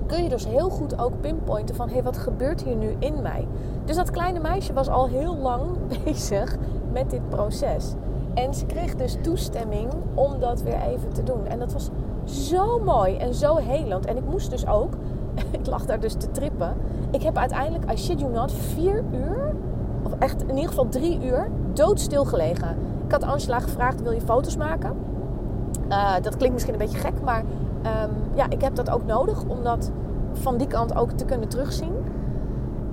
kun 0.05 0.23
je 0.23 0.29
dus 0.29 0.47
heel 0.47 0.69
goed 0.69 0.99
ook 0.99 1.21
pinpointen 1.21 1.75
van 1.75 1.87
hé, 1.87 1.93
hey, 1.93 2.03
wat 2.03 2.17
gebeurt 2.17 2.63
hier 2.63 2.75
nu 2.75 2.95
in 2.99 3.21
mij? 3.21 3.47
Dus 3.85 3.95
dat 3.95 4.11
kleine 4.11 4.39
meisje 4.39 4.73
was 4.73 4.89
al 4.89 5.07
heel 5.07 5.37
lang 5.37 5.63
bezig 6.03 6.55
met 6.91 7.09
dit 7.09 7.29
proces. 7.29 7.93
En 8.39 8.53
ze 8.53 8.65
kreeg 8.65 8.95
dus 8.95 9.17
toestemming 9.21 9.91
om 10.13 10.39
dat 10.39 10.61
weer 10.61 10.81
even 10.81 11.13
te 11.13 11.23
doen. 11.23 11.45
En 11.45 11.59
dat 11.59 11.73
was 11.73 11.89
zo 12.23 12.79
mooi 12.79 13.17
en 13.17 13.33
zo 13.33 13.55
helend. 13.55 14.05
En 14.05 14.17
ik 14.17 14.25
moest 14.25 14.49
dus 14.49 14.67
ook 14.67 14.93
ik 15.59 15.65
lag 15.65 15.85
daar 15.85 15.99
dus 15.99 16.13
te 16.13 16.31
trippen. 16.31 16.73
Ik 17.11 17.21
heb 17.23 17.37
uiteindelijk, 17.37 17.91
I 17.91 17.97
shit 17.97 18.19
you 18.19 18.31
not, 18.31 18.51
vier 18.51 19.03
uur, 19.11 19.55
of 20.03 20.11
echt 20.19 20.41
in 20.41 20.55
ieder 20.55 20.69
geval 20.69 20.89
drie 20.89 21.25
uur, 21.25 21.49
doodstil 21.73 22.25
gelegen. 22.25 22.77
Ik 23.05 23.11
had 23.11 23.23
Angela 23.23 23.59
gevraagd, 23.59 24.01
wil 24.01 24.11
je 24.11 24.21
foto's 24.21 24.57
maken? 24.57 24.93
Uh, 25.89 26.13
dat 26.21 26.37
klinkt 26.37 26.53
misschien 26.53 26.73
een 26.73 26.79
beetje 26.79 26.99
gek, 26.99 27.21
maar 27.23 27.39
um, 27.39 28.11
ja, 28.35 28.45
ik 28.49 28.61
heb 28.61 28.75
dat 28.75 28.89
ook 28.89 29.05
nodig 29.05 29.43
om 29.47 29.63
dat 29.63 29.91
van 30.33 30.57
die 30.57 30.67
kant 30.67 30.95
ook 30.95 31.11
te 31.11 31.25
kunnen 31.25 31.49
terugzien. 31.49 31.93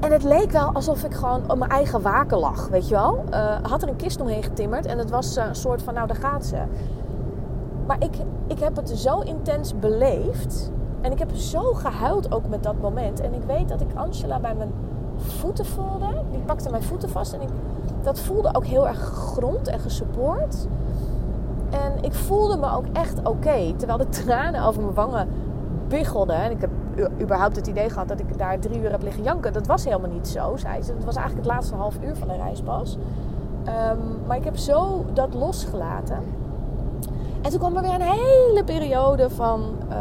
En 0.01 0.13
het 0.13 0.23
leek 0.23 0.51
wel 0.51 0.73
alsof 0.73 1.05
ik 1.05 1.15
gewoon 1.15 1.51
op 1.51 1.59
mijn 1.59 1.71
eigen 1.71 2.03
waken 2.03 2.39
lag, 2.39 2.69
weet 2.69 2.89
je 2.89 2.95
wel. 2.95 3.25
Uh, 3.31 3.57
had 3.63 3.83
er 3.83 3.89
een 3.89 3.97
kist 3.97 4.21
omheen 4.21 4.43
getimmerd 4.43 4.87
en 4.87 4.99
het 4.99 5.11
was 5.11 5.37
uh, 5.37 5.45
een 5.47 5.55
soort 5.55 5.83
van, 5.83 5.95
nou 5.95 6.07
daar 6.07 6.17
gaat 6.17 6.45
ze. 6.47 6.63
Maar 7.87 7.97
ik, 7.99 8.17
ik 8.47 8.59
heb 8.59 8.77
het 8.77 8.91
zo 8.91 9.21
intens 9.21 9.79
beleefd 9.79 10.71
en 11.01 11.13
ik 11.13 11.19
heb 11.19 11.35
zo 11.35 11.73
gehuild 11.73 12.33
ook 12.33 12.49
met 12.49 12.63
dat 12.63 12.81
moment. 12.81 13.21
En 13.21 13.35
ik 13.35 13.43
weet 13.47 13.69
dat 13.69 13.81
ik 13.81 13.89
Angela 13.95 14.41
bij 14.41 14.55
mijn 14.55 14.73
voeten 15.17 15.67
voelde. 15.67 16.23
Die 16.31 16.41
pakte 16.41 16.71
mijn 16.71 16.83
voeten 16.83 17.09
vast. 17.09 17.33
En 17.33 17.41
ik, 17.41 17.49
dat 18.03 18.21
voelde 18.21 18.55
ook 18.55 18.65
heel 18.67 18.89
erg 18.89 19.09
gegrond 19.09 19.69
en 19.69 19.81
gesupport. 19.81 20.67
En 21.71 21.93
ik 22.01 22.13
voelde 22.13 22.57
me 22.57 22.73
ook 22.73 22.85
echt 22.93 23.19
oké. 23.23 23.75
Terwijl 23.77 23.99
de 23.99 24.09
tranen 24.09 24.65
over 24.65 24.83
mijn 24.83 24.95
wangen 24.95 25.29
biggelden. 25.89 26.37
En 26.37 26.51
ik 26.51 26.61
heb 26.61 26.71
überhaupt 27.21 27.57
het 27.57 27.67
idee 27.67 27.91
gehad 27.91 28.09
dat 28.09 28.21
ik 28.21 28.39
daar 28.39 28.59
drie 28.59 28.81
uur 28.81 28.91
heb 28.91 29.03
liggen 29.03 29.23
janken. 29.23 29.53
Dat 29.53 29.67
was 29.67 29.85
helemaal 29.85 30.11
niet 30.11 30.29
zo, 30.29 30.57
zei 30.57 30.83
ze. 30.83 30.93
Het 30.93 31.05
was 31.05 31.17
eigenlijk 31.17 31.47
het 31.47 31.55
laatste 31.55 31.75
half 31.75 31.97
uur 32.03 32.17
van 32.17 32.29
de 32.29 32.37
reis 32.37 32.61
pas. 32.61 32.99
Um, 33.67 34.27
maar 34.27 34.37
ik 34.37 34.45
heb 34.45 34.57
zo 34.57 35.05
dat 35.13 35.35
losgelaten. 35.35 36.19
En 37.43 37.51
toen 37.51 37.59
kwam 37.59 37.77
er 37.77 37.83
weer 37.83 37.95
een 37.95 38.01
hele 38.01 38.63
periode 38.65 39.31
van... 39.31 39.77
Uh, 39.91 39.97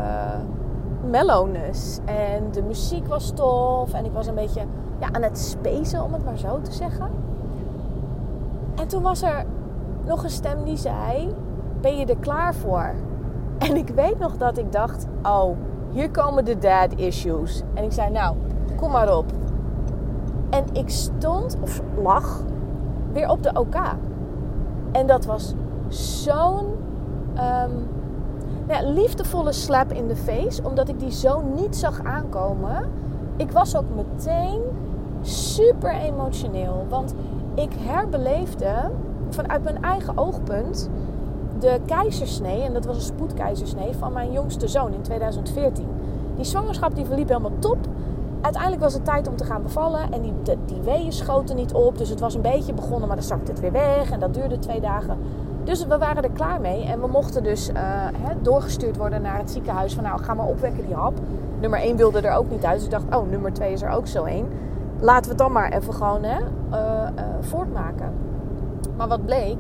mellowness. 1.10 2.00
En 2.06 2.52
de 2.52 2.62
muziek 2.62 3.08
was 3.08 3.32
tof. 3.32 3.94
En 3.94 4.06
ik 4.06 4.12
was 4.12 4.28
een 4.28 4.36
beetje 4.36 4.62
ja, 5.00 5.08
aan 5.12 5.22
het 5.22 5.38
spacen, 5.38 6.04
om 6.04 6.14
het 6.14 6.26
maar 6.26 6.38
zo 6.38 6.62
te 6.62 6.72
zeggen. 6.72 7.10
En 8.76 8.88
toen 8.88 9.02
was 9.02 9.22
er 9.22 9.46
nog 10.06 10.24
een 10.24 10.30
stem 10.30 10.64
die 10.64 10.78
zei: 10.78 11.34
Ben 11.82 11.98
je 11.98 12.06
er 12.06 12.18
klaar 12.18 12.56
voor? 12.56 12.94
En 13.58 13.76
ik 13.76 13.90
weet 13.90 14.20
nog 14.20 14.38
dat 14.38 14.58
ik 14.58 14.72
dacht: 14.72 15.08
Oh, 15.24 15.58
hier 15.96 16.12
komen 16.12 16.46
de 16.46 16.58
dad 16.58 16.94
issues. 16.96 17.62
En 17.74 17.84
ik 17.84 17.92
zei: 17.92 18.12
Nou, 18.12 18.36
kom 18.76 18.92
maar 18.92 19.18
op. 19.18 19.26
En 20.50 20.66
ik 20.74 20.90
stond, 20.90 21.58
of 21.62 21.82
lag, 22.02 22.44
weer 23.14 23.30
op 23.30 23.44
de 23.44 23.52
OK. 23.54 23.76
En 24.92 25.08
dat 25.08 25.26
was 25.26 25.54
zo'n 25.88 26.66
um, 27.38 27.88
nou, 28.68 28.86
liefdevolle 28.86 29.52
slap 29.52 29.92
in 29.92 30.08
de 30.08 30.16
face, 30.16 30.64
omdat 30.64 30.90
ik 30.90 31.00
die 31.00 31.12
zo 31.12 31.42
niet 31.42 31.76
zag 31.76 32.04
aankomen. 32.04 32.92
Ik 33.38 33.52
was 33.52 33.76
ook 33.76 33.96
meteen 33.96 34.62
super 35.22 35.96
emotioneel, 35.96 36.86
want 36.90 37.14
ik 37.54 37.72
herbeleefde 37.80 38.92
vanuit 39.30 39.64
mijn 39.64 39.84
eigen 39.84 40.18
oogpunt 40.18 40.90
de 41.60 41.80
keizersnee, 41.86 42.62
en 42.62 42.74
dat 42.74 42.86
was 42.86 42.96
een 42.96 43.02
spoedkeizersnee 43.02 43.94
van 43.94 44.14
mijn 44.14 44.32
jongste 44.32 44.68
zoon 44.68 44.94
in 44.94 45.02
2014. 45.02 45.88
Die 46.36 46.46
zwangerschap 46.46 46.96
die 46.96 47.06
verliep 47.06 47.28
helemaal 47.28 47.60
top. 47.60 47.78
Uiteindelijk 48.42 48.84
was 48.84 48.94
het 48.94 49.06
tijd 49.06 49.28
om 49.28 49.36
te 49.36 49.44
gaan 49.44 49.64
bevallen 49.64 50.12
en 50.12 50.22
die, 50.22 50.34
die 50.66 50.82
weeën 50.84 51.12
schoten 51.12 51.56
niet 51.56 51.74
op. 51.74 51.98
Dus 51.98 52.10
het 52.10 52.20
was 52.20 52.36
een 52.36 52.42
beetje 52.42 52.74
begonnen, 52.74 53.08
maar 53.08 53.18
dan 53.18 53.26
zakte 53.26 53.52
het 53.52 53.60
weer 53.60 53.72
weg 53.72 54.12
en 54.12 54.20
dat 54.20 54.34
duurde 54.34 54.60
twee 54.60 54.82
dagen. 54.82 55.18
Dus 55.64 55.86
we 55.86 55.98
waren 55.98 56.24
er 56.24 56.30
klaar 56.30 56.62
mee 56.62 56.84
en 56.84 57.02
we 57.02 57.08
mochten 57.08 57.44
dus 57.44 57.70
uh, 57.70 58.06
doorgestuurd 58.42 58.98
worden 58.98 59.22
naar 59.22 59.38
het 59.38 59.52
ziekenhuis. 59.52 59.94
Van 59.94 60.04
nou, 60.04 60.24
ga 60.24 60.34
maar 60.34 60.48
opwekken 60.48 60.86
die 60.86 60.96
hap. 60.96 61.14
Nummer 61.60 61.80
1 61.80 61.96
wilde 61.96 62.22
er 62.22 62.36
ook 62.36 62.50
niet 62.50 62.66
uit. 62.66 62.76
Dus 62.76 62.84
ik 62.84 62.92
dacht, 62.92 63.16
oh, 63.16 63.30
nummer 63.30 63.54
2 63.54 63.72
is 63.72 63.82
er 63.82 63.90
ook 63.90 64.08
zo 64.08 64.24
één. 64.24 64.48
Laten 65.00 65.24
we 65.24 65.30
het 65.30 65.38
dan 65.38 65.52
maar 65.52 65.72
even 65.72 65.94
gewoon 65.94 66.24
uh, 66.24 66.38
uh, 66.72 67.10
voortmaken. 67.40 68.14
Maar 68.98 69.08
wat 69.08 69.26
bleek 69.26 69.58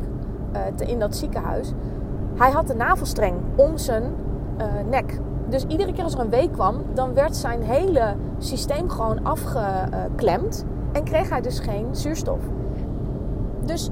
te, 0.75 0.85
in 0.85 0.99
dat 0.99 1.15
ziekenhuis? 1.15 1.71
Hij 2.35 2.51
had 2.51 2.67
de 2.67 2.75
navelstreng 2.75 3.35
om 3.55 3.77
zijn 3.77 4.03
nek. 4.89 5.19
Dus 5.49 5.65
iedere 5.67 5.93
keer 5.93 6.03
als 6.03 6.13
er 6.13 6.19
een 6.19 6.29
week 6.29 6.51
kwam, 6.51 6.75
dan 6.93 7.13
werd 7.13 7.35
zijn 7.35 7.61
hele 7.61 8.15
systeem 8.37 8.89
gewoon 8.89 9.23
afgeklemd. 9.23 10.65
En 10.91 11.03
kreeg 11.03 11.29
hij 11.29 11.41
dus 11.41 11.59
geen 11.59 11.85
zuurstof. 11.91 12.39
Dus 13.65 13.89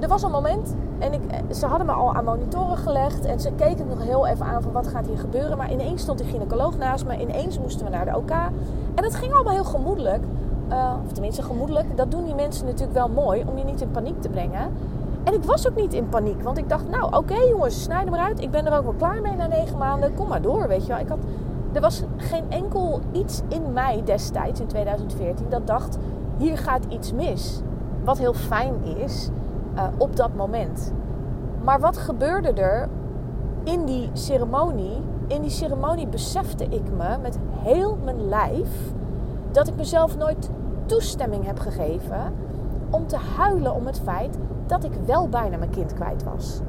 er 0.00 0.08
was 0.08 0.22
een 0.22 0.30
moment 0.30 0.74
en 0.98 1.12
ik, 1.12 1.20
ze 1.50 1.66
hadden 1.66 1.86
me 1.86 1.92
al 1.92 2.14
aan 2.14 2.24
monitoren 2.24 2.76
gelegd. 2.76 3.24
En 3.24 3.40
ze 3.40 3.50
keken 3.56 3.86
nog 3.88 4.02
heel 4.02 4.26
even 4.26 4.46
aan 4.46 4.62
van 4.62 4.72
wat 4.72 4.86
gaat 4.86 5.06
hier 5.06 5.18
gebeuren. 5.18 5.56
Maar 5.56 5.72
ineens 5.72 6.02
stond 6.02 6.18
de 6.18 6.24
gynaecoloog 6.24 6.78
naast 6.78 7.06
me. 7.06 7.20
Ineens 7.20 7.58
moesten 7.58 7.84
we 7.84 7.92
naar 7.92 8.04
de 8.04 8.16
OK. 8.16 8.30
En 8.94 9.02
dat 9.02 9.14
ging 9.14 9.34
allemaal 9.34 9.52
heel 9.52 9.64
gemoedelijk. 9.64 10.22
Of 11.04 11.12
tenminste 11.12 11.42
gemoedelijk. 11.42 11.96
Dat 11.96 12.10
doen 12.10 12.24
die 12.24 12.34
mensen 12.34 12.66
natuurlijk 12.66 12.94
wel 12.94 13.08
mooi. 13.08 13.44
Om 13.46 13.58
je 13.58 13.64
niet 13.64 13.80
in 13.80 13.90
paniek 13.90 14.20
te 14.20 14.28
brengen. 14.28 14.70
En 15.24 15.34
ik 15.34 15.44
was 15.44 15.68
ook 15.68 15.76
niet 15.76 15.92
in 15.92 16.08
paniek. 16.08 16.42
Want 16.42 16.58
ik 16.58 16.68
dacht, 16.68 16.88
nou 16.88 17.16
oké 17.16 17.36
jongens, 17.36 17.82
snijd 17.82 18.04
hem 18.04 18.14
eruit. 18.14 18.40
Ik 18.40 18.50
ben 18.50 18.66
er 18.66 18.78
ook 18.78 18.84
wel 18.84 18.92
klaar 18.92 19.20
mee 19.22 19.36
na 19.36 19.46
negen 19.46 19.78
maanden. 19.78 20.14
Kom 20.14 20.28
maar 20.28 20.42
door, 20.42 20.68
weet 20.68 20.82
je 20.82 20.88
wel. 20.88 20.98
Ik 20.98 21.08
had, 21.08 21.18
er 21.72 21.80
was 21.80 22.02
geen 22.16 22.44
enkel 22.48 23.00
iets 23.12 23.42
in 23.48 23.72
mij 23.72 24.02
destijds, 24.04 24.60
in 24.60 24.66
2014, 24.66 25.46
dat 25.48 25.66
dacht, 25.66 25.98
hier 26.36 26.58
gaat 26.58 26.84
iets 26.88 27.12
mis. 27.12 27.60
Wat 28.04 28.18
heel 28.18 28.34
fijn 28.34 28.84
is 28.84 29.30
uh, 29.74 29.82
op 29.96 30.16
dat 30.16 30.34
moment. 30.34 30.92
Maar 31.62 31.80
wat 31.80 31.96
gebeurde 31.96 32.52
er 32.52 32.88
in 33.62 33.84
die 33.84 34.10
ceremonie? 34.12 35.02
In 35.26 35.40
die 35.40 35.50
ceremonie 35.50 36.06
besefte 36.06 36.64
ik 36.64 36.82
me 36.96 37.18
met 37.22 37.38
heel 37.62 37.98
mijn 38.04 38.28
lijf 38.28 38.68
dat 39.52 39.68
ik 39.68 39.76
mezelf 39.76 40.16
nooit 40.16 40.50
toestemming 40.86 41.46
heb 41.46 41.58
gegeven 41.58 42.32
om 42.94 43.06
te 43.06 43.16
huilen 43.36 43.74
om 43.74 43.86
het 43.86 44.00
feit 44.00 44.38
dat 44.66 44.84
ik 44.84 44.92
wel 45.06 45.28
bijna 45.28 45.56
mijn 45.56 45.70
kind 45.70 45.94
kwijt 45.94 46.24
was. 46.24 46.60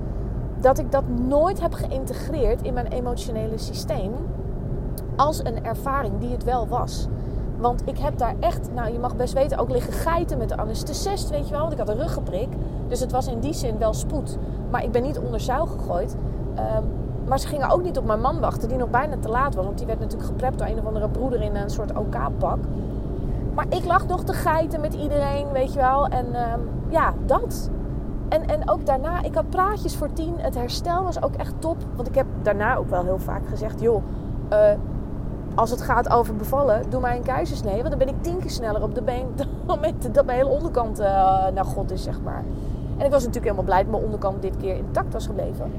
Dat 0.60 0.80
ik 0.80 0.92
dat 0.92 1.04
nooit 1.08 1.62
heb 1.62 1.74
geïntegreerd 1.74 2.62
in 2.62 2.74
mijn 2.74 2.88
emotionele 2.88 3.58
systeem 3.58 4.12
als 5.16 5.40
een 5.44 5.66
ervaring 5.66 6.20
die 6.20 6.32
het 6.32 6.44
wel 6.44 6.68
was. 6.68 7.08
Want 7.58 7.82
ik 7.86 7.98
heb 7.98 8.18
daar 8.18 8.36
echt, 8.40 8.70
nou 8.74 8.94
je 8.94 9.00
mag 9.00 9.16
best 9.16 9.34
weten, 9.34 9.58
ook 9.58 9.70
liggen 9.70 9.94
geiten 9.94 10.38
met 10.38 10.50
de 10.50 10.58
anesthesist, 10.58 11.30
weet 11.30 11.46
je 11.46 11.52
wel. 11.52 11.60
Want 11.60 11.72
ik 11.72 11.80
had 11.80 11.90
een 11.90 11.98
ruggeprik. 11.98 12.50
Dus 12.88 13.00
het 13.00 13.12
was 13.12 13.28
in 13.28 13.40
die 13.40 13.54
zin 13.54 13.78
wel 13.78 13.94
spoed. 13.94 14.38
Maar 14.72 14.84
ik 14.84 14.92
ben 14.92 15.04
niet 15.04 15.20
onder 15.20 15.40
zuil 15.40 15.66
gegooid. 15.66 16.16
Um, 16.58 16.84
maar 17.28 17.40
ze 17.40 17.48
gingen 17.48 17.70
ook 17.70 17.84
niet 17.84 17.98
op 17.98 18.06
mijn 18.06 18.22
man 18.22 18.40
wachten, 18.40 18.70
die 18.70 18.78
nog 18.78 18.90
bijna 18.90 19.16
te 19.20 19.30
laat 19.30 19.56
was. 19.56 19.66
Want 19.66 19.78
die 19.78 19.88
werd 19.88 20.00
natuurlijk 20.00 20.28
geprept 20.28 20.58
door 20.58 20.68
een 20.68 20.80
of 20.80 20.86
andere 20.86 21.10
broeder 21.10 21.42
in 21.42 21.56
een 21.56 21.70
soort 21.70 21.98
OK-pak. 21.98 22.60
Maar 23.56 23.66
ik 23.70 23.86
lag 23.86 24.08
nog 24.08 24.24
te 24.24 24.34
geiten 24.34 24.82
met 24.82 24.94
iedereen, 24.94 25.52
weet 25.52 25.74
je 25.74 25.80
wel. 25.80 26.08
En 26.08 26.34
ehm, 26.34 26.60
ja, 26.90 27.14
dat. 27.26 27.70
En, 28.30 28.48
en 28.48 28.70
ook 28.70 28.86
daarna, 28.86 29.24
ik 29.24 29.36
had 29.36 29.50
praatjes 29.50 29.96
voor 29.96 30.14
tien. 30.14 30.34
Het 30.38 30.56
herstel 30.56 31.04
was 31.04 31.22
ook 31.22 31.36
echt 31.36 31.54
top. 31.60 31.78
Want 31.96 32.08
ik 32.08 32.16
heb 32.16 32.26
daarna 32.42 32.76
ook 32.76 32.90
wel 32.90 33.04
heel 33.04 33.20
vaak 33.20 33.48
gezegd: 33.48 33.82
joh, 33.82 34.04
uh, 34.52 34.60
als 35.56 35.72
het 35.72 35.82
gaat 35.82 36.10
over 36.10 36.36
bevallen, 36.36 36.90
doe 36.90 37.02
mij 37.02 37.16
een 37.16 37.24
keizersnee. 37.24 37.76
Want 37.76 37.90
dan 37.90 37.98
ben 37.98 38.08
ik 38.08 38.22
tien 38.22 38.40
keer 38.40 38.50
sneller 38.50 38.84
op 38.84 38.96
de 38.96 39.02
been 39.02 39.28
dan 39.66 39.80
met, 39.80 40.14
dat 40.14 40.26
mijn 40.26 40.38
hele 40.38 40.50
onderkant 40.50 41.00
uh, 41.00 41.06
naar 41.54 41.66
God 41.66 41.92
is, 41.92 42.04
zeg 42.04 42.22
maar. 42.22 42.44
En 42.98 43.06
ik 43.06 43.12
was 43.12 43.26
natuurlijk 43.26 43.44
helemaal 43.44 43.64
blij 43.64 43.82
dat 43.82 43.92
mijn 43.92 44.04
onderkant 44.04 44.42
dit 44.42 44.58
keer 44.58 44.76
intact 44.76 45.14
was 45.14 45.26
gebleven. 45.26 45.72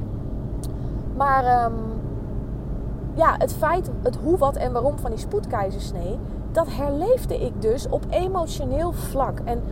Maar 1.17 1.65
um, 1.65 1.75
ja, 3.15 3.35
het 3.39 3.55
feit, 3.55 3.91
het 4.03 4.17
hoe, 4.17 4.39
wat 4.39 4.57
en 4.57 4.73
waarom 4.73 4.99
van 4.99 5.11
die 5.11 5.19
spoedkeizersnee, 5.19 6.19
dat 6.57 6.69
herleefde 6.71 7.39
ik 7.45 7.63
dus 7.63 7.89
op 7.89 8.05
emotioneel 8.09 8.93
vlak. 8.93 9.41
En 9.45 9.63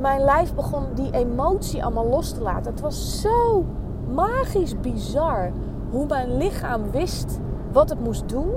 mijn 0.00 0.20
lijf 0.20 0.54
begon 0.54 0.84
die 0.94 1.10
emotie 1.12 1.84
allemaal 1.84 2.08
los 2.08 2.32
te 2.32 2.42
laten. 2.42 2.70
Het 2.70 2.80
was 2.80 3.20
zo 3.20 3.64
magisch 4.14 4.80
bizar 4.80 5.52
hoe 5.90 6.06
mijn 6.06 6.36
lichaam 6.36 6.90
wist 6.90 7.40
wat 7.72 7.88
het 7.88 8.00
moest 8.00 8.28
doen. 8.28 8.50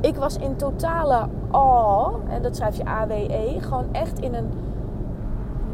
Ik 0.00 0.16
was 0.16 0.36
in 0.36 0.56
totale 0.56 1.28
awe, 1.50 2.12
en 2.28 2.42
dat 2.42 2.56
schrijf 2.56 2.76
je 2.76 2.84
AWE, 2.84 3.56
gewoon 3.60 3.86
echt 3.92 4.20
in 4.20 4.34
een 4.34 4.50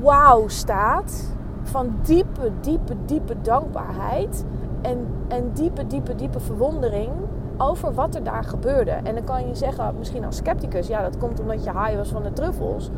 wauw 0.01 0.49
staat 0.49 1.34
van 1.62 1.94
diepe, 2.03 2.51
diepe, 2.61 2.94
diepe 3.05 3.34
dankbaarheid 3.42 4.44
en, 4.82 5.07
en 5.28 5.51
diepe, 5.53 5.86
diepe, 5.86 6.14
diepe 6.14 6.40
verwondering 6.40 7.11
over 7.59 7.94
wat 7.94 8.14
er 8.14 8.22
daar 8.22 8.44
gebeurde. 8.44 8.90
En 8.90 9.14
dan 9.14 9.24
kan 9.24 9.48
je 9.48 9.54
zeggen, 9.54 9.94
misschien 9.98 10.24
als 10.24 10.36
scepticus, 10.36 10.86
ja, 10.86 11.02
dat 11.02 11.18
komt 11.18 11.40
omdat 11.40 11.64
je 11.64 11.70
high 11.70 11.96
was 11.96 12.09
van 12.09 12.22
de 12.22 12.32
truffels. 12.32 12.90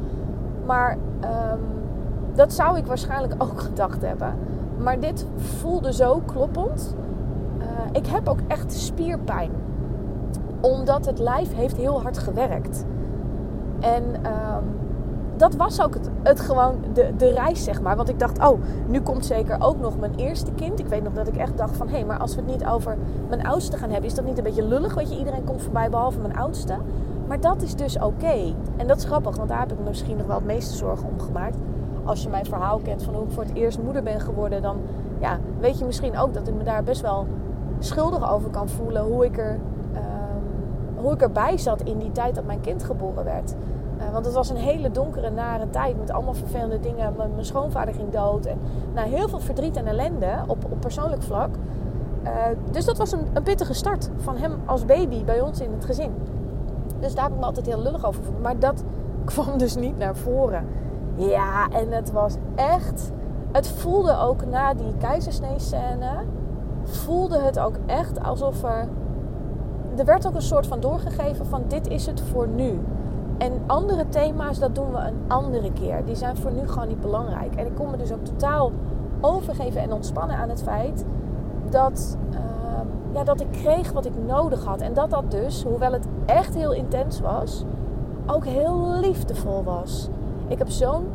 Maar 0.67 0.97
um, 1.53 1.61
dat 2.35 2.53
zou 2.53 2.79
ik 2.79 2.87
waarschijnlijk 2.87 3.35
ook 3.43 3.61
gedacht 3.61 4.03
hebben. 4.03 4.35
Maar 4.79 5.01
dit 5.01 5.27
voelde 5.37 5.93
zo 5.93 6.23
kloppend. 6.27 6.95
Uh, 7.59 7.67
ik 7.93 8.07
heb 8.07 8.29
ook 8.29 8.41
echt 8.47 8.73
spierpijn. 8.73 9.51
Omdat 10.61 11.07
het 11.07 11.19
lijf 11.19 11.55
heeft 11.55 11.77
heel 11.77 12.03
hard 12.03 12.19
gewerkt. 12.19 12.85
En 13.81 14.05
um, 14.05 14.80
dat 15.41 15.55
was 15.55 15.83
ook 15.83 15.95
het, 15.95 16.11
het, 16.23 16.41
gewoon 16.41 16.75
de, 16.93 17.11
de 17.17 17.31
reis, 17.31 17.65
zeg 17.65 17.83
maar. 17.83 17.97
Want 17.97 18.09
ik 18.09 18.19
dacht, 18.19 18.39
oh, 18.39 18.61
nu 18.87 19.01
komt 19.01 19.27
zeker 19.27 19.57
ook 19.61 19.81
nog 19.81 19.99
mijn 19.99 20.15
eerste 20.15 20.53
kind. 20.53 20.79
Ik 20.79 20.87
weet 20.87 21.03
nog 21.03 21.13
dat 21.13 21.29
ik 21.29 21.37
echt 21.37 21.57
dacht 21.57 21.77
van, 21.77 21.89
hé, 21.89 21.95
hey, 21.95 22.05
maar 22.05 22.19
als 22.19 22.35
we 22.35 22.41
het 22.41 22.51
niet 22.51 22.65
over 22.65 22.97
mijn 23.29 23.47
oudste 23.47 23.77
gaan 23.77 23.91
hebben... 23.91 24.09
is 24.09 24.15
dat 24.15 24.25
niet 24.25 24.39
een 24.39 24.45
beetje 24.45 24.67
lullig, 24.67 24.95
weet 24.95 25.11
je? 25.11 25.19
Iedereen 25.19 25.45
komt 25.45 25.63
voorbij, 25.63 25.91
behalve 25.91 26.19
mijn 26.19 26.37
oudste. 26.37 26.77
Maar 27.27 27.41
dat 27.41 27.63
is 27.63 27.75
dus 27.75 27.99
oké. 27.99 28.55
En 28.77 28.87
dat 28.87 28.97
is 28.97 29.05
grappig, 29.05 29.37
want 29.37 29.49
daar 29.49 29.59
heb 29.59 29.73
ik 29.73 29.79
me 29.79 29.89
misschien 29.89 30.17
nog 30.17 30.27
wel 30.27 30.37
het 30.37 30.45
meeste 30.45 30.77
zorgen 30.77 31.09
om 31.09 31.21
gemaakt. 31.21 31.57
Als 32.05 32.23
je 32.23 32.29
mijn 32.29 32.45
verhaal 32.45 32.79
kent 32.79 33.03
van 33.03 33.15
hoe 33.15 33.25
ik 33.25 33.31
voor 33.31 33.43
het 33.43 33.55
eerst 33.55 33.83
moeder 33.83 34.03
ben 34.03 34.21
geworden... 34.21 34.63
dan 34.63 34.77
ja, 35.19 35.39
weet 35.61 35.79
je 35.79 35.85
misschien 35.85 36.19
ook 36.19 36.35
dat 36.35 36.49
ik 36.49 36.55
me 36.55 36.63
daar 36.63 36.83
best 36.83 37.01
wel 37.01 37.27
schuldig 37.79 38.33
over 38.33 38.51
kan 38.51 38.69
voelen... 38.69 39.03
hoe 39.03 39.25
ik, 39.25 39.39
er, 39.39 39.59
um, 39.95 41.03
hoe 41.03 41.13
ik 41.13 41.23
erbij 41.23 41.59
zat 41.59 41.83
in 41.83 41.99
die 41.99 42.13
tijd 42.13 42.35
dat 42.35 42.45
mijn 42.45 42.61
kind 42.61 42.85
geboren 42.85 43.25
werd... 43.25 43.55
Uh, 44.01 44.13
want 44.13 44.25
het 44.25 44.35
was 44.35 44.51
een 44.51 44.57
hele 44.57 44.91
donkere, 44.91 45.31
nare 45.31 45.71
tijd 45.71 45.99
met 45.99 46.11
allemaal 46.11 46.35
vervelende 46.35 46.81
dingen. 46.81 47.15
Mijn, 47.17 47.45
schoonvader 47.45 47.95
ging 47.95 48.11
dood. 48.11 48.47
En 48.47 48.59
nou, 48.95 49.09
heel 49.09 49.29
veel 49.29 49.41
verdriet 49.41 49.77
en 49.77 49.87
ellende 49.87 50.33
op, 50.47 50.65
op 50.65 50.81
persoonlijk 50.81 51.23
vlak. 51.23 51.51
Uh, 52.25 52.31
dus 52.71 52.85
dat 52.85 52.99
was 52.99 53.13
een, 53.13 53.27
een, 53.33 53.43
pittige 53.43 53.75
start 53.75 54.11
van 54.17 54.37
hem 54.37 54.53
als 54.65 54.85
baby 54.85 55.25
bij 55.25 55.41
ons 55.41 55.61
in 55.61 55.73
het 55.73 55.85
gezin. 55.85 56.13
Dus 57.01 57.15
daar 57.15 57.25
heb 57.25 57.33
ik 57.33 57.39
me 57.39 57.45
altijd 57.45 57.67
heel 57.67 57.83
lullig 57.83 58.07
over. 58.07 58.23
Maar 58.43 58.59
dat 58.59 58.85
kwam 59.25 59.59
dus 59.59 59.77
niet 59.77 59.99
naar 59.99 60.17
voren. 60.17 60.67
Ja, 61.15 61.69
en 61.69 61.93
het 61.93 62.13
was 62.13 62.35
echt. 62.55 63.11
Het 63.53 63.69
voelde 63.69 64.19
ook 64.19 64.47
na 64.47 64.75
die 64.75 64.97
keizersnee-scène. 64.99 66.11
Voelde 66.85 67.39
het 67.39 67.59
ook 67.59 67.75
echt 67.87 68.23
alsof 68.23 68.63
er. 68.63 68.89
Er 69.97 70.05
werd 70.05 70.27
ook 70.27 70.35
een 70.35 70.43
soort 70.43 70.67
van 70.67 70.81
doorgegeven 70.81 71.47
van 71.47 71.63
dit 71.69 71.89
is 71.89 72.07
het 72.07 72.21
voor 72.21 72.49
nu. 72.49 72.81
En 73.41 73.53
andere 73.67 74.09
thema's, 74.09 74.59
dat 74.59 74.75
doen 74.75 74.91
we 74.91 74.99
een 74.99 75.21
andere 75.29 75.73
keer. 75.73 76.05
Die 76.05 76.15
zijn 76.15 76.37
voor 76.37 76.53
nu 76.53 76.69
gewoon 76.69 76.89
niet 76.89 77.01
belangrijk. 77.01 77.55
En 77.55 77.67
ik 77.67 77.75
kon 77.75 77.91
me 77.91 77.97
dus 77.97 78.13
ook 78.13 78.25
totaal 78.25 78.73
overgeven 79.21 79.81
en 79.81 79.93
ontspannen 79.93 80.37
aan 80.37 80.49
het 80.49 80.63
feit 80.63 81.05
dat, 81.71 82.19
uh, 82.31 82.39
ja, 83.13 83.25
dat 83.25 83.41
ik 83.41 83.51
kreeg 83.51 83.93
wat 83.93 84.07
ik 84.07 84.13
nodig 84.27 84.65
had. 84.65 84.81
En 84.81 84.95
dat 84.95 85.11
dat 85.11 85.31
dus, 85.31 85.63
hoewel 85.63 85.93
het 85.93 86.07
echt 86.27 86.55
heel 86.55 86.73
intens 86.73 87.21
was, 87.21 87.65
ook 88.27 88.45
heel 88.45 88.99
liefdevol 89.01 89.65
was. 89.65 90.09
Ik 90.47 90.59
heb 90.59 90.69
zo'n 90.69 91.07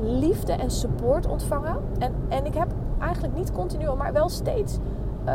liefde 0.00 0.52
en 0.52 0.70
support 0.70 1.26
ontvangen. 1.26 1.76
En, 1.98 2.14
en 2.28 2.44
ik 2.46 2.54
heb 2.54 2.68
eigenlijk 2.98 3.34
niet 3.34 3.52
continu, 3.52 3.94
maar 3.96 4.12
wel 4.12 4.28
steeds 4.28 4.78
uh, 5.26 5.34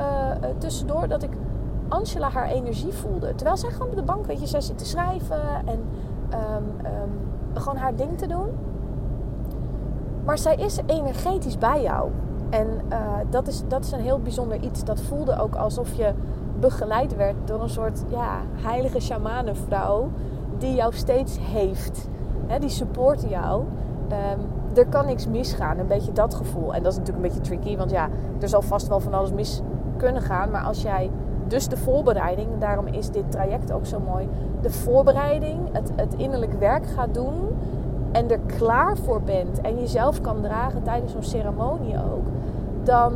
tussendoor 0.58 1.08
dat 1.08 1.24
ik 1.24 1.32
Angela 1.88 2.30
haar 2.30 2.48
energie 2.48 2.93
voelde. 2.93 3.36
Terwijl 3.36 3.58
zij 3.58 3.70
gewoon 3.70 3.89
op 3.89 3.95
de 3.95 4.04
bank, 4.04 4.26
weet 4.26 4.39
je, 4.39 4.48
zij 4.48 4.62
zit 4.62 4.78
te 4.78 4.86
schrijven 4.86 5.41
en 5.66 5.80
um, 6.34 6.86
um, 6.86 7.11
gewoon 7.53 7.78
haar 7.78 7.95
ding 7.95 8.17
te 8.17 8.28
doen. 8.28 8.47
Maar 10.25 10.38
zij 10.38 10.55
is 10.55 10.80
energetisch 10.86 11.57
bij 11.57 11.82
jou. 11.82 12.11
En 12.49 12.67
uh, 12.91 12.97
dat, 13.30 13.47
is, 13.47 13.63
dat 13.67 13.84
is 13.84 13.91
een 13.91 13.99
heel 13.99 14.19
bijzonder 14.19 14.59
iets. 14.59 14.84
Dat 14.84 15.01
voelde 15.01 15.39
ook 15.39 15.55
alsof 15.55 15.93
je 15.93 16.13
begeleid 16.59 17.15
werd 17.15 17.36
door 17.45 17.61
een 17.61 17.69
soort 17.69 18.03
ja, 18.09 18.39
heilige 18.53 18.99
shamanenvrouw 18.99 20.09
die 20.57 20.75
jou 20.75 20.93
steeds 20.93 21.38
heeft. 21.41 22.09
He, 22.47 22.59
die 22.59 22.69
support 22.69 23.30
jou. 23.30 23.63
Um, 24.11 24.39
er 24.73 24.88
kan 24.88 25.05
niks 25.05 25.28
misgaan. 25.28 25.80
Een 25.80 25.88
beetje 25.88 26.11
dat 26.11 26.34
gevoel. 26.34 26.73
En 26.73 26.84
dat 26.84 26.91
is 26.91 26.97
natuurlijk 26.97 27.25
een 27.25 27.34
beetje 27.34 27.49
tricky. 27.49 27.78
Want 27.78 27.91
ja, 27.91 28.09
er 28.39 28.49
zal 28.49 28.61
vast 28.61 28.88
wel 28.88 28.99
van 28.99 29.13
alles 29.13 29.32
mis 29.32 29.61
kunnen 29.97 30.21
gaan. 30.21 30.51
Maar 30.51 30.63
als 30.63 30.82
jij 30.82 31.09
dus 31.48 31.68
de 31.68 31.78
voorbereiding, 31.78 32.48
daarom 32.60 32.88
is 32.88 33.10
dit 33.10 33.32
traject 33.32 33.72
ook 33.72 33.86
zo 33.86 34.00
mooi. 34.00 34.28
De 34.62 34.70
voorbereiding, 34.70 35.60
het, 35.72 35.91
het 35.95 36.14
innerlijk 36.18 36.54
werk 36.54 36.86
gaat 36.86 37.14
doen 37.14 37.36
en 38.12 38.32
er 38.32 38.39
klaar 38.58 38.98
voor 38.98 39.22
bent 39.22 39.62
en 39.62 39.80
jezelf 39.80 40.22
kan 40.22 40.41
dragen 40.41 40.84
tijdens 40.84 41.12
zo'n 41.12 41.24
ceremonie 41.24 41.95
ook, 41.95 42.26
dan 42.84 43.14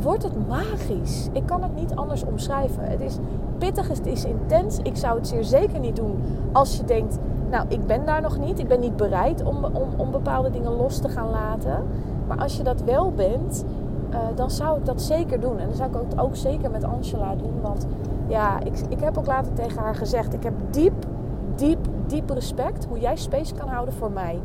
wordt 0.00 0.22
het 0.22 0.48
magisch. 0.48 1.28
Ik 1.32 1.46
kan 1.46 1.62
het 1.62 1.74
niet 1.74 1.94
anders 1.94 2.24
omschrijven. 2.24 2.84
Het 2.84 3.00
is 3.00 3.18
pittig, 3.58 3.88
het 3.88 4.06
is 4.06 4.24
intens. 4.24 4.78
Ik 4.82 4.96
zou 4.96 5.16
het 5.16 5.28
zeer 5.28 5.44
zeker 5.44 5.80
niet 5.80 5.96
doen 5.96 6.22
als 6.52 6.76
je 6.76 6.84
denkt, 6.84 7.18
nou, 7.50 7.64
ik 7.68 7.86
ben 7.86 8.04
daar 8.04 8.20
nog 8.20 8.38
niet. 8.38 8.58
Ik 8.58 8.68
ben 8.68 8.80
niet 8.80 8.96
bereid 8.96 9.44
om, 9.44 9.64
om, 9.64 9.88
om 9.96 10.10
bepaalde 10.10 10.50
dingen 10.50 10.76
los 10.76 10.98
te 10.98 11.08
gaan 11.08 11.30
laten. 11.30 11.84
Maar 12.26 12.38
als 12.38 12.56
je 12.56 12.62
dat 12.62 12.82
wel 12.82 13.12
bent, 13.12 13.64
uh, 14.10 14.18
dan 14.34 14.50
zou 14.50 14.78
ik 14.78 14.86
dat 14.86 15.02
zeker 15.02 15.40
doen. 15.40 15.58
En 15.58 15.66
dan 15.66 15.76
zou 15.76 15.90
ik 15.90 15.96
het 16.08 16.18
ook 16.18 16.36
zeker 16.36 16.70
met 16.70 16.84
Angela 16.84 17.34
doen. 17.34 17.60
Want 17.60 17.86
ja, 18.26 18.60
ik, 18.60 18.78
ik 18.88 19.00
heb 19.00 19.18
ook 19.18 19.26
later 19.26 19.52
tegen 19.52 19.82
haar 19.82 19.94
gezegd: 19.94 20.34
ik 20.34 20.42
heb 20.42 20.54
diep, 20.70 21.06
diep, 21.54 21.86
diep 22.06 22.30
respect 22.30 22.86
hoe 22.88 22.98
jij 22.98 23.16
space 23.16 23.54
kan 23.54 23.68
houden 23.68 23.94
voor 23.94 24.10
mij. 24.10 24.40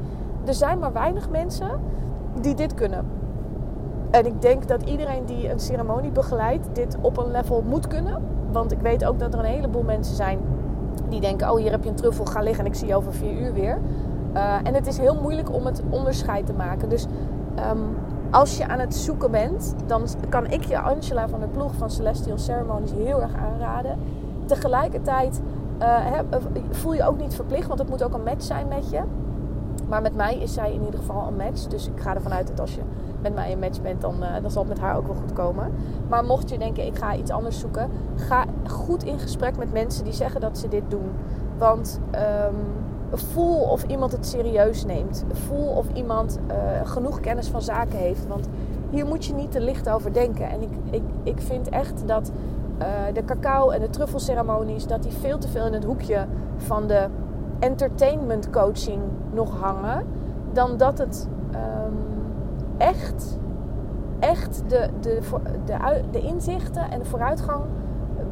Er 0.45 0.53
zijn 0.53 0.80
maar 0.80 0.93
weinig 0.93 1.30
mensen 1.30 1.70
die 2.41 2.55
dit 2.55 2.74
kunnen. 2.74 3.05
En 4.11 4.26
ik 4.26 4.41
denk 4.41 4.68
dat 4.68 4.84
iedereen 4.84 5.26
die 5.26 5.51
een 5.51 5.59
ceremonie 5.59 6.11
begeleidt, 6.11 6.68
dit 6.74 6.97
op 7.01 7.18
een 7.18 7.32
level 7.32 7.63
moet 7.68 7.88
kunnen. 7.88 8.22
Want 8.51 8.72
ik 8.72 8.80
weet 8.80 9.05
ook 9.05 9.20
dat 9.20 9.34
er 9.34 9.39
een 9.39 9.45
heleboel 9.45 9.84
mensen 9.84 10.16
zijn 10.16 10.39
die 11.09 11.22
denken: 11.22 11.51
oh, 11.51 11.57
hier 11.57 11.72
heb 11.72 11.84
je 11.84 11.89
een 11.89 11.95
truffel, 11.95 12.26
ga 12.26 12.41
liggen 12.41 12.66
en 12.66 12.72
ik 12.72 12.78
zie 12.78 12.88
je 12.88 12.95
over 12.95 13.13
vier 13.13 13.41
uur 13.41 13.53
weer. 13.53 13.80
Uh, 14.34 14.55
en 14.63 14.74
het 14.74 14.88
is 14.88 14.97
heel 14.97 15.22
moeilijk 15.22 15.53
om 15.53 15.66
het 15.66 15.84
onderscheid 15.89 16.45
te 16.45 16.53
maken. 16.53 16.89
Dus 16.89 17.05
um, 17.72 17.97
als 18.36 18.57
je 18.57 18.67
aan 18.67 18.79
het 18.79 18.95
zoeken 18.95 19.31
bent, 19.31 19.75
dan 19.86 20.07
kan 20.29 20.47
ik 20.47 20.63
je 20.63 20.79
Angela 20.79 21.29
van 21.29 21.39
de 21.39 21.47
ploeg 21.47 21.73
van 21.75 21.89
Celestial 21.89 22.38
Ceremonies 22.38 22.91
heel 22.91 23.21
erg 23.21 23.36
aanraden. 23.36 23.99
Tegelijkertijd 24.45 25.41
uh, 25.81 26.19
voel 26.69 26.93
je 26.93 27.03
ook 27.03 27.17
niet 27.17 27.36
verplicht, 27.36 27.67
want 27.67 27.79
het 27.79 27.89
moet 27.89 28.03
ook 28.03 28.13
een 28.13 28.23
match 28.23 28.43
zijn 28.43 28.67
met 28.67 28.89
je. 28.89 29.01
Maar 29.88 30.01
met 30.01 30.15
mij 30.15 30.38
is 30.38 30.53
zij 30.53 30.73
in 30.73 30.83
ieder 30.83 30.99
geval 30.99 31.27
een 31.27 31.36
match. 31.36 31.67
Dus 31.67 31.88
ik 31.88 31.99
ga 31.99 32.15
ervan 32.15 32.33
uit 32.33 32.47
dat 32.47 32.59
als 32.59 32.75
je 32.75 32.81
met 33.21 33.36
mij 33.36 33.51
een 33.51 33.59
match 33.59 33.81
bent, 33.81 34.01
dan, 34.01 34.15
uh, 34.23 34.27
dan 34.41 34.51
zal 34.51 34.61
het 34.61 34.71
met 34.71 34.81
haar 34.81 34.97
ook 34.97 35.07
wel 35.07 35.15
goed 35.15 35.33
komen. 35.33 35.71
Maar 36.09 36.23
mocht 36.23 36.49
je 36.49 36.57
denken, 36.57 36.86
ik 36.86 36.97
ga 36.97 37.15
iets 37.15 37.31
anders 37.31 37.59
zoeken, 37.59 37.89
ga 38.15 38.45
goed 38.67 39.03
in 39.03 39.19
gesprek 39.19 39.57
met 39.57 39.73
mensen 39.73 40.03
die 40.03 40.13
zeggen 40.13 40.41
dat 40.41 40.57
ze 40.57 40.67
dit 40.67 40.83
doen. 40.88 41.11
Want 41.57 41.99
um, 42.11 42.84
voel 43.18 43.61
of 43.61 43.84
iemand 43.84 44.11
het 44.11 44.26
serieus 44.26 44.86
neemt. 44.86 45.26
Voel 45.32 45.68
of 45.68 45.86
iemand 45.93 46.39
uh, 46.47 46.55
genoeg 46.84 47.20
kennis 47.20 47.47
van 47.47 47.61
zaken 47.61 47.97
heeft. 47.97 48.28
Want 48.28 48.47
hier 48.89 49.05
moet 49.05 49.26
je 49.26 49.34
niet 49.34 49.51
te 49.51 49.59
licht 49.59 49.89
over 49.89 50.13
denken. 50.13 50.49
En 50.49 50.61
ik, 50.61 50.70
ik, 50.89 51.03
ik 51.24 51.41
vind 51.41 51.70
echt 51.70 52.07
dat 52.07 52.32
uh, 52.80 52.86
de 53.13 53.26
cacao 53.26 53.70
en 53.70 53.80
de 53.80 53.89
truffelceremonies... 53.89 54.88
dat 54.88 55.03
die 55.03 55.11
veel 55.11 55.38
te 55.38 55.47
veel 55.47 55.66
in 55.66 55.74
het 55.74 55.84
hoekje 55.84 56.26
van 56.57 56.88
de 56.88 57.07
entertainment 57.59 58.49
coaching 58.49 59.01
nog 59.34 59.59
hangen. 59.59 60.05
Dan 60.53 60.78
dat 60.78 60.97
het 60.97 61.28
um, 61.51 61.97
echt 62.78 63.38
echt 64.20 64.63
de, 64.68 64.89
de, 64.99 65.20
de, 65.66 66.01
de 66.11 66.20
inzichten 66.20 66.91
en 66.91 66.99
de 66.99 67.05
vooruitgang 67.05 67.63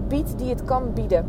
biedt 0.07 0.37
die 0.37 0.49
het 0.49 0.63
kan 0.63 0.93
bieden. 0.93 1.25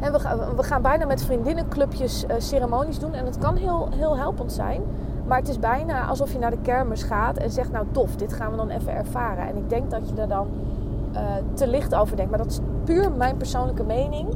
We, 0.00 0.62
gaan, 0.62 0.82
bijna 0.82 1.06
met 1.06 1.24
vriendinnenclubjes 1.24 2.24
uh, 2.24 2.34
ceremonies 2.38 2.98
doen. 2.98 3.12
En 3.12 3.24
dat 3.24 3.38
kan 3.38 3.56
heel, 3.56 3.88
heel 3.90 4.16
helpend 4.16 4.52
zijn. 4.52 4.82
Maar 5.26 5.38
het 5.38 5.48
is 5.48 5.58
bijna 5.58 6.06
alsof 6.06 6.32
je 6.32 6.38
naar 6.38 6.50
de 6.50 6.60
kermis 6.62 7.02
gaat 7.02 7.36
en 7.36 7.50
zegt: 7.50 7.72
Nou, 7.72 7.86
tof, 7.90 8.16
dit 8.16 8.32
gaan 8.32 8.50
we 8.50 8.56
dan 8.56 8.70
even 8.70 8.92
ervaren. 8.92 9.48
En 9.48 9.56
ik 9.56 9.68
denk 9.68 9.90
dat 9.90 10.08
je 10.08 10.20
er 10.20 10.28
dan 10.28 10.48
uh, 11.14 11.20
te 11.54 11.66
licht 11.66 11.94
over 11.94 12.16
denkt. 12.16 12.30
Maar 12.30 12.40
dat 12.40 12.50
is 12.50 12.60
puur 12.84 13.12
mijn 13.12 13.36
persoonlijke 13.36 13.84
mening. 13.84 14.28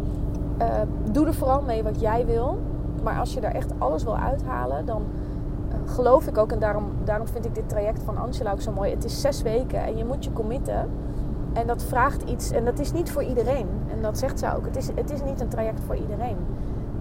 Uh, 0.61 0.67
doe 1.11 1.27
er 1.27 1.35
vooral 1.35 1.63
mee 1.63 1.83
wat 1.83 2.01
jij 2.01 2.27
wil. 2.27 2.59
Maar 3.03 3.19
als 3.19 3.35
je 3.35 3.41
er 3.41 3.55
echt 3.55 3.73
alles 3.79 4.05
wil 4.05 4.17
uithalen, 4.17 4.87
dan 4.87 5.03
geloof 5.87 6.27
ik 6.27 6.39
ook. 6.39 6.53
En 6.53 6.59
daarom, 6.59 6.85
daarom 7.05 7.27
vind 7.27 7.45
ik 7.45 7.55
dit 7.55 7.69
traject 7.69 8.03
van 8.03 8.19
Angela 8.19 8.53
ook 8.53 8.61
zo 8.61 8.73
mooi. 8.73 8.91
Het 8.91 9.05
is 9.05 9.21
zes 9.21 9.43
weken 9.43 9.85
en 9.85 9.97
je 9.97 10.05
moet 10.05 10.25
je 10.25 10.33
committen. 10.33 10.89
En 11.53 11.67
dat 11.67 11.83
vraagt 11.83 12.23
iets. 12.23 12.51
En 12.51 12.65
dat 12.65 12.79
is 12.79 12.93
niet 12.93 13.11
voor 13.11 13.23
iedereen. 13.23 13.69
En 13.91 14.03
dat 14.03 14.19
zegt 14.19 14.39
ze 14.39 14.55
ook. 14.57 14.65
Het 14.65 14.77
is, 14.77 14.89
het 14.95 15.11
is 15.11 15.23
niet 15.23 15.41
een 15.41 15.49
traject 15.49 15.81
voor 15.87 15.97
iedereen. 15.97 16.37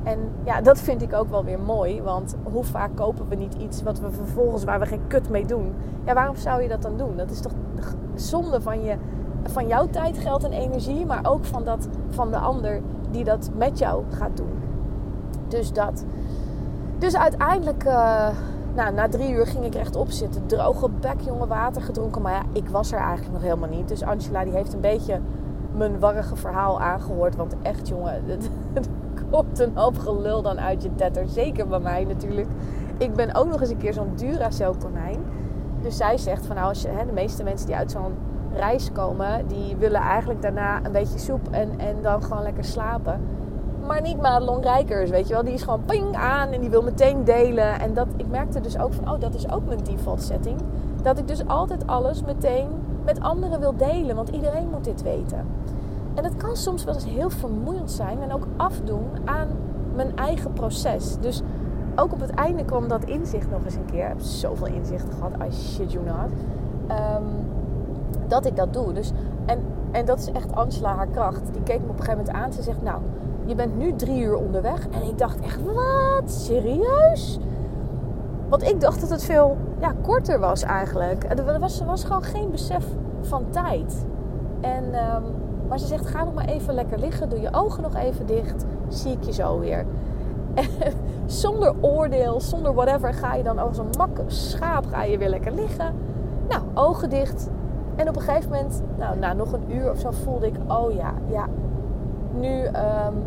En 0.03 0.19
ja, 0.43 0.61
dat 0.61 0.79
vind 0.79 1.01
ik 1.01 1.13
ook 1.13 1.29
wel 1.29 1.43
weer 1.43 1.59
mooi. 1.59 2.01
Want 2.01 2.35
hoe 2.43 2.63
vaak 2.63 2.95
kopen 2.95 3.27
we 3.27 3.35
niet 3.35 3.53
iets 3.53 3.83
wat 3.83 3.99
we 3.99 4.11
vervolgens 4.11 4.63
waar 4.63 4.79
we 4.79 4.85
geen 4.85 5.07
kut 5.07 5.29
mee 5.29 5.45
doen? 5.45 5.73
Ja, 6.05 6.13
waarom 6.13 6.35
zou 6.35 6.61
je 6.61 6.67
dat 6.67 6.81
dan 6.81 6.97
doen? 6.97 7.17
Dat 7.17 7.31
is 7.31 7.39
toch 7.39 7.51
zonde 8.15 8.61
van, 8.61 8.83
je, 8.83 8.95
van 9.43 9.67
jouw 9.67 9.87
tijd, 9.87 10.17
geld 10.17 10.43
en 10.43 10.51
energie. 10.51 11.05
Maar 11.05 11.19
ook 11.23 11.45
van, 11.45 11.63
dat, 11.63 11.87
van 12.09 12.31
de 12.31 12.37
ander 12.37 12.81
die 13.11 13.23
dat 13.23 13.49
met 13.57 13.79
jou 13.79 14.03
gaat 14.09 14.37
doen. 14.37 14.51
Dus 15.47 15.73
dat. 15.73 16.05
Dus 16.97 17.15
uiteindelijk. 17.15 17.83
Uh, 17.83 18.29
nou, 18.75 18.93
na 18.93 19.07
drie 19.07 19.33
uur 19.33 19.47
ging 19.47 19.65
ik 19.65 19.73
rechtop 19.73 20.11
zitten. 20.11 20.45
Droge 20.45 20.89
bek, 20.89 21.21
jongen, 21.21 21.47
water 21.47 21.81
gedronken. 21.81 22.21
Maar 22.21 22.33
ja, 22.33 22.43
ik 22.53 22.69
was 22.69 22.91
er 22.91 22.99
eigenlijk 22.99 23.31
nog 23.31 23.41
helemaal 23.41 23.69
niet. 23.69 23.87
Dus 23.87 24.03
Angela 24.03 24.43
die 24.43 24.53
heeft 24.53 24.73
een 24.73 24.81
beetje 24.81 25.19
mijn 25.75 25.99
warrige 25.99 26.35
verhaal 26.35 26.81
aangehoord. 26.81 27.35
Want 27.35 27.55
echt, 27.61 27.87
jongen, 27.87 28.13
er 28.73 28.83
komt 29.31 29.59
een 29.59 29.77
hoop 29.77 29.97
gelul 29.97 30.41
dan 30.41 30.59
uit 30.59 30.83
je 30.83 30.95
tetter. 30.95 31.27
Zeker 31.27 31.67
bij 31.67 31.79
mij 31.79 32.03
natuurlijk. 32.03 32.47
Ik 32.97 33.13
ben 33.13 33.35
ook 33.35 33.47
nog 33.47 33.61
eens 33.61 33.69
een 33.69 33.77
keer 33.77 33.93
zo'n 33.93 34.15
Duracell 34.15 34.73
konijn. 34.79 35.19
Dus 35.81 35.97
zij 35.97 36.17
zegt 36.17 36.45
van 36.45 36.55
nou, 36.55 36.67
als 36.67 36.81
je, 36.81 36.87
hè, 36.87 37.05
de 37.05 37.11
meeste 37.11 37.43
mensen 37.43 37.67
die 37.67 37.75
uit 37.75 37.91
zo'n 37.91 38.13
reis 38.53 38.91
komen... 38.91 39.47
die 39.47 39.75
willen 39.75 40.01
eigenlijk 40.01 40.41
daarna 40.41 40.85
een 40.85 40.91
beetje 40.91 41.19
soep 41.19 41.47
en, 41.51 41.79
en 41.79 41.95
dan 42.01 42.23
gewoon 42.23 42.43
lekker 42.43 42.63
slapen 42.63 43.21
maar 43.89 44.01
niet 44.01 44.21
Madelon 44.21 44.61
Rijkers, 44.61 45.09
weet 45.09 45.27
je 45.27 45.33
wel. 45.33 45.43
Die 45.43 45.53
is 45.53 45.63
gewoon 45.63 45.85
ping 45.85 46.15
aan 46.15 46.49
en 46.49 46.61
die 46.61 46.69
wil 46.69 46.81
meteen 46.81 47.23
delen. 47.23 47.79
En 47.79 47.93
dat, 47.93 48.07
ik 48.17 48.27
merkte 48.27 48.61
dus 48.61 48.79
ook 48.79 48.93
van, 48.93 49.11
oh, 49.11 49.19
dat 49.19 49.33
is 49.33 49.51
ook 49.51 49.65
mijn 49.65 49.83
default 49.83 50.21
setting. 50.21 50.57
Dat 51.01 51.17
ik 51.17 51.27
dus 51.27 51.47
altijd 51.47 51.87
alles 51.87 52.23
meteen 52.23 52.67
met 53.05 53.19
anderen 53.19 53.59
wil 53.59 53.75
delen. 53.77 54.15
Want 54.15 54.29
iedereen 54.29 54.69
moet 54.69 54.83
dit 54.83 55.01
weten. 55.01 55.45
En 56.13 56.23
dat 56.23 56.37
kan 56.37 56.55
soms 56.55 56.83
wel 56.83 56.93
eens 56.93 57.05
heel 57.05 57.29
vermoeiend 57.29 57.91
zijn. 57.91 58.21
En 58.21 58.33
ook 58.33 58.47
afdoen 58.57 59.05
aan 59.25 59.47
mijn 59.95 60.17
eigen 60.17 60.53
proces. 60.53 61.17
Dus 61.19 61.41
ook 61.95 62.13
op 62.13 62.19
het 62.19 62.31
einde 62.31 62.65
kwam 62.65 62.87
dat 62.87 63.03
inzicht 63.03 63.49
nog 63.49 63.65
eens 63.65 63.75
een 63.75 63.85
keer. 63.85 64.03
Ik 64.03 64.07
heb 64.07 64.21
zoveel 64.21 64.67
inzichten 64.67 65.13
gehad. 65.13 65.31
I 65.47 65.51
shit 65.51 65.91
you 65.91 66.05
not. 66.05 66.31
Um, 66.89 67.25
dat 68.27 68.45
ik 68.45 68.55
dat 68.55 68.73
doe. 68.73 68.93
Dus, 68.93 69.11
en, 69.45 69.59
en 69.91 70.05
dat 70.05 70.19
is 70.19 70.31
echt 70.31 70.55
Angela 70.55 70.95
haar 70.95 71.07
kracht. 71.07 71.53
Die 71.53 71.63
keek 71.63 71.79
me 71.79 71.89
op 71.89 71.99
een 71.99 72.05
gegeven 72.05 72.25
moment 72.25 72.35
aan. 72.35 72.53
Ze 72.53 72.61
zegt, 72.61 72.81
nou 72.81 73.01
je 73.49 73.55
bent 73.55 73.77
nu 73.77 73.95
drie 73.95 74.21
uur 74.21 74.35
onderweg. 74.35 74.87
En 74.89 75.03
ik 75.03 75.17
dacht 75.17 75.39
echt, 75.39 75.63
wat? 75.63 76.31
Serieus? 76.31 77.39
Want 78.49 78.63
ik 78.63 78.81
dacht 78.81 79.01
dat 79.01 79.09
het 79.09 79.23
veel 79.23 79.57
ja, 79.79 79.93
korter 80.01 80.39
was 80.39 80.63
eigenlijk. 80.63 81.23
Er 81.23 81.59
was, 81.59 81.81
was 81.81 82.03
gewoon 82.03 82.23
geen 82.23 82.51
besef 82.51 82.85
van 83.21 83.45
tijd. 83.49 84.05
En, 84.61 84.83
um, 84.83 85.23
maar 85.67 85.79
ze 85.79 85.87
zegt, 85.87 86.05
ga 86.05 86.23
nog 86.23 86.33
maar 86.33 86.45
even 86.45 86.73
lekker 86.73 86.99
liggen. 86.99 87.29
Doe 87.29 87.39
je 87.39 87.53
ogen 87.53 87.83
nog 87.83 87.95
even 87.95 88.25
dicht. 88.25 88.65
Zie 88.87 89.11
ik 89.11 89.23
je 89.23 89.33
zo 89.33 89.59
weer. 89.59 89.85
En 90.53 90.67
zonder 91.25 91.73
oordeel, 91.81 92.41
zonder 92.41 92.73
whatever, 92.73 93.13
ga 93.13 93.35
je 93.35 93.43
dan 93.43 93.59
over 93.59 93.75
zo'n 93.75 93.89
mak 93.97 94.21
schaap 94.27 94.85
ga 94.85 95.03
je 95.03 95.17
weer 95.17 95.29
lekker 95.29 95.51
liggen. 95.51 95.93
Nou, 96.49 96.61
ogen 96.73 97.09
dicht. 97.09 97.49
En 97.95 98.09
op 98.09 98.15
een 98.15 98.21
gegeven 98.21 98.49
moment, 98.49 98.81
nou, 98.97 99.17
na 99.17 99.33
nog 99.33 99.51
een 99.51 99.75
uur 99.75 99.91
of 99.91 99.99
zo, 99.99 100.11
voelde 100.11 100.47
ik, 100.47 100.55
oh 100.67 100.93
ja, 100.93 101.13
ja, 101.27 101.47
nu 102.33 102.65
um, 102.65 103.23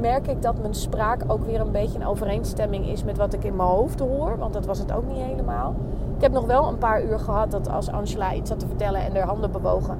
merk 0.00 0.26
ik 0.26 0.42
dat 0.42 0.60
mijn 0.60 0.74
spraak 0.74 1.22
ook 1.26 1.44
weer 1.44 1.60
een 1.60 1.70
beetje 1.70 1.98
in 1.98 2.06
overeenstemming 2.06 2.86
is 2.86 3.04
met 3.04 3.16
wat 3.16 3.32
ik 3.32 3.44
in 3.44 3.56
mijn 3.56 3.68
hoofd 3.68 4.00
hoor. 4.00 4.38
Want 4.38 4.52
dat 4.52 4.66
was 4.66 4.78
het 4.78 4.92
ook 4.92 5.06
niet 5.06 5.22
helemaal. 5.22 5.74
Ik 6.16 6.22
heb 6.22 6.32
nog 6.32 6.46
wel 6.46 6.68
een 6.68 6.78
paar 6.78 7.04
uur 7.04 7.18
gehad 7.18 7.50
dat 7.50 7.70
als 7.70 7.90
Angela 7.90 8.34
iets 8.34 8.50
had 8.50 8.58
te 8.58 8.66
vertellen 8.66 9.00
en 9.00 9.16
haar 9.16 9.26
handen 9.26 9.50
bewogen, 9.50 9.98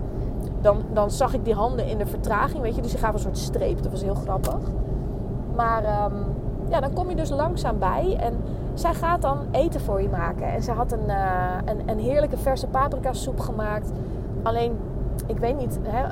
dan, 0.60 0.82
dan 0.92 1.10
zag 1.10 1.34
ik 1.34 1.44
die 1.44 1.54
handen 1.54 1.86
in 1.86 1.98
de 1.98 2.06
vertraging, 2.06 2.62
weet 2.62 2.74
je. 2.74 2.82
Dus 2.82 2.90
ze 2.90 2.98
gaf 2.98 3.12
een 3.12 3.20
soort 3.20 3.38
streep. 3.38 3.82
Dat 3.82 3.92
was 3.92 4.02
heel 4.02 4.14
grappig. 4.14 4.58
Maar 5.56 6.04
um, 6.12 6.24
ja, 6.68 6.80
dan 6.80 6.92
kom 6.92 7.08
je 7.08 7.16
dus 7.16 7.30
langzaam 7.30 7.78
bij. 7.78 8.16
En 8.20 8.34
zij 8.74 8.94
gaat 8.94 9.22
dan 9.22 9.38
eten 9.50 9.80
voor 9.80 10.02
je 10.02 10.08
maken. 10.08 10.52
En 10.52 10.62
ze 10.62 10.72
had 10.72 10.92
een, 10.92 11.08
uh, 11.08 11.56
een, 11.64 11.88
een 11.88 11.98
heerlijke 11.98 12.36
verse 12.36 12.66
paprika 12.66 13.12
soep 13.12 13.40
gemaakt. 13.40 13.92
Alleen, 14.42 14.78
ik 15.26 15.38
weet 15.38 15.58
niet, 15.58 15.78
hè, 15.82 16.04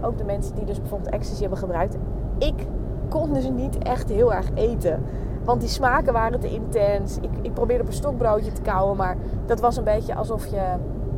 ook 0.00 0.18
de 0.18 0.24
mensen 0.24 0.54
die 0.54 0.64
dus 0.64 0.80
bijvoorbeeld 0.80 1.10
ecstasy 1.10 1.40
hebben 1.40 1.58
gebruikt. 1.58 1.96
Ik 2.38 2.66
kon 3.10 3.32
dus 3.32 3.48
niet 3.48 3.78
echt 3.78 4.08
heel 4.08 4.32
erg 4.34 4.46
eten. 4.54 5.02
Want 5.44 5.60
die 5.60 5.70
smaken 5.70 6.12
waren 6.12 6.40
te 6.40 6.50
intens. 6.50 7.18
Ik, 7.20 7.30
ik 7.42 7.54
probeerde 7.54 7.82
op 7.82 7.88
een 7.88 7.94
stokbroodje 7.94 8.52
te 8.52 8.62
kauwen. 8.62 8.96
Maar 8.96 9.16
dat 9.46 9.60
was 9.60 9.76
een 9.76 9.84
beetje 9.84 10.14
alsof 10.14 10.46
je, 10.46 10.62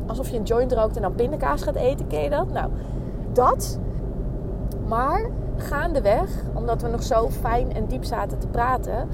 alsof 0.05 0.29
je 0.29 0.37
een 0.37 0.43
joint 0.43 0.73
rookt 0.73 0.95
en 0.95 1.01
dan 1.01 1.15
pindakaas 1.15 1.63
gaat 1.63 1.75
eten. 1.75 2.07
Ken 2.07 2.23
je 2.23 2.29
dat? 2.29 2.51
Nou, 2.51 2.69
dat. 3.31 3.79
Maar 4.87 5.29
gaandeweg, 5.57 6.29
omdat 6.53 6.81
we 6.81 6.87
nog 6.87 7.03
zo 7.03 7.29
fijn 7.29 7.73
en 7.73 7.85
diep 7.85 8.03
zaten 8.03 8.39
te 8.39 8.47
praten... 8.47 9.07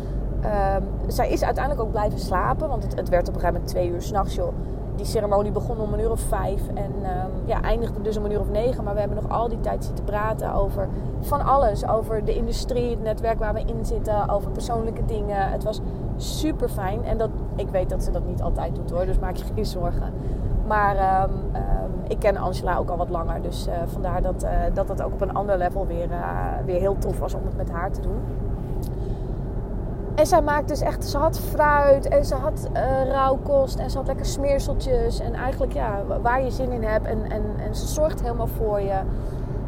Um, 0.76 1.12
zij 1.12 1.30
is 1.30 1.44
uiteindelijk 1.44 1.86
ook 1.86 1.92
blijven 1.92 2.20
slapen. 2.20 2.70
Want 2.70 2.84
het, 2.84 2.96
het 2.96 3.10
werd 3.10 3.28
op 3.28 3.34
een 3.34 3.40
gegeven 3.40 3.54
moment 3.54 3.68
twee 3.68 3.90
uur 3.90 4.02
s'nachts, 4.02 4.36
joh 4.36 4.54
die 5.00 5.08
ceremonie 5.08 5.52
begon 5.52 5.80
om 5.80 5.94
een 5.94 6.00
uur 6.00 6.12
of 6.12 6.20
vijf 6.20 6.68
en 6.68 6.92
um, 6.94 7.32
ja, 7.46 7.62
eindigde 7.62 8.02
dus 8.02 8.18
om 8.18 8.26
een 8.26 8.32
uur 8.32 8.40
of 8.40 8.50
negen. 8.50 8.84
Maar 8.84 8.94
we 8.94 9.00
hebben 9.00 9.22
nog 9.22 9.32
al 9.32 9.48
die 9.48 9.60
tijd 9.60 9.86
zitten 9.86 10.04
praten 10.04 10.54
over 10.54 10.88
van 11.20 11.42
alles. 11.42 11.88
Over 11.88 12.26
de 12.26 12.36
industrie, 12.36 12.90
het 12.90 13.02
netwerk 13.02 13.40
waar 13.40 13.54
we 13.54 13.60
in 13.60 13.86
zitten, 13.86 14.30
over 14.30 14.52
persoonlijke 14.52 15.06
dingen. 15.06 15.52
Het 15.52 15.64
was 15.64 15.82
super 16.16 16.70
fijn. 16.70 17.06
En 17.06 17.18
dat, 17.18 17.30
ik 17.56 17.70
weet 17.70 17.90
dat 17.90 18.04
ze 18.04 18.12
dat 18.12 18.26
niet 18.26 18.42
altijd 18.42 18.76
doet 18.76 18.92
hoor, 18.92 19.06
dus 19.06 19.20
maak 19.20 19.36
je 19.36 19.46
geen 19.56 19.66
zorgen. 19.66 20.14
Maar 20.68 21.24
um, 21.24 21.36
um, 21.56 21.92
ik 22.08 22.20
ken 22.20 22.38
Angela 22.38 22.78
ook 22.78 22.90
al 22.90 22.98
wat 22.98 23.10
langer. 23.10 23.42
Dus 23.42 23.68
uh, 23.68 23.74
vandaar 23.86 24.22
dat, 24.22 24.44
uh, 24.44 24.50
dat 24.74 25.02
ook 25.02 25.14
op 25.14 25.22
een 25.22 25.34
ander 25.34 25.58
level 25.58 25.88
weer, 25.88 26.10
uh, 26.10 26.28
weer 26.66 26.80
heel 26.80 26.98
tof 26.98 27.20
was 27.20 27.34
om 27.34 27.46
het 27.46 27.58
met 27.58 27.70
haar 27.72 27.92
te 27.92 28.02
doen. 28.02 28.20
En 30.20 30.28
zij 30.28 30.42
maakt 30.42 30.68
dus 30.68 30.82
echt, 30.82 31.06
ze 31.06 31.18
had 31.18 31.40
fruit 31.40 32.08
en 32.08 32.26
ze 32.26 32.36
had 32.36 32.68
uh, 32.74 33.10
rauwkost 33.12 33.80
en 33.80 33.90
ze 33.90 33.98
had 33.98 34.08
lekker 34.08 34.26
smeerseltjes. 34.26 35.20
En 35.20 35.34
eigenlijk 35.34 35.74
ja, 35.74 36.04
waar 36.22 36.44
je 36.44 36.52
zin 36.52 36.72
in 36.72 36.84
hebt. 36.84 37.06
En, 37.06 37.32
en, 37.32 37.44
en 37.58 37.76
ze 37.76 37.88
zorgt 37.88 38.22
helemaal 38.22 38.48
voor 38.48 38.82
je. 38.82 39.00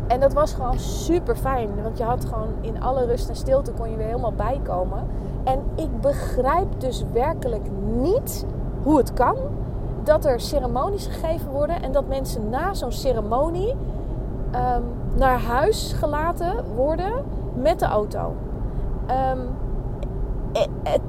En 0.08 0.20
dat 0.20 0.34
was 0.34 0.54
gewoon 0.54 0.80
super 0.80 1.36
fijn. 1.36 1.70
Want 1.84 1.98
je 1.98 2.04
had 2.04 2.26
gewoon 2.26 2.48
in 2.62 2.82
alle 2.82 3.06
rust 3.06 3.30
en 3.30 3.36
stilte 3.36 3.72
kon 3.72 3.90
je 3.90 3.98
weer 3.98 4.06
helemaal 4.06 4.34
bijkomen. 4.34 5.08
En 5.44 5.60
ik 5.76 6.02
begrijp 6.02 6.68
dus 6.78 7.04
werkelijk 7.14 7.66
niet 7.92 8.46
hoe 8.84 8.98
het 8.98 9.14
kan 9.14 9.36
dat 10.04 10.26
er 10.26 10.40
ceremonies 10.40 11.08
gegeven 11.08 11.52
worden. 11.52 11.82
En 11.82 11.92
dat 11.92 12.08
mensen 12.08 12.50
na 12.50 12.74
zo'n 12.74 12.92
ceremonie 12.92 13.76
um, 14.56 14.84
naar 15.16 15.40
huis 15.40 15.94
gelaten 15.94 16.66
worden 16.76 17.14
met 17.54 17.80
de 17.80 17.86
auto. 17.86 18.34
Um, 19.10 19.48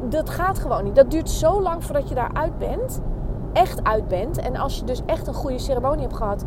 dat 0.09 0.31
gaat 0.31 0.59
gewoon 0.59 0.85
niet. 0.85 0.95
Dat 0.95 1.11
duurt 1.11 1.31
zo 1.31 1.63
lang 1.63 1.85
voordat 1.85 2.09
je 2.09 2.15
daaruit 2.15 2.59
bent. 2.59 3.01
Echt 3.53 3.85
uit 3.85 4.09
bent. 4.09 4.39
En 4.39 4.57
als 4.57 4.79
je 4.79 4.85
dus 4.85 5.03
echt 5.07 5.27
een 5.27 5.35
goede 5.35 5.59
ceremonie 5.59 6.03
hebt 6.03 6.17
gehad, 6.17 6.45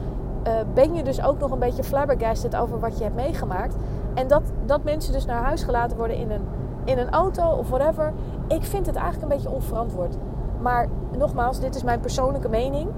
uh, 0.47 0.53
ben 0.73 0.93
je 0.93 1.03
dus 1.03 1.23
ook 1.23 1.39
nog 1.39 1.51
een 1.51 1.59
beetje 1.59 1.83
flabbergasted 1.83 2.55
over 2.55 2.79
wat 2.79 2.97
je 2.97 3.03
hebt 3.03 3.15
meegemaakt. 3.15 3.75
En 4.13 4.27
dat, 4.27 4.41
dat 4.65 4.83
mensen 4.83 5.13
dus 5.13 5.25
naar 5.25 5.43
huis 5.43 5.63
gelaten 5.63 5.97
worden 5.97 6.17
in 6.17 6.31
een, 6.31 6.41
in 6.83 6.97
een 6.97 7.09
auto 7.09 7.49
of 7.49 7.69
whatever. 7.69 8.13
Ik 8.47 8.63
vind 8.63 8.85
het 8.85 8.95
eigenlijk 8.95 9.31
een 9.31 9.37
beetje 9.37 9.55
onverantwoord. 9.55 10.17
Maar 10.61 10.87
nogmaals, 11.17 11.59
dit 11.59 11.75
is 11.75 11.83
mijn 11.83 11.99
persoonlijke 11.99 12.49
mening. 12.49 12.89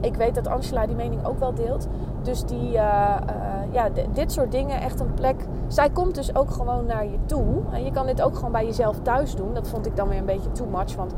Ik 0.00 0.16
weet 0.16 0.34
dat 0.34 0.48
Angela 0.48 0.86
die 0.86 0.96
mening 0.96 1.26
ook 1.26 1.38
wel 1.38 1.54
deelt. 1.54 1.88
Dus 2.24 2.44
die, 2.44 2.72
uh, 2.72 3.16
uh, 3.30 3.72
ja, 3.72 3.88
dit 4.12 4.32
soort 4.32 4.52
dingen, 4.52 4.80
echt 4.80 5.00
een 5.00 5.14
plek. 5.14 5.46
Zij 5.66 5.90
komt 5.90 6.14
dus 6.14 6.36
ook 6.36 6.50
gewoon 6.50 6.86
naar 6.86 7.04
je 7.04 7.18
toe. 7.26 7.62
En 7.72 7.84
je 7.84 7.90
kan 7.90 8.06
dit 8.06 8.22
ook 8.22 8.34
gewoon 8.34 8.52
bij 8.52 8.66
jezelf 8.66 8.96
thuis 9.02 9.34
doen. 9.34 9.54
Dat 9.54 9.68
vond 9.68 9.86
ik 9.86 9.96
dan 9.96 10.08
weer 10.08 10.18
een 10.18 10.24
beetje 10.24 10.52
too 10.52 10.66
much. 10.66 10.94
Want 10.96 11.14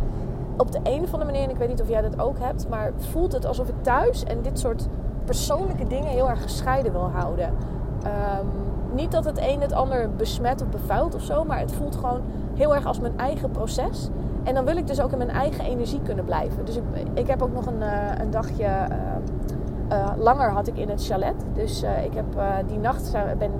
op 0.56 0.72
de 0.72 0.78
een 0.82 1.02
of 1.02 1.12
andere 1.12 1.24
manier, 1.24 1.42
en 1.42 1.50
ik 1.50 1.56
weet 1.56 1.68
niet 1.68 1.82
of 1.82 1.88
jij 1.88 2.02
dat 2.02 2.20
ook 2.20 2.38
hebt, 2.38 2.68
maar 2.68 2.92
voelt 2.96 3.32
het 3.32 3.46
alsof 3.46 3.68
ik 3.68 3.82
thuis 3.82 4.24
en 4.24 4.42
dit 4.42 4.58
soort 4.58 4.86
persoonlijke 5.24 5.86
dingen 5.86 6.10
heel 6.10 6.28
erg 6.28 6.42
gescheiden 6.42 6.92
wil 6.92 7.10
houden. 7.10 7.46
Um, 7.46 8.48
niet 8.94 9.12
dat 9.12 9.24
het 9.24 9.38
een 9.40 9.60
het 9.60 9.72
ander 9.72 10.10
besmet 10.16 10.62
of 10.62 10.68
bevuilt 10.68 11.14
of 11.14 11.22
zo, 11.22 11.44
maar 11.44 11.58
het 11.58 11.72
voelt 11.72 11.96
gewoon 11.96 12.20
heel 12.54 12.74
erg 12.74 12.86
als 12.86 13.00
mijn 13.00 13.18
eigen 13.18 13.50
proces. 13.50 14.08
En 14.42 14.54
dan 14.54 14.64
wil 14.64 14.76
ik 14.76 14.86
dus 14.86 15.00
ook 15.00 15.12
in 15.12 15.18
mijn 15.18 15.30
eigen 15.30 15.64
energie 15.64 16.00
kunnen 16.02 16.24
blijven. 16.24 16.64
Dus 16.64 16.76
ik, 16.76 16.82
ik 17.14 17.26
heb 17.26 17.42
ook 17.42 17.52
nog 17.52 17.66
een, 17.66 17.80
uh, 17.80 18.18
een 18.18 18.30
dagje 18.30 18.64
uh, 18.64 18.96
langer 20.16 20.50
had 20.50 20.66
ik 20.66 20.76
in 20.76 20.88
het 20.88 21.04
chalet. 21.04 21.34
Dus 21.54 21.82
ik 21.82 22.14
heb 22.14 22.26
die 22.66 22.78
nacht 22.78 23.12
ben, 23.38 23.50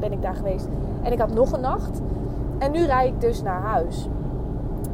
ben 0.00 0.12
ik 0.12 0.22
daar 0.22 0.34
geweest. 0.34 0.68
En 1.02 1.12
ik 1.12 1.18
had 1.18 1.34
nog 1.34 1.52
een 1.52 1.60
nacht. 1.60 2.00
En 2.58 2.70
nu 2.70 2.84
rijd 2.84 3.08
ik 3.08 3.20
dus 3.20 3.42
naar 3.42 3.60
huis. 3.60 4.08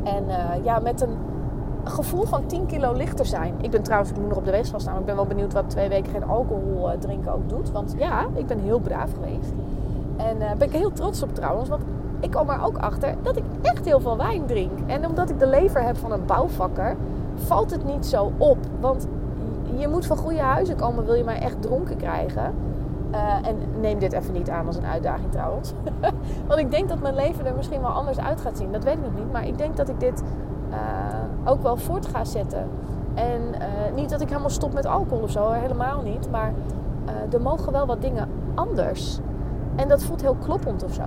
En 0.03 0.25
ja, 0.63 0.79
met 0.79 1.01
een 1.01 1.17
gevoel 1.85 2.25
van 2.25 2.47
10 2.47 2.67
kilo 2.67 2.93
lichter 2.93 3.27
zijn. 3.27 3.55
Ik 3.61 3.71
ben 3.71 3.83
trouwens, 3.83 4.11
ik 4.11 4.19
moet 4.19 4.29
nog 4.29 4.39
op 4.39 4.45
de 4.45 4.51
weegschaal 4.51 4.81
staan. 4.81 4.93
Maar 4.93 5.01
ik 5.01 5.07
ben 5.07 5.17
wel 5.17 5.27
benieuwd 5.27 5.53
wat 5.53 5.71
twee 5.71 5.89
weken 5.89 6.13
geen 6.13 6.25
alcohol 6.25 6.91
drinken 6.99 7.33
ook 7.33 7.49
doet. 7.49 7.71
Want 7.71 7.95
ja, 7.99 8.27
ik 8.35 8.47
ben 8.47 8.59
heel 8.59 8.79
braaf 8.79 9.13
geweest. 9.13 9.53
En 10.17 10.39
daar 10.39 10.57
ben 10.57 10.69
ik 10.69 10.75
heel 10.75 10.93
trots 10.93 11.23
op 11.23 11.35
trouwens. 11.35 11.69
Want 11.69 11.83
ik 12.21 12.31
kom 12.31 12.51
er 12.51 12.65
ook 12.65 12.77
achter 12.77 13.15
dat 13.23 13.37
ik 13.37 13.45
echt 13.63 13.85
heel 13.85 14.01
veel 14.01 14.17
wijn 14.17 14.47
drink. 14.47 14.71
En 14.87 15.07
omdat 15.07 15.31
ik 15.31 15.39
de 15.39 15.47
lever 15.47 15.83
heb 15.83 15.97
van 15.97 16.13
een 16.13 16.27
bouwvakker, 16.27 16.97
valt 17.35 17.71
het 17.71 17.85
niet 17.85 18.07
zo 18.07 18.33
op. 18.37 18.59
Want 18.81 19.07
je 19.81 19.89
moet 19.89 20.07
van 20.07 20.17
goede 20.17 20.41
huizen 20.41 20.77
komen, 20.77 21.05
wil 21.05 21.15
je 21.15 21.25
maar 21.25 21.39
echt 21.39 21.63
dronken 21.63 21.97
krijgen. 21.97 22.55
Uh, 23.13 23.49
en 23.49 23.57
neem 23.81 23.99
dit 23.99 24.13
even 24.13 24.33
niet 24.33 24.51
aan 24.51 24.67
als 24.67 24.77
een 24.77 24.87
uitdaging 24.87 25.33
trouwens. 25.33 25.73
Want 26.49 26.61
ik 26.61 26.71
denk 26.71 26.89
dat 26.89 27.01
mijn 27.01 27.15
leven 27.15 27.47
er 27.47 27.55
misschien 27.55 27.81
wel 27.81 27.91
anders 27.91 28.19
uit 28.19 28.41
gaat 28.41 28.57
zien. 28.57 28.73
Dat 28.73 28.85
weet 28.85 28.95
ik 28.95 29.03
nog 29.03 29.15
niet. 29.15 29.33
Maar 29.33 29.47
ik 29.47 29.59
denk 29.59 29.77
dat 29.77 29.89
ik 29.89 30.01
dit 30.01 30.23
uh, 30.71 30.77
ook 31.45 31.63
wel 31.63 31.77
voort 31.77 32.07
ga 32.07 32.25
zetten. 32.25 32.69
En 33.15 33.41
uh, 33.41 33.95
niet 33.95 34.11
dat 34.11 34.21
ik 34.21 34.29
helemaal 34.29 34.51
stop 34.51 34.73
met 34.73 34.87
alcohol 34.87 35.23
of 35.23 35.31
zo, 35.31 35.51
helemaal 35.51 36.03
niet. 36.03 36.31
Maar 36.31 36.53
er 37.31 37.41
mogen 37.41 37.73
wel 37.73 37.87
wat 37.87 38.03
dingen 38.03 38.29
anders. 38.55 39.19
En 39.77 39.89
dat 39.89 40.03
voelt 40.03 40.21
heel 40.21 40.35
kloppend 40.35 40.85
of 40.85 40.93
zo. 40.93 41.03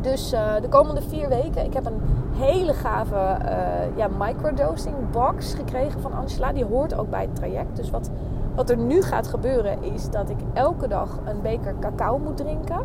Dus 0.00 0.32
uh, 0.32 0.54
de 0.60 0.68
komende 0.68 1.02
vier 1.02 1.28
weken, 1.28 1.64
ik 1.64 1.74
heb 1.74 1.86
een 1.86 2.00
hele 2.36 2.72
gave 2.72 3.14
uh, 3.14 3.96
ja, 3.96 4.08
microdosing 4.18 4.94
box 5.10 5.54
gekregen 5.54 6.00
van 6.00 6.12
Angela. 6.12 6.52
Die 6.52 6.64
hoort 6.64 6.98
ook 6.98 7.10
bij 7.10 7.22
het 7.22 7.36
traject. 7.36 7.76
Dus 7.76 7.90
wat, 7.90 8.10
wat 8.54 8.70
er 8.70 8.76
nu 8.76 9.02
gaat 9.02 9.26
gebeuren 9.26 9.82
is 9.82 10.10
dat 10.10 10.30
ik 10.30 10.36
elke 10.52 10.88
dag 10.88 11.18
een 11.24 11.42
beker 11.42 11.74
cacao 11.80 12.18
moet 12.18 12.36
drinken. 12.36 12.80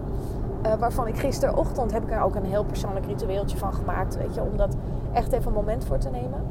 Uh, 0.65 0.73
waarvan 0.73 1.07
ik 1.07 1.17
gisterochtend 1.17 1.91
heb 1.91 2.03
ik 2.03 2.11
er 2.11 2.21
ook 2.21 2.35
een 2.35 2.45
heel 2.45 2.63
persoonlijk 2.63 3.05
ritueeltje 3.05 3.57
van 3.57 3.73
gemaakt. 3.73 4.17
Weet 4.17 4.35
je, 4.35 4.41
om 4.41 4.57
dat 4.57 4.75
echt 5.13 5.31
even 5.31 5.47
een 5.47 5.53
moment 5.53 5.85
voor 5.85 5.97
te 5.97 6.09
nemen. 6.09 6.41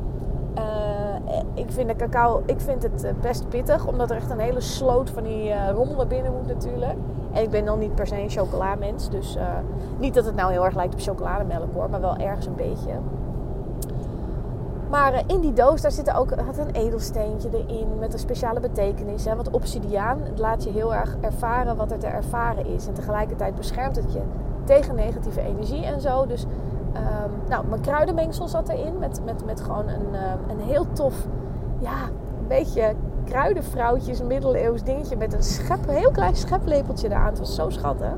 Ik 1.55 1.70
vind 1.70 1.89
de 1.89 1.97
cacao, 1.97 2.43
ik 2.47 2.61
vind 2.61 2.83
het 2.83 3.14
best 3.20 3.49
pittig. 3.49 3.87
Omdat 3.87 4.11
er 4.11 4.16
echt 4.16 4.30
een 4.30 4.39
hele 4.39 4.61
sloot 4.61 5.11
van 5.11 5.22
die 5.22 5.70
rommel 5.72 5.97
naar 5.97 6.07
binnen 6.07 6.33
moet 6.33 6.47
natuurlijk. 6.47 6.97
En 7.33 7.43
ik 7.43 7.51
ben 7.51 7.64
dan 7.64 7.78
niet 7.78 7.95
per 7.95 8.07
se 8.07 8.22
een 8.22 8.30
chocolamens. 8.30 9.11
Dus 9.11 9.37
uh, 9.37 9.43
niet 9.99 10.14
dat 10.14 10.24
het 10.24 10.35
nou 10.35 10.53
heel 10.53 10.64
erg 10.64 10.74
lijkt 10.74 10.95
op 10.95 11.01
chocolademelk 11.01 11.74
hoor. 11.74 11.91
Maar 11.91 12.01
wel 12.01 12.16
ergens 12.16 12.47
een 12.47 12.55
beetje. 12.55 12.93
Maar 14.91 15.22
in 15.26 15.41
die 15.41 15.53
doos 15.53 15.80
daar 15.80 15.93
zit 15.93 16.14
ook 16.14 16.30
een 16.30 16.70
edelsteentje 16.72 17.49
erin. 17.53 17.99
Met 17.99 18.12
een 18.12 18.18
speciale 18.18 18.61
betekenis. 18.61 19.24
Hè? 19.24 19.35
Want 19.35 19.51
obsidiaan 19.51 20.20
laat 20.37 20.64
je 20.64 20.70
heel 20.70 20.95
erg 20.95 21.16
ervaren 21.20 21.76
wat 21.76 21.91
er 21.91 21.99
te 21.99 22.07
ervaren 22.07 22.66
is. 22.66 22.87
En 22.87 22.95
tegelijkertijd 22.95 23.55
beschermt 23.55 23.97
het 23.97 24.12
je 24.12 24.20
tegen 24.64 24.95
negatieve 24.95 25.41
energie 25.41 25.85
en 25.85 26.01
zo. 26.01 26.26
Dus 26.26 26.47
um, 26.97 27.49
nou, 27.49 27.66
mijn 27.66 27.80
kruidenmengsel 27.80 28.49
zat 28.49 28.68
erin. 28.68 28.99
Met, 28.99 29.20
met, 29.24 29.45
met 29.45 29.61
gewoon 29.61 29.88
een, 29.88 30.07
uh, 30.12 30.20
een 30.49 30.61
heel 30.61 30.86
tof... 30.93 31.26
Ja, 31.78 32.03
een 32.40 32.47
beetje 32.49 32.95
kruidenvrouwtjes, 33.24 34.18
een 34.18 34.26
middeleeuws 34.26 34.82
dingetje 34.82 35.16
met 35.16 35.32
een 35.32 35.43
schep, 35.43 35.88
heel 35.88 36.11
klein 36.11 36.36
scheplepeltje 36.36 37.09
eraan. 37.09 37.26
Het 37.26 37.38
was 37.38 37.55
zo 37.55 37.70
schattig. 37.70 38.14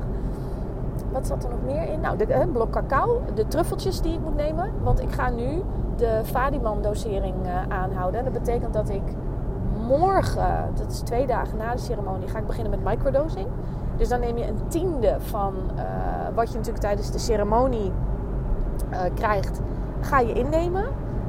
Wat 1.11 1.27
zat 1.27 1.43
er 1.43 1.49
nog 1.49 1.63
meer 1.65 1.89
in? 1.89 1.99
Nou, 1.99 2.17
de, 2.17 2.33
een 2.33 2.51
blok 2.51 2.71
cacao, 2.71 3.21
de 3.35 3.47
truffeltjes 3.47 4.01
die 4.01 4.13
ik 4.13 4.19
moet 4.19 4.35
nemen. 4.35 4.71
Want 4.83 5.01
ik 5.01 5.11
ga 5.11 5.29
nu 5.29 5.61
de 5.95 6.21
Fadiman-dosering 6.23 7.35
uh, 7.45 7.75
aanhouden. 7.77 8.23
Dat 8.23 8.33
betekent 8.33 8.73
dat 8.73 8.89
ik 8.89 9.01
morgen, 9.87 10.71
dat 10.75 10.91
is 10.91 10.99
twee 10.99 11.27
dagen 11.27 11.57
na 11.57 11.71
de 11.71 11.77
ceremonie, 11.77 12.27
ga 12.27 12.39
ik 12.39 12.47
beginnen 12.47 12.71
met 12.71 12.83
microdosing. 12.83 13.47
Dus 13.97 14.09
dan 14.09 14.19
neem 14.19 14.37
je 14.37 14.47
een 14.47 14.67
tiende 14.67 15.15
van 15.19 15.53
uh, 15.75 15.81
wat 16.35 16.49
je 16.49 16.57
natuurlijk 16.57 16.83
tijdens 16.83 17.11
de 17.11 17.19
ceremonie 17.19 17.91
uh, 18.95 19.01
krijgt, 19.13 19.61
ga 20.01 20.19
je 20.19 20.33
innemen. 20.33 20.85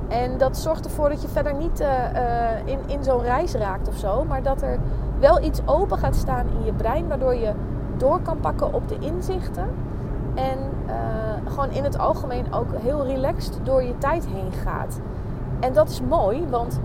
En 0.09 0.39
dat 0.39 0.57
zorgt 0.57 0.85
ervoor 0.85 1.09
dat 1.09 1.23
je 1.23 1.29
verder 1.29 1.55
niet 1.55 1.81
uh, 1.81 1.87
uh, 1.87 2.23
in, 2.65 2.79
in 2.87 3.05
zo'n 3.05 3.23
reis 3.23 3.55
raakt 3.55 3.89
of 3.89 3.97
zo. 3.97 4.25
Maar 4.25 4.43
dat 4.43 4.63
er 4.63 4.79
wel 5.21 5.43
iets 5.43 5.61
open 5.65 5.99
gaat 5.99 6.17
staan 6.17 6.47
in 6.59 6.65
je 6.65 6.73
brein. 6.73 7.09
Waardoor 7.09 7.35
je 7.35 7.53
door 7.97 8.21
kan 8.21 8.41
pakken 8.41 8.75
op 8.75 8.89
de 8.89 8.99
inzichten. 8.99 9.69
En 10.35 10.59
gewoon 11.49 11.71
in 11.71 11.85
het 11.85 11.99
algemeen 11.99 12.53
ook 12.53 12.67
heel 12.77 13.05
relaxed 13.07 13.59
door 13.63 13.83
je 13.83 13.99
tijd 13.99 14.27
heen 14.27 14.53
gaat. 14.53 15.01
En 15.61 15.73
dat 15.73 15.89
is 15.89 16.01
mooi, 16.01 16.47
want 16.51 16.81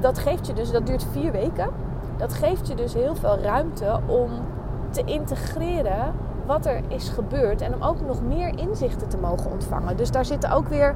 dat 0.00 0.18
geeft 0.18 0.46
je 0.46 0.52
dus, 0.52 0.70
dat 0.70 0.86
duurt 0.86 1.06
vier 1.12 1.32
weken. 1.32 1.68
Dat 2.16 2.32
geeft 2.32 2.68
je 2.68 2.74
dus 2.74 2.94
heel 2.94 3.14
veel 3.14 3.38
ruimte 3.38 4.00
om 4.06 4.30
te 4.90 5.04
integreren 5.04 6.12
wat 6.48 6.66
er 6.66 6.80
is 6.88 7.08
gebeurd. 7.08 7.60
En 7.60 7.74
om 7.74 7.82
ook 7.82 8.00
nog 8.00 8.22
meer 8.22 8.58
inzichten 8.58 9.08
te 9.08 9.16
mogen 9.16 9.50
ontvangen. 9.50 9.96
Dus 9.96 10.10
daar 10.10 10.24
zitten 10.24 10.50
ook 10.50 10.68
weer 10.68 10.94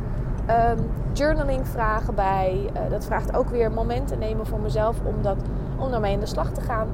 um, 0.50 0.90
journaling 1.12 1.68
vragen 1.68 2.14
bij. 2.14 2.70
Uh, 2.74 2.90
dat 2.90 3.05
vraagt 3.05 3.36
ook 3.36 3.48
weer 3.48 3.72
momenten 3.72 4.18
nemen 4.18 4.46
voor 4.46 4.61
mezelf 4.61 4.96
om, 5.05 5.22
dat, 5.22 5.36
om 5.78 5.90
daarmee 5.90 6.12
in 6.12 6.20
de 6.20 6.26
slag 6.26 6.50
te 6.50 6.61
gaan. 6.61 6.88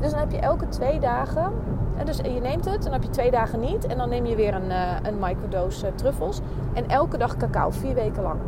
Dus 0.00 0.10
dan 0.10 0.18
heb 0.20 0.30
je 0.30 0.38
elke 0.38 0.68
twee 0.68 1.00
dagen. 1.00 1.52
En 1.96 2.06
dus 2.06 2.16
je 2.16 2.40
neemt 2.42 2.64
het, 2.64 2.82
dan 2.82 2.92
heb 2.92 3.02
je 3.02 3.10
twee 3.10 3.30
dagen 3.30 3.60
niet. 3.60 3.86
En 3.86 3.98
dan 3.98 4.08
neem 4.08 4.26
je 4.26 4.36
weer 4.36 4.54
een, 4.54 4.70
uh, 4.70 4.92
een 5.02 5.18
microdose 5.20 5.86
uh, 5.86 5.92
truffels. 5.94 6.40
En 6.72 6.88
elke 6.88 7.18
dag 7.18 7.36
cacao, 7.36 7.70
vier 7.70 7.94
weken 7.94 8.22
lang. 8.22 8.40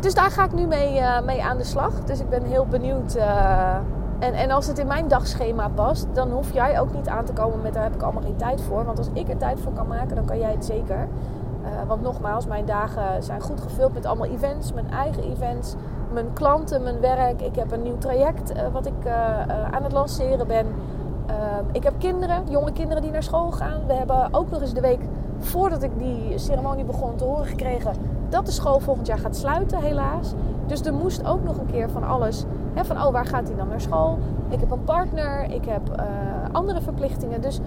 Dus 0.00 0.14
daar 0.14 0.30
ga 0.30 0.44
ik 0.44 0.52
nu 0.52 0.66
mee, 0.66 1.00
mee 1.24 1.44
aan 1.44 1.56
de 1.56 1.64
slag. 1.64 2.04
Dus 2.04 2.20
ik 2.20 2.28
ben 2.28 2.42
heel 2.42 2.66
benieuwd. 2.66 3.16
En, 4.18 4.34
en 4.34 4.50
als 4.50 4.66
het 4.66 4.78
in 4.78 4.86
mijn 4.86 5.08
dagschema 5.08 5.68
past, 5.68 6.06
dan 6.12 6.30
hoef 6.30 6.52
jij 6.52 6.80
ook 6.80 6.94
niet 6.94 7.08
aan 7.08 7.24
te 7.24 7.32
komen 7.32 7.62
met 7.62 7.74
daar 7.74 7.82
heb 7.82 7.94
ik 7.94 8.02
allemaal 8.02 8.22
geen 8.22 8.36
tijd 8.36 8.60
voor. 8.60 8.84
Want 8.84 8.98
als 8.98 9.08
ik 9.12 9.28
er 9.28 9.36
tijd 9.36 9.60
voor 9.60 9.72
kan 9.72 9.86
maken, 9.86 10.16
dan 10.16 10.24
kan 10.24 10.38
jij 10.38 10.50
het 10.50 10.64
zeker. 10.64 11.08
Uh, 11.62 11.68
want 11.86 12.02
nogmaals, 12.02 12.46
mijn 12.46 12.64
dagen 12.64 13.22
zijn 13.22 13.40
goed 13.40 13.60
gevuld 13.60 13.94
met 13.94 14.06
allemaal 14.06 14.26
events, 14.26 14.72
mijn 14.72 14.90
eigen 14.90 15.22
events, 15.22 15.74
mijn 16.12 16.32
klanten, 16.32 16.82
mijn 16.82 17.00
werk. 17.00 17.40
Ik 17.40 17.54
heb 17.54 17.72
een 17.72 17.82
nieuw 17.82 17.98
traject 17.98 18.56
uh, 18.56 18.62
wat 18.72 18.86
ik 18.86 19.04
uh, 19.06 19.12
aan 19.70 19.82
het 19.82 19.92
lanceren 19.92 20.46
ben. 20.46 20.66
ik 21.72 21.82
heb 21.82 21.94
kinderen, 21.98 22.42
jonge 22.48 22.72
kinderen 22.72 23.02
die 23.02 23.10
naar 23.10 23.22
school 23.22 23.50
gaan. 23.50 23.86
We 23.86 23.92
hebben 23.92 24.28
ook 24.30 24.50
nog 24.50 24.60
eens 24.60 24.74
de 24.74 24.80
week 24.80 25.00
voordat 25.38 25.82
ik 25.82 25.98
die 25.98 26.38
ceremonie 26.38 26.84
begon 26.84 27.16
te 27.16 27.24
horen 27.24 27.46
gekregen 27.46 27.92
dat 28.28 28.46
de 28.46 28.52
school 28.52 28.78
volgend 28.78 29.06
jaar 29.06 29.18
gaat 29.18 29.36
sluiten, 29.36 29.78
helaas. 29.78 30.32
Dus 30.66 30.80
er 30.80 30.94
moest 30.94 31.26
ook 31.26 31.44
nog 31.44 31.58
een 31.58 31.66
keer 31.66 31.90
van 31.90 32.04
alles. 32.04 32.44
Van 32.74 33.02
oh, 33.02 33.12
waar 33.12 33.26
gaat 33.26 33.48
hij 33.48 33.56
dan 33.56 33.68
naar 33.68 33.80
school? 33.80 34.18
Ik 34.48 34.60
heb 34.60 34.70
een 34.70 34.84
partner, 34.84 35.50
ik 35.50 35.64
heb 35.64 36.02
andere 36.52 36.80
verplichtingen. 36.80 37.40
Dus 37.40 37.60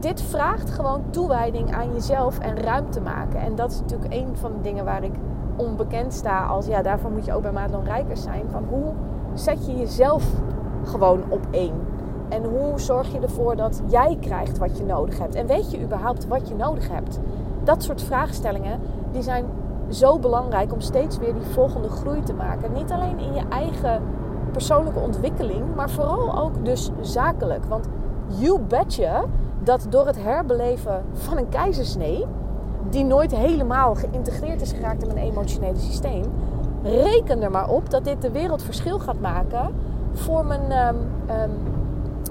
dit 0.00 0.22
vraagt 0.22 0.70
gewoon 0.70 1.02
toewijding 1.10 1.74
aan 1.74 1.92
jezelf 1.92 2.38
en 2.38 2.56
ruimte 2.56 3.00
maken. 3.00 3.40
En 3.40 3.54
dat 3.54 3.70
is 3.70 3.80
natuurlijk 3.80 4.14
een 4.14 4.36
van 4.36 4.52
de 4.52 4.60
dingen 4.60 4.84
waar 4.84 5.04
ik 5.04 5.12
onbekend 5.56 6.12
sta. 6.12 6.46
Als 6.46 6.66
ja, 6.66 6.82
daarvoor 6.82 7.10
moet 7.10 7.24
je 7.24 7.34
ook 7.34 7.42
bij 7.42 7.52
Madelon 7.52 7.84
Rijkers 7.84 8.22
zijn. 8.22 8.44
Van 8.50 8.64
hoe 8.68 8.92
zet 9.34 9.66
je 9.66 9.76
jezelf 9.76 10.24
gewoon 10.84 11.22
op 11.28 11.46
één? 11.50 11.74
En 12.28 12.44
hoe 12.44 12.80
zorg 12.80 13.12
je 13.12 13.20
ervoor 13.20 13.56
dat 13.56 13.82
jij 13.86 14.16
krijgt 14.20 14.58
wat 14.58 14.78
je 14.78 14.84
nodig 14.84 15.18
hebt? 15.18 15.34
En 15.34 15.46
weet 15.46 15.70
je 15.70 15.82
überhaupt 15.82 16.26
wat 16.26 16.48
je 16.48 16.54
nodig 16.54 16.88
hebt? 16.88 17.18
Dat 17.64 17.82
soort 17.82 18.02
vraagstellingen 18.02 18.80
die 19.12 19.22
zijn 19.22 19.44
zo 19.90 20.18
belangrijk 20.18 20.72
om 20.72 20.80
steeds 20.80 21.18
weer 21.18 21.34
die 21.34 21.42
volgende 21.42 21.88
groei 21.88 22.22
te 22.22 22.34
maken. 22.34 22.72
Niet 22.72 22.90
alleen 22.90 23.18
in 23.18 23.32
je 23.32 23.42
eigen 23.48 24.02
persoonlijke 24.52 24.98
ontwikkeling, 24.98 25.74
maar 25.74 25.90
vooral 25.90 26.38
ook 26.38 26.64
dus 26.64 26.90
zakelijk. 27.00 27.64
Want 27.64 27.88
you 28.26 28.60
betcha 28.60 29.24
dat 29.62 29.86
door 29.88 30.06
het 30.06 30.22
herbeleven 30.22 31.04
van 31.12 31.36
een 31.36 31.48
keizersnee, 31.48 32.26
die 32.90 33.04
nooit 33.04 33.36
helemaal 33.36 33.94
geïntegreerd 33.94 34.60
is 34.60 34.72
geraakt 34.72 35.02
in 35.02 35.14
mijn 35.14 35.26
emotionele 35.26 35.78
systeem, 35.78 36.24
reken 36.82 37.42
er 37.42 37.50
maar 37.50 37.68
op 37.68 37.90
dat 37.90 38.04
dit 38.04 38.22
de 38.22 38.30
wereld 38.30 38.62
verschil 38.62 38.98
gaat 38.98 39.20
maken 39.20 39.74
voor 40.12 40.44
mijn, 40.44 40.72
um, 40.88 40.96
um, 41.30 41.50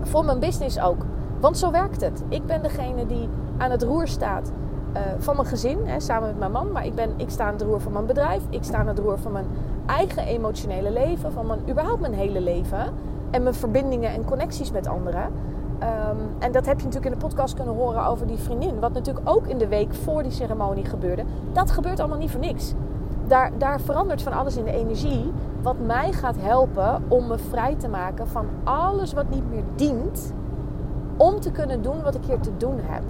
voor 0.02 0.26
mijn 0.26 0.40
business 0.40 0.80
ook. 0.80 1.06
Want 1.40 1.58
zo 1.58 1.72
werkt 1.72 2.02
het. 2.02 2.24
Ik 2.28 2.46
ben 2.46 2.62
degene 2.62 3.06
die 3.06 3.30
aan 3.58 3.72
het 3.72 3.84
roer 3.84 4.08
staat 4.08 4.52
uh, 4.94 5.02
van 5.18 5.36
mijn 5.36 5.48
gezin, 5.48 5.78
hè, 5.84 6.00
samen 6.00 6.28
met 6.28 6.40
mijn 6.40 6.52
man. 6.52 6.72
Maar 6.72 6.86
ik, 6.86 6.96
ben, 6.96 7.10
ik 7.18 7.30
sta 7.30 7.46
aan 7.46 7.54
het 7.54 7.62
roer 7.62 7.82
van 7.82 7.92
mijn 7.92 8.06
bedrijf. 8.06 8.42
Ik 8.50 8.64
sta 8.64 8.78
aan 8.78 8.88
het 8.88 9.00
roer 9.00 9.20
van 9.20 9.32
mijn 9.32 9.46
eigen 9.86 10.24
emotionele 10.24 10.92
leven. 10.92 11.32
Van 11.32 11.46
mijn, 11.46 11.60
überhaupt 11.70 12.02
mijn 12.02 12.14
hele 12.14 12.42
leven. 12.42 12.94
En 13.32 13.44
mijn 13.44 13.56
verbindingen 13.56 14.12
en 14.12 14.26
connecties 14.26 14.72
met 14.72 14.88
anderen. 14.88 15.24
Um, 15.84 16.18
en 16.40 16.52
dat 16.52 16.66
heb 16.66 16.80
je 16.80 16.86
natuurlijk 16.86 17.14
in 17.14 17.20
de 17.20 17.26
podcast 17.26 17.54
kunnen 17.54 17.76
horen 17.76 18.06
over 18.06 18.28
die 18.28 18.38
vriendin. 18.38 18.80
Wat 18.80 18.94
natuurlijk 18.94 19.30
ook 19.30 19.48
in 19.48 19.58
de 19.58 19.68
week 19.68 19.94
voor 19.94 20.24
die 20.24 20.32
ceremonie 20.32 20.86
gebeurde. 20.86 21.24
Dat 21.54 21.72
gebeurt 21.72 22.00
allemaal 22.00 22.18
niet 22.18 22.32
voor 22.32 22.40
niks. 22.40 22.74
Daar, 23.28 23.52
daar 23.58 23.80
verandert 23.80 24.22
van 24.22 24.34
alles 24.34 24.58
in 24.58 24.64
de 24.64 24.72
energie. 24.72 25.32
Wat 25.62 25.76
mij 25.86 26.12
gaat 26.12 26.36
helpen 26.40 27.04
om 27.08 27.28
me 27.28 27.38
vrij 27.38 27.76
te 27.76 27.88
maken 27.88 28.28
van 28.28 28.46
alles 28.64 29.14
wat 29.14 29.30
niet 29.30 29.50
meer 29.50 29.64
dient. 29.76 30.34
Om 31.18 31.40
te 31.40 31.52
kunnen 31.52 31.82
doen 31.82 32.02
wat 32.04 32.16
ik 32.16 32.24
hier 32.26 32.40
te 32.40 32.58
doen 32.58 32.80
heb. 32.82 33.04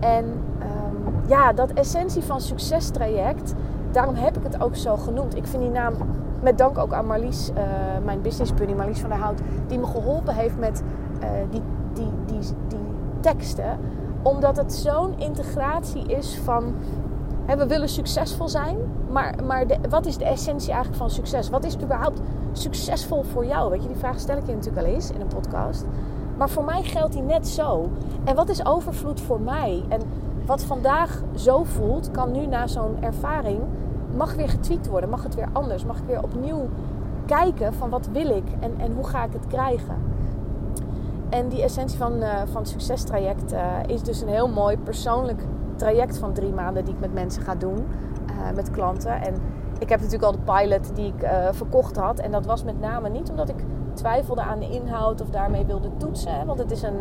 En 0.00 0.24
um, 0.24 0.83
ja, 1.26 1.52
dat 1.52 1.70
essentie 1.70 2.22
van 2.22 2.40
succestraject 2.40 3.54
daarom 3.92 4.14
heb 4.14 4.36
ik 4.36 4.42
het 4.42 4.62
ook 4.62 4.76
zo 4.76 4.96
genoemd. 4.96 5.36
Ik 5.36 5.46
vind 5.46 5.62
die 5.62 5.72
naam 5.72 5.94
met 6.42 6.58
dank 6.58 6.78
ook 6.78 6.92
aan 6.92 7.06
Marlies, 7.06 7.50
uh, 7.50 7.56
mijn 8.04 8.22
business 8.22 8.54
buddy 8.54 8.72
Marlies 8.72 9.00
van 9.00 9.08
der 9.08 9.18
Hout, 9.18 9.40
die 9.66 9.78
me 9.78 9.86
geholpen 9.86 10.34
heeft 10.34 10.58
met 10.58 10.82
uh, 11.22 11.28
die, 11.50 11.62
die, 11.92 12.10
die, 12.26 12.38
die 12.68 12.78
teksten. 13.20 13.78
Omdat 14.22 14.56
het 14.56 14.74
zo'n 14.74 15.18
integratie 15.18 16.06
is 16.06 16.38
van 16.44 16.74
hè, 17.46 17.56
we 17.56 17.66
willen 17.66 17.88
succesvol 17.88 18.48
zijn, 18.48 18.76
maar, 19.10 19.34
maar 19.46 19.66
wat 19.88 20.06
is 20.06 20.16
de 20.16 20.24
essentie 20.24 20.72
eigenlijk 20.72 20.98
van 20.98 21.10
succes? 21.10 21.50
Wat 21.50 21.64
is 21.64 21.76
überhaupt 21.76 22.20
succesvol 22.52 23.22
voor 23.22 23.46
jou? 23.46 23.70
Weet 23.70 23.82
je, 23.82 23.88
die 23.88 23.96
vraag 23.96 24.18
stel 24.18 24.36
ik 24.36 24.46
je 24.46 24.54
natuurlijk 24.54 24.86
al 24.86 24.92
eens 24.92 25.10
in 25.10 25.20
een 25.20 25.26
podcast. 25.26 25.84
Maar 26.36 26.48
voor 26.50 26.64
mij 26.64 26.82
geldt 26.82 27.12
die 27.12 27.22
net 27.22 27.48
zo. 27.48 27.88
En 28.24 28.34
wat 28.34 28.48
is 28.48 28.66
overvloed 28.66 29.20
voor 29.20 29.40
mij? 29.40 29.84
En 29.88 30.00
wat 30.46 30.62
vandaag 30.62 31.22
zo 31.34 31.64
voelt, 31.64 32.10
kan 32.10 32.32
nu 32.32 32.46
na 32.46 32.66
zo'n 32.66 32.96
ervaring, 33.00 33.60
mag 34.16 34.34
weer 34.34 34.48
getweakt 34.48 34.88
worden. 34.88 35.10
Mag 35.10 35.22
het 35.22 35.34
weer 35.34 35.48
anders. 35.52 35.84
Mag 35.84 35.98
ik 35.98 36.06
weer 36.06 36.22
opnieuw 36.22 36.68
kijken 37.26 37.74
van 37.74 37.90
wat 37.90 38.08
wil 38.12 38.36
ik 38.36 38.44
en, 38.60 38.74
en 38.78 38.92
hoe 38.94 39.06
ga 39.06 39.24
ik 39.24 39.32
het 39.32 39.46
krijgen. 39.46 39.96
En 41.28 41.48
die 41.48 41.62
essentie 41.62 41.98
van, 41.98 42.12
uh, 42.12 42.28
van 42.44 42.60
het 42.60 42.68
succestraject 42.68 43.52
uh, 43.52 43.60
is 43.86 44.02
dus 44.02 44.20
een 44.20 44.28
heel 44.28 44.48
mooi 44.48 44.78
persoonlijk 44.78 45.42
traject 45.76 46.18
van 46.18 46.32
drie 46.32 46.52
maanden 46.52 46.84
die 46.84 46.94
ik 46.94 47.00
met 47.00 47.14
mensen 47.14 47.42
ga 47.42 47.54
doen. 47.54 47.86
Uh, 48.30 48.54
met 48.54 48.70
klanten. 48.70 49.22
En 49.22 49.34
ik 49.78 49.88
heb 49.88 50.00
natuurlijk 50.00 50.24
al 50.24 50.32
de 50.32 50.52
pilot 50.52 50.96
die 50.96 51.06
ik 51.06 51.28
verkocht 51.50 51.96
had. 51.96 52.18
En 52.18 52.30
dat 52.30 52.46
was 52.46 52.64
met 52.64 52.80
name 52.80 53.08
niet 53.08 53.30
omdat 53.30 53.48
ik 53.48 53.64
twijfelde 53.94 54.42
aan 54.42 54.58
de 54.58 54.68
inhoud 54.68 55.20
of 55.20 55.30
daarmee 55.30 55.64
wilde 55.64 55.90
toetsen. 55.96 56.46
Want 56.46 56.58
het 56.58 56.70
is 56.70 56.82
een, 56.82 57.00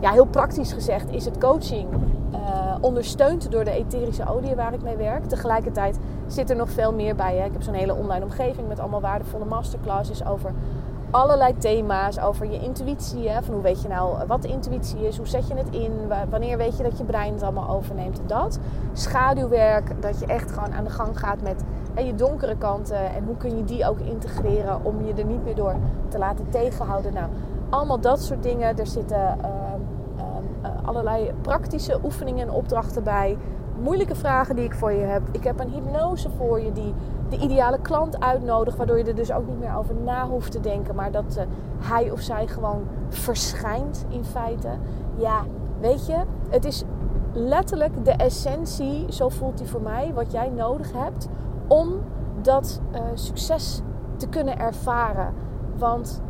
ja, 0.00 0.10
heel 0.10 0.26
praktisch 0.26 0.72
gezegd, 0.72 1.10
is 1.10 1.24
het 1.24 1.38
coaching 1.38 1.88
ondersteund 2.80 3.50
door 3.50 3.64
de 3.64 3.70
etherische 3.70 4.28
olie 4.28 4.54
waar 4.54 4.72
ik 4.72 4.82
mee 4.82 4.96
werk. 4.96 5.24
Tegelijkertijd 5.24 5.98
zit 6.26 6.50
er 6.50 6.56
nog 6.56 6.70
veel 6.70 6.92
meer 6.92 7.14
bij. 7.14 7.36
Hè. 7.36 7.44
Ik 7.44 7.52
heb 7.52 7.62
zo'n 7.62 7.74
hele 7.74 7.94
online 7.94 8.24
omgeving 8.24 8.68
met 8.68 8.80
allemaal 8.80 9.00
waardevolle 9.00 9.44
masterclasses 9.44 10.26
over 10.26 10.52
allerlei 11.10 11.58
thema's. 11.58 12.20
Over 12.20 12.50
je 12.50 12.60
intuïtie. 12.60 13.28
Hè. 13.28 13.42
Van 13.42 13.54
hoe 13.54 13.62
weet 13.62 13.82
je 13.82 13.88
nou 13.88 14.26
wat 14.26 14.42
de 14.42 14.48
intuïtie 14.48 15.06
is? 15.06 15.16
Hoe 15.16 15.26
zet 15.26 15.48
je 15.48 15.54
het 15.54 15.70
in? 15.70 15.92
Wanneer 16.30 16.56
weet 16.56 16.76
je 16.76 16.82
dat 16.82 16.98
je 16.98 17.04
brein 17.04 17.32
het 17.32 17.42
allemaal 17.42 17.68
overneemt? 17.68 18.20
Dat. 18.26 18.58
Schaduwwerk. 18.92 20.02
Dat 20.02 20.20
je 20.20 20.26
echt 20.26 20.52
gewoon 20.52 20.74
aan 20.74 20.84
de 20.84 20.90
gang 20.90 21.18
gaat 21.18 21.42
met 21.42 21.64
hè, 21.94 22.00
je 22.00 22.14
donkere 22.14 22.56
kanten. 22.56 23.14
En 23.14 23.24
hoe 23.24 23.36
kun 23.36 23.56
je 23.56 23.64
die 23.64 23.88
ook 23.88 23.98
integreren 23.98 24.84
om 24.84 25.04
je 25.04 25.14
er 25.14 25.24
niet 25.24 25.44
meer 25.44 25.54
door 25.54 25.74
te 26.08 26.18
laten 26.18 26.48
tegenhouden. 26.50 27.12
Nou, 27.12 27.28
allemaal 27.70 28.00
dat 28.00 28.22
soort 28.22 28.42
dingen. 28.42 28.78
Er 28.78 28.86
zitten... 28.86 29.38
Uh, 29.42 29.73
allerlei 30.84 31.32
praktische 31.40 31.98
oefeningen 32.04 32.48
en 32.48 32.54
opdrachten 32.54 33.02
bij. 33.02 33.36
Moeilijke 33.82 34.14
vragen 34.14 34.56
die 34.56 34.64
ik 34.64 34.74
voor 34.74 34.92
je 34.92 35.04
heb. 35.04 35.22
Ik 35.30 35.44
heb 35.44 35.60
een 35.60 35.70
hypnose 35.70 36.30
voor 36.30 36.60
je 36.60 36.72
die 36.72 36.94
de 37.28 37.38
ideale 37.38 37.78
klant 37.80 38.20
uitnodigt. 38.20 38.76
Waardoor 38.76 38.98
je 38.98 39.04
er 39.04 39.14
dus 39.14 39.32
ook 39.32 39.46
niet 39.46 39.58
meer 39.58 39.76
over 39.76 39.94
na 39.94 40.26
hoeft 40.28 40.52
te 40.52 40.60
denken. 40.60 40.94
Maar 40.94 41.10
dat 41.10 41.36
uh, 41.38 41.44
hij 41.78 42.10
of 42.10 42.20
zij 42.20 42.46
gewoon 42.46 42.82
verschijnt 43.08 44.06
in 44.08 44.24
feite. 44.24 44.68
Ja, 45.16 45.44
weet 45.80 46.06
je, 46.06 46.16
het 46.48 46.64
is 46.64 46.84
letterlijk 47.32 48.04
de 48.04 48.12
essentie, 48.12 49.12
zo 49.12 49.28
voelt 49.28 49.58
die 49.58 49.66
voor 49.66 49.82
mij, 49.82 50.12
wat 50.14 50.32
jij 50.32 50.48
nodig 50.48 50.92
hebt 50.92 51.28
om 51.66 52.00
dat 52.42 52.80
uh, 52.92 53.00
succes 53.14 53.82
te 54.16 54.28
kunnen 54.28 54.58
ervaren. 54.58 55.34
Want 55.76 56.22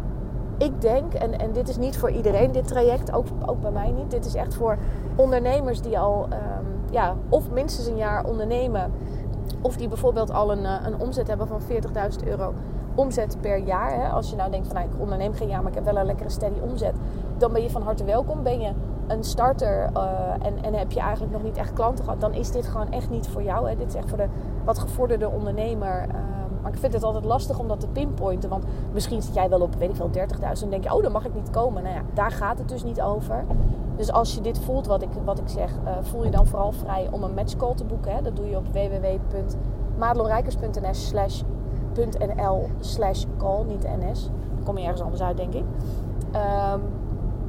ik 0.58 0.80
denk, 0.80 1.14
en, 1.14 1.38
en 1.38 1.52
dit 1.52 1.68
is 1.68 1.76
niet 1.76 1.98
voor 1.98 2.10
iedereen 2.10 2.52
dit 2.52 2.66
traject, 2.66 3.12
ook, 3.12 3.26
ook 3.46 3.60
bij 3.60 3.70
mij 3.70 3.90
niet. 3.90 4.10
Dit 4.10 4.24
is 4.24 4.34
echt 4.34 4.54
voor 4.54 4.78
ondernemers 5.16 5.80
die 5.80 5.98
al 5.98 6.26
um, 6.30 6.90
ja, 6.90 7.14
of 7.28 7.50
minstens 7.50 7.86
een 7.86 7.96
jaar 7.96 8.24
ondernemen. 8.24 8.92
Of 9.60 9.76
die 9.76 9.88
bijvoorbeeld 9.88 10.32
al 10.32 10.52
een, 10.52 10.64
eh, 10.64 10.86
een 10.86 11.00
omzet 11.00 11.28
hebben 11.28 11.46
van 11.46 11.60
40.000 11.60 12.26
euro 12.26 12.54
omzet 12.94 13.36
per 13.40 13.58
jaar. 13.58 13.92
Hè. 13.94 14.08
Als 14.08 14.30
je 14.30 14.36
nou 14.36 14.50
denkt 14.50 14.66
van 14.66 14.76
nou, 14.76 14.88
ik 14.88 15.00
onderneem 15.00 15.34
geen 15.34 15.48
jaar, 15.48 15.62
maar 15.62 15.70
ik 15.70 15.74
heb 15.74 15.84
wel 15.84 15.96
een 15.96 16.06
lekkere 16.06 16.30
steady 16.30 16.58
omzet. 16.60 16.94
Dan 17.38 17.52
ben 17.52 17.62
je 17.62 17.70
van 17.70 17.82
harte 17.82 18.04
welkom. 18.04 18.42
Ben 18.42 18.60
je 18.60 18.72
een 19.06 19.24
starter 19.24 19.90
uh, 19.96 20.46
en, 20.46 20.62
en 20.62 20.74
heb 20.74 20.92
je 20.92 21.00
eigenlijk 21.00 21.32
nog 21.32 21.42
niet 21.42 21.56
echt 21.56 21.72
klanten 21.72 22.04
gehad. 22.04 22.20
Dan 22.20 22.34
is 22.34 22.50
dit 22.50 22.66
gewoon 22.66 22.92
echt 22.92 23.10
niet 23.10 23.28
voor 23.28 23.42
jou. 23.42 23.68
Hè. 23.68 23.76
Dit 23.76 23.88
is 23.88 23.94
echt 23.94 24.08
voor 24.08 24.18
de 24.18 24.28
wat 24.64 24.78
gevorderde 24.78 25.28
ondernemer. 25.28 26.06
Uh, 26.08 26.14
maar 26.64 26.72
ik 26.72 26.78
vind 26.78 26.92
het 26.92 27.02
altijd 27.02 27.24
lastig 27.24 27.58
om 27.58 27.68
dat 27.68 27.80
te 27.80 27.86
pinpointen. 27.86 28.50
Want 28.50 28.64
misschien 28.92 29.22
zit 29.22 29.34
jij 29.34 29.48
wel 29.48 29.60
op, 29.60 29.74
weet 29.74 29.88
ik 29.88 29.96
veel, 29.96 30.10
30.000. 30.10 30.14
En 30.62 30.70
denk 30.70 30.84
je, 30.84 30.94
oh, 30.94 31.02
dan 31.02 31.12
mag 31.12 31.24
ik 31.24 31.34
niet 31.34 31.50
komen. 31.50 31.82
Nou 31.82 31.94
ja, 31.94 32.02
daar 32.14 32.30
gaat 32.30 32.58
het 32.58 32.68
dus 32.68 32.84
niet 32.84 33.00
over. 33.00 33.44
Dus 33.96 34.12
als 34.12 34.34
je 34.34 34.40
dit 34.40 34.58
voelt, 34.58 34.86
wat 34.86 35.02
ik, 35.02 35.08
wat 35.24 35.38
ik 35.38 35.48
zeg, 35.48 35.70
uh, 35.70 35.90
voel 36.00 36.24
je 36.24 36.30
dan 36.30 36.46
vooral 36.46 36.72
vrij 36.72 37.08
om 37.10 37.22
een 37.22 37.34
matchcall 37.34 37.74
te 37.74 37.84
boeken. 37.84 38.14
Hè? 38.14 38.22
Dat 38.22 38.36
doe 38.36 38.48
je 38.48 38.56
op 38.56 38.66
www.madelonrijkers.nl 38.72 40.94
slash 40.94 41.42
slash 42.80 43.24
call, 43.38 43.64
niet 43.64 43.86
ns. 43.98 44.30
Dan 44.54 44.64
kom 44.64 44.78
je 44.78 44.84
ergens 44.84 45.02
anders 45.02 45.22
uit, 45.22 45.36
denk 45.36 45.54
ik. 45.54 45.64
Um, 46.34 46.82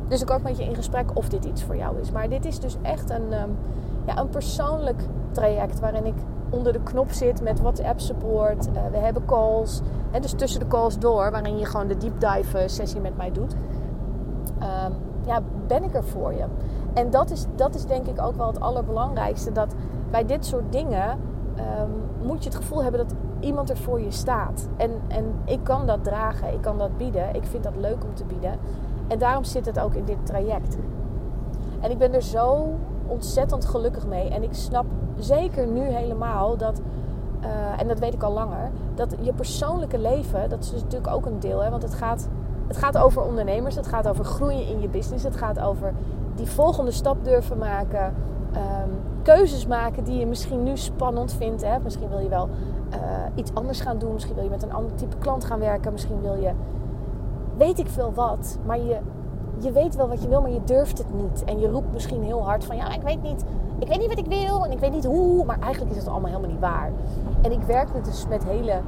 dus 0.07 0.21
ik 0.21 0.31
ook 0.31 0.41
met 0.41 0.57
je 0.57 0.63
in 0.63 0.75
gesprek 0.75 1.09
of 1.13 1.29
dit 1.29 1.45
iets 1.45 1.63
voor 1.63 1.75
jou 1.75 1.99
is. 1.99 2.11
Maar 2.11 2.29
dit 2.29 2.45
is 2.45 2.59
dus 2.59 2.77
echt 2.81 3.09
een, 3.09 3.41
um, 3.41 3.57
ja, 4.05 4.17
een 4.17 4.29
persoonlijk 4.29 5.03
traject 5.31 5.79
waarin 5.79 6.05
ik 6.05 6.15
onder 6.49 6.73
de 6.73 6.83
knop 6.83 7.11
zit 7.11 7.41
met 7.41 7.61
WhatsApp 7.61 7.99
support. 7.99 8.67
Uh, 8.67 8.73
we 8.91 8.97
hebben 8.97 9.25
calls. 9.25 9.81
Hè, 10.11 10.19
dus 10.19 10.31
tussen 10.31 10.59
de 10.59 10.67
calls 10.67 10.99
door, 10.99 11.31
waarin 11.31 11.57
je 11.57 11.65
gewoon 11.65 11.87
de 11.87 11.97
deep 11.97 12.19
dive 12.19 12.57
eh, 12.57 12.67
sessie 12.67 12.99
met 12.99 13.17
mij 13.17 13.31
doet. 13.31 13.53
Um, 14.59 14.93
ja, 15.25 15.41
ben 15.67 15.83
ik 15.83 15.95
er 15.95 16.03
voor 16.03 16.33
je. 16.33 16.45
En 16.93 17.09
dat 17.09 17.31
is, 17.31 17.45
dat 17.55 17.75
is 17.75 17.85
denk 17.85 18.07
ik 18.07 18.21
ook 18.21 18.35
wel 18.35 18.47
het 18.47 18.59
allerbelangrijkste. 18.59 19.51
Dat 19.51 19.73
bij 20.11 20.25
dit 20.25 20.45
soort 20.45 20.71
dingen 20.71 21.09
um, 21.57 22.27
moet 22.27 22.43
je 22.43 22.49
het 22.49 22.57
gevoel 22.57 22.83
hebben 22.83 23.07
dat 23.07 23.15
iemand 23.39 23.69
er 23.69 23.77
voor 23.77 24.01
je 24.01 24.11
staat. 24.11 24.67
En, 24.77 24.91
en 25.07 25.33
ik 25.45 25.59
kan 25.63 25.85
dat 25.85 26.03
dragen, 26.03 26.53
ik 26.53 26.61
kan 26.61 26.77
dat 26.77 26.97
bieden. 26.97 27.35
Ik 27.35 27.43
vind 27.43 27.63
dat 27.63 27.75
leuk 27.75 28.03
om 28.03 28.13
te 28.13 28.25
bieden. 28.25 28.57
En 29.07 29.19
daarom 29.19 29.43
zit 29.43 29.65
het 29.65 29.79
ook 29.79 29.93
in 29.93 30.05
dit 30.05 30.25
traject. 30.25 30.77
En 31.81 31.91
ik 31.91 31.97
ben 31.97 32.13
er 32.13 32.21
zo 32.21 32.73
ontzettend 33.07 33.65
gelukkig 33.65 34.07
mee. 34.07 34.29
En 34.29 34.43
ik 34.43 34.53
snap 34.53 34.85
zeker 35.19 35.67
nu 35.67 35.81
helemaal 35.81 36.57
dat, 36.57 36.81
uh, 37.43 37.81
en 37.81 37.87
dat 37.87 37.99
weet 37.99 38.13
ik 38.13 38.23
al 38.23 38.33
langer, 38.33 38.71
dat 38.95 39.15
je 39.21 39.33
persoonlijke 39.33 39.99
leven, 39.99 40.49
dat 40.49 40.63
is 40.63 40.71
natuurlijk 40.71 41.13
ook 41.13 41.25
een 41.25 41.39
deel. 41.39 41.63
Hè, 41.63 41.69
want 41.69 41.83
het 41.83 41.93
gaat, 41.93 42.27
het 42.67 42.77
gaat 42.77 42.97
over 42.97 43.21
ondernemers, 43.21 43.75
het 43.75 43.87
gaat 43.87 44.07
over 44.07 44.25
groeien 44.25 44.67
in 44.67 44.81
je 44.81 44.87
business, 44.87 45.23
het 45.23 45.35
gaat 45.37 45.59
over 45.59 45.93
die 46.35 46.47
volgende 46.47 46.91
stap 46.91 47.23
durven 47.23 47.57
maken. 47.57 48.13
Um, 48.55 48.91
keuzes 49.21 49.67
maken 49.67 50.03
die 50.03 50.19
je 50.19 50.25
misschien 50.25 50.63
nu 50.63 50.77
spannend 50.77 51.33
vindt. 51.33 51.61
Hè? 51.61 51.79
Misschien 51.79 52.09
wil 52.09 52.19
je 52.19 52.29
wel 52.29 52.49
uh, 52.89 52.97
iets 53.35 53.53
anders 53.53 53.81
gaan 53.81 53.97
doen. 53.97 54.13
Misschien 54.13 54.35
wil 54.35 54.43
je 54.43 54.49
met 54.49 54.63
een 54.63 54.73
ander 54.73 54.95
type 54.95 55.15
klant 55.17 55.45
gaan 55.45 55.59
werken. 55.59 55.91
Misschien 55.91 56.21
wil 56.21 56.35
je, 56.35 56.51
weet 57.57 57.79
ik 57.79 57.87
veel 57.87 58.13
wat. 58.13 58.57
Maar 58.65 58.79
je, 58.79 58.97
je 59.57 59.71
weet 59.71 59.95
wel 59.95 60.07
wat 60.07 60.21
je 60.21 60.27
wil, 60.27 60.41
maar 60.41 60.51
je 60.51 60.63
durft 60.63 60.97
het 60.97 61.13
niet. 61.13 61.43
En 61.43 61.59
je 61.59 61.69
roept 61.69 61.93
misschien 61.93 62.23
heel 62.23 62.43
hard 62.43 62.65
van 62.65 62.75
ja, 62.75 62.93
ik 62.93 63.01
weet 63.01 63.21
niet, 63.21 63.45
ik 63.79 63.87
weet 63.87 63.99
niet 63.99 64.07
wat 64.07 64.17
ik 64.17 64.27
wil 64.27 64.65
en 64.65 64.71
ik 64.71 64.79
weet 64.79 64.91
niet 64.91 65.05
hoe. 65.05 65.45
Maar 65.45 65.59
eigenlijk 65.59 65.91
is 65.91 65.97
het 65.97 66.07
allemaal 66.07 66.29
helemaal 66.29 66.51
niet 66.51 66.59
waar. 66.59 66.91
En 67.41 67.51
ik 67.51 67.61
werk 67.61 68.03
dus 68.03 68.27
met 68.27 68.43
hele 68.43 68.81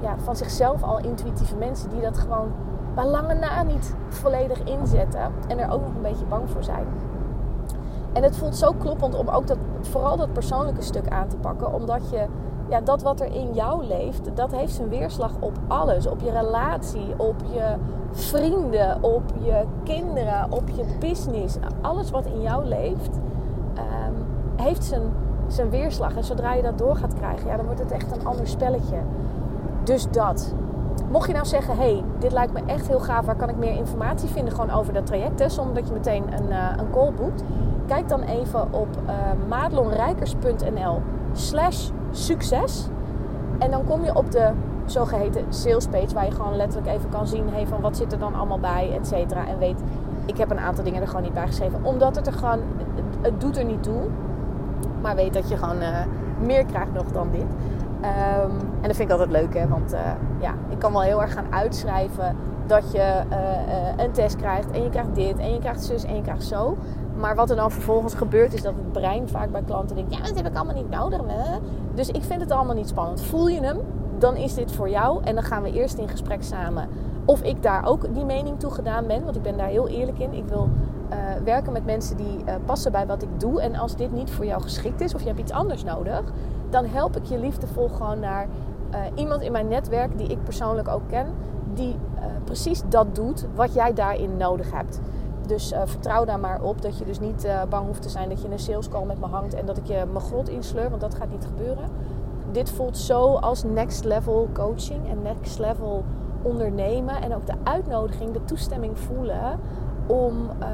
ja, 0.00 0.18
van 0.18 0.36
zichzelf 0.36 0.82
al 0.82 0.98
intuïtieve 0.98 1.56
mensen 1.56 1.90
die 1.90 2.00
dat 2.00 2.18
gewoon 2.18 2.52
bij 2.94 3.06
lange 3.06 3.34
na 3.34 3.62
niet 3.62 3.94
volledig 4.08 4.62
inzetten. 4.62 5.32
En 5.48 5.58
er 5.58 5.70
ook 5.70 5.80
nog 5.80 5.94
een 5.94 6.02
beetje 6.02 6.24
bang 6.24 6.50
voor 6.50 6.64
zijn. 6.64 6.86
En 8.12 8.22
het 8.22 8.36
voelt 8.36 8.56
zo 8.56 8.72
kloppend 8.72 9.14
om 9.14 9.28
ook 9.28 9.46
dat, 9.46 9.58
vooral 9.80 10.16
dat 10.16 10.32
persoonlijke 10.32 10.82
stuk 10.82 11.08
aan 11.08 11.28
te 11.28 11.36
pakken. 11.36 11.72
Omdat 11.72 12.10
je, 12.10 12.26
ja, 12.72 12.80
dat 12.80 13.02
wat 13.02 13.20
er 13.20 13.34
in 13.34 13.52
jou 13.52 13.84
leeft, 13.84 14.36
dat 14.36 14.52
heeft 14.52 14.72
zijn 14.72 14.88
weerslag 14.88 15.30
op 15.40 15.52
alles. 15.68 16.06
Op 16.06 16.20
je 16.20 16.30
relatie, 16.30 17.14
op 17.16 17.34
je 17.52 17.74
vrienden, 18.12 19.02
op 19.02 19.22
je 19.42 19.64
kinderen, 19.84 20.46
op 20.50 20.68
je 20.68 20.84
business. 20.98 21.56
Alles 21.80 22.10
wat 22.10 22.26
in 22.26 22.40
jou 22.40 22.64
leeft, 22.64 23.16
um, 23.76 24.14
heeft 24.56 24.84
zijn, 24.84 25.02
zijn 25.46 25.70
weerslag. 25.70 26.16
En 26.16 26.24
zodra 26.24 26.54
je 26.54 26.62
dat 26.62 26.78
door 26.78 26.96
gaat 26.96 27.14
krijgen, 27.14 27.46
ja, 27.46 27.56
dan 27.56 27.64
wordt 27.64 27.80
het 27.80 27.90
echt 27.90 28.16
een 28.16 28.26
ander 28.26 28.46
spelletje. 28.46 28.96
Dus 29.84 30.10
dat. 30.10 30.54
Mocht 31.10 31.26
je 31.26 31.32
nou 31.32 31.46
zeggen, 31.46 31.76
hey, 31.76 32.02
dit 32.18 32.32
lijkt 32.32 32.52
me 32.52 32.60
echt 32.66 32.88
heel 32.88 33.00
gaaf, 33.00 33.26
waar 33.26 33.36
kan 33.36 33.48
ik 33.48 33.56
meer 33.56 33.76
informatie 33.76 34.28
vinden 34.28 34.54
gewoon 34.54 34.70
over 34.70 34.92
dat 34.92 35.06
traject, 35.06 35.52
zonder 35.52 35.74
dat 35.74 35.86
je 35.88 35.92
meteen 35.92 36.24
een, 36.32 36.48
uh, 36.48 36.68
een 36.76 36.90
call 36.90 37.12
boekt, 37.12 37.42
kijk 37.86 38.08
dan 38.08 38.22
even 38.22 38.72
op 38.72 38.88
uh, 39.06 39.12
madelonrijkers.nl 39.48 41.00
slash 41.32 41.90
succes. 42.12 42.88
En 43.58 43.70
dan 43.70 43.84
kom 43.84 44.04
je 44.04 44.14
op 44.14 44.30
de 44.30 44.50
zogeheten 44.86 45.44
sales 45.48 45.86
page, 45.86 46.14
waar 46.14 46.24
je 46.24 46.30
gewoon 46.30 46.56
letterlijk 46.56 46.96
even 46.96 47.08
kan 47.10 47.26
zien, 47.26 47.48
hey, 47.48 47.66
van 47.66 47.80
wat 47.80 47.96
zit 47.96 48.12
er 48.12 48.18
dan 48.18 48.34
allemaal 48.34 48.58
bij, 48.58 48.92
et 49.00 49.06
cetera. 49.06 49.46
En 49.46 49.58
weet, 49.58 49.80
ik 50.26 50.36
heb 50.36 50.50
een 50.50 50.60
aantal 50.60 50.84
dingen 50.84 51.00
er 51.00 51.06
gewoon 51.06 51.22
niet 51.22 51.34
bij 51.34 51.46
geschreven, 51.46 51.78
omdat 51.82 52.16
het 52.16 52.26
er 52.26 52.32
gewoon, 52.32 52.58
het, 53.20 53.40
doet 53.40 53.56
er 53.56 53.64
niet 53.64 53.82
toe. 53.82 54.00
Maar 55.00 55.14
weet 55.14 55.32
dat 55.32 55.48
je 55.48 55.56
gewoon 55.56 55.82
uh, 55.82 55.98
meer 56.40 56.64
krijgt 56.64 56.92
nog 56.92 57.12
dan 57.12 57.28
dit. 57.30 57.42
Um, 57.42 58.58
en 58.80 58.88
dat 58.88 58.96
vind 58.96 59.10
ik 59.10 59.10
altijd 59.10 59.30
leuk, 59.30 59.54
hè? 59.54 59.68
Want 59.68 59.92
uh, 59.92 60.00
ja, 60.40 60.54
ik 60.68 60.78
kan 60.78 60.92
wel 60.92 61.02
heel 61.02 61.22
erg 61.22 61.32
gaan 61.32 61.46
uitschrijven 61.50 62.36
dat 62.66 62.92
je 62.92 63.22
uh, 63.30 64.04
een 64.04 64.10
test 64.10 64.36
krijgt 64.36 64.70
en 64.70 64.82
je 64.82 64.90
krijgt 64.90 65.14
dit 65.14 65.38
en 65.38 65.52
je 65.52 65.58
krijgt 65.58 65.84
zus 65.84 66.04
en 66.04 66.16
je 66.16 66.22
krijgt 66.22 66.42
zo. 66.42 66.76
Maar 67.16 67.34
wat 67.34 67.50
er 67.50 67.56
dan 67.56 67.70
vervolgens 67.70 68.14
gebeurt 68.14 68.54
is 68.54 68.62
dat 68.62 68.74
het 68.74 68.92
brein 68.92 69.28
vaak 69.28 69.50
bij 69.50 69.62
klanten 69.62 69.96
denkt, 69.96 70.14
ja, 70.14 70.22
dat 70.22 70.36
heb 70.36 70.46
ik 70.46 70.56
allemaal 70.56 70.74
niet 70.74 70.90
nodig. 70.90 71.20
Hè? 71.26 71.58
Dus 71.94 72.08
ik 72.08 72.22
vind 72.22 72.40
het 72.40 72.50
allemaal 72.50 72.74
niet 72.74 72.88
spannend. 72.88 73.20
Voel 73.20 73.48
je 73.48 73.60
hem, 73.60 73.78
dan 74.18 74.36
is 74.36 74.54
dit 74.54 74.72
voor 74.72 74.88
jou. 74.88 75.24
En 75.24 75.34
dan 75.34 75.44
gaan 75.44 75.62
we 75.62 75.72
eerst 75.72 75.98
in 75.98 76.08
gesprek 76.08 76.42
samen 76.42 76.88
of 77.24 77.42
ik 77.42 77.62
daar 77.62 77.86
ook 77.86 78.14
die 78.14 78.24
mening 78.24 78.60
toe 78.60 78.70
gedaan 78.70 79.06
ben. 79.06 79.24
Want 79.24 79.36
ik 79.36 79.42
ben 79.42 79.56
daar 79.56 79.68
heel 79.68 79.88
eerlijk 79.88 80.18
in. 80.18 80.32
Ik 80.32 80.44
wil 80.44 80.68
uh, 81.10 81.16
werken 81.44 81.72
met 81.72 81.84
mensen 81.84 82.16
die 82.16 82.36
uh, 82.46 82.54
passen 82.64 82.92
bij 82.92 83.06
wat 83.06 83.22
ik 83.22 83.40
doe. 83.40 83.60
En 83.60 83.74
als 83.74 83.96
dit 83.96 84.12
niet 84.12 84.30
voor 84.30 84.44
jou 84.44 84.62
geschikt 84.62 85.00
is 85.00 85.14
of 85.14 85.20
je 85.20 85.26
hebt 85.26 85.40
iets 85.40 85.52
anders 85.52 85.84
nodig, 85.84 86.22
dan 86.70 86.84
help 86.84 87.16
ik 87.16 87.24
je 87.24 87.38
liefdevol 87.38 87.88
gewoon 87.88 88.20
naar 88.20 88.46
uh, 88.90 88.98
iemand 89.14 89.42
in 89.42 89.52
mijn 89.52 89.68
netwerk 89.68 90.18
die 90.18 90.28
ik 90.28 90.44
persoonlijk 90.44 90.88
ook 90.88 91.08
ken, 91.08 91.26
die 91.74 91.96
precies 92.44 92.82
dat 92.88 93.14
doet 93.14 93.46
wat 93.54 93.74
jij 93.74 93.92
daarin 93.92 94.36
nodig 94.36 94.72
hebt. 94.72 95.00
Dus 95.46 95.74
vertrouw 95.84 96.24
daar 96.24 96.40
maar 96.40 96.62
op 96.62 96.82
dat 96.82 96.98
je 96.98 97.04
dus 97.04 97.20
niet 97.20 97.48
bang 97.68 97.86
hoeft 97.86 98.02
te 98.02 98.08
zijn 98.08 98.28
dat 98.28 98.40
je 98.40 98.46
in 98.46 98.52
een 98.52 98.58
sales 98.58 98.88
call 98.88 99.04
met 99.04 99.20
me 99.20 99.26
hangt 99.26 99.54
en 99.54 99.66
dat 99.66 99.76
ik 99.76 99.86
je 99.86 100.04
mijn 100.12 100.24
grot 100.24 100.48
insleur, 100.48 100.88
want 100.88 101.00
dat 101.00 101.14
gaat 101.14 101.30
niet 101.30 101.44
gebeuren. 101.44 101.84
Dit 102.52 102.70
voelt 102.70 102.98
zo 102.98 103.34
als 103.34 103.62
next 103.64 104.04
level 104.04 104.48
coaching 104.52 105.08
en 105.10 105.22
next 105.22 105.58
level 105.58 106.04
ondernemen 106.42 107.22
en 107.22 107.34
ook 107.34 107.46
de 107.46 107.54
uitnodiging, 107.62 108.30
de 108.32 108.44
toestemming 108.44 108.98
voelen 108.98 109.60
om 110.06 110.50
uh, 110.60 110.66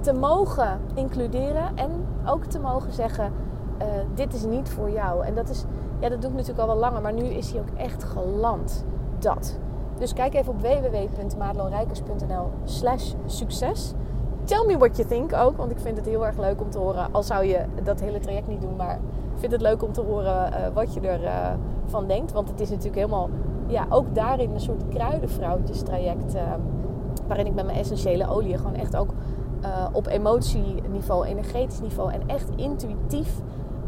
te 0.00 0.12
mogen 0.12 0.80
includeren 0.94 1.76
en 1.76 1.90
ook 2.26 2.44
te 2.44 2.58
mogen 2.58 2.92
zeggen: 2.92 3.32
dit 4.14 4.34
is 4.34 4.44
niet 4.44 4.68
voor 4.68 4.90
jou. 4.90 5.24
En 5.24 5.34
dat 5.34 5.48
is, 5.48 5.64
ja, 5.98 6.08
dat 6.08 6.20
doe 6.20 6.30
ik 6.30 6.36
natuurlijk 6.36 6.68
al 6.68 6.74
wel 6.74 6.82
langer, 6.82 7.02
maar 7.02 7.12
nu 7.12 7.24
is 7.24 7.50
hij 7.50 7.60
ook 7.60 7.78
echt 7.78 8.04
geland. 8.04 8.84
Dat. 9.18 9.58
Dus 9.98 10.12
kijk 10.12 10.34
even 10.34 10.52
op 10.52 10.60
www.madelonrijkers.nl/slash 10.60 13.12
succes. 13.26 13.92
Tell 14.44 14.64
me 14.66 14.78
what 14.78 14.96
you 14.96 15.08
think 15.08 15.32
ook, 15.32 15.56
want 15.56 15.70
ik 15.70 15.78
vind 15.78 15.96
het 15.96 16.06
heel 16.06 16.26
erg 16.26 16.38
leuk 16.38 16.60
om 16.60 16.70
te 16.70 16.78
horen. 16.78 17.08
Al 17.12 17.22
zou 17.22 17.44
je 17.44 17.64
dat 17.82 18.00
hele 18.00 18.20
traject 18.20 18.48
niet 18.48 18.60
doen, 18.60 18.76
maar 18.76 18.94
ik 19.34 19.40
vind 19.40 19.52
het 19.52 19.60
leuk 19.60 19.82
om 19.82 19.92
te 19.92 20.00
horen 20.00 20.52
uh, 20.52 20.58
wat 20.74 20.94
je 20.94 21.00
ervan 21.00 21.58
van 21.86 22.06
denkt. 22.06 22.32
Want 22.32 22.48
het 22.48 22.60
is 22.60 22.68
natuurlijk 22.68 22.96
helemaal 22.96 23.28
ja, 23.66 23.86
ook 23.88 24.14
daarin 24.14 24.50
een 24.50 24.60
soort 24.60 24.88
kruidenvrouwtjestraject. 24.88 26.34
Uh, 26.34 26.42
waarin 27.26 27.46
ik 27.46 27.54
met 27.54 27.64
mijn 27.64 27.78
essentiële 27.78 28.28
olie 28.28 28.56
gewoon 28.56 28.74
echt 28.74 28.96
ook 28.96 29.10
uh, 29.64 29.86
op 29.92 30.06
emotieniveau, 30.06 31.26
energetisch 31.26 31.80
niveau 31.80 32.12
en 32.12 32.20
echt 32.26 32.48
intuïtief 32.56 33.40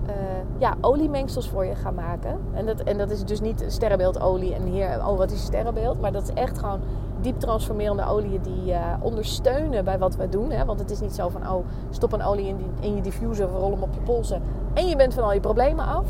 uh, 0.09 0.15
ja, 0.59 0.75
oliemengsels 0.81 1.49
voor 1.49 1.65
je 1.65 1.75
ga 1.75 1.91
maken. 1.91 2.39
En 2.53 2.67
dat, 2.67 2.81
en 2.81 2.99
dat 2.99 3.11
is 3.11 3.25
dus 3.25 3.41
niet 3.41 3.65
sterrenbeeldolie 3.67 4.55
en 4.55 4.63
hier, 4.63 5.07
oh 5.07 5.17
wat 5.17 5.31
is 5.31 5.43
sterrenbeeld. 5.43 6.01
Maar 6.01 6.13
dat 6.13 6.23
is 6.23 6.35
echt 6.35 6.59
gewoon 6.59 6.81
diep 7.21 7.41
transformerende 7.41 8.07
oliën 8.07 8.43
die 8.43 8.73
uh, 8.73 8.79
ondersteunen 9.01 9.85
bij 9.85 9.99
wat 9.99 10.17
we 10.17 10.29
doen. 10.29 10.51
Hè? 10.51 10.65
Want 10.65 10.81
het 10.81 10.91
is 10.91 11.01
niet 11.01 11.15
zo 11.15 11.29
van, 11.29 11.51
oh 11.51 11.67
stop 11.91 12.13
een 12.13 12.23
olie 12.23 12.47
in, 12.47 12.59
in 12.81 12.95
je 12.95 13.03
diffuser, 13.03 13.49
rol 13.49 13.71
hem 13.71 13.83
op 13.83 13.95
je 13.95 14.01
polsen 14.01 14.43
en 14.75 14.89
je 14.89 14.97
bent 14.97 15.15
van 15.15 15.23
al 15.23 15.33
je 15.33 15.41
problemen 15.41 15.87
af. 15.87 16.05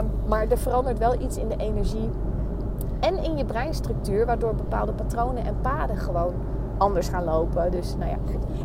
Um, 0.00 0.10
maar 0.26 0.46
er 0.48 0.58
verandert 0.58 0.98
wel 0.98 1.20
iets 1.20 1.36
in 1.36 1.48
de 1.48 1.56
energie 1.56 2.10
en 3.00 3.24
in 3.24 3.36
je 3.36 3.44
breinstructuur, 3.44 4.26
waardoor 4.26 4.54
bepaalde 4.54 4.92
patronen 4.92 5.44
en 5.44 5.56
paden 5.60 5.96
gewoon 5.96 6.34
anders 6.78 7.08
gaan 7.08 7.24
lopen. 7.24 7.70
Dus 7.70 7.94
nou 7.98 8.10
ja. 8.10 8.16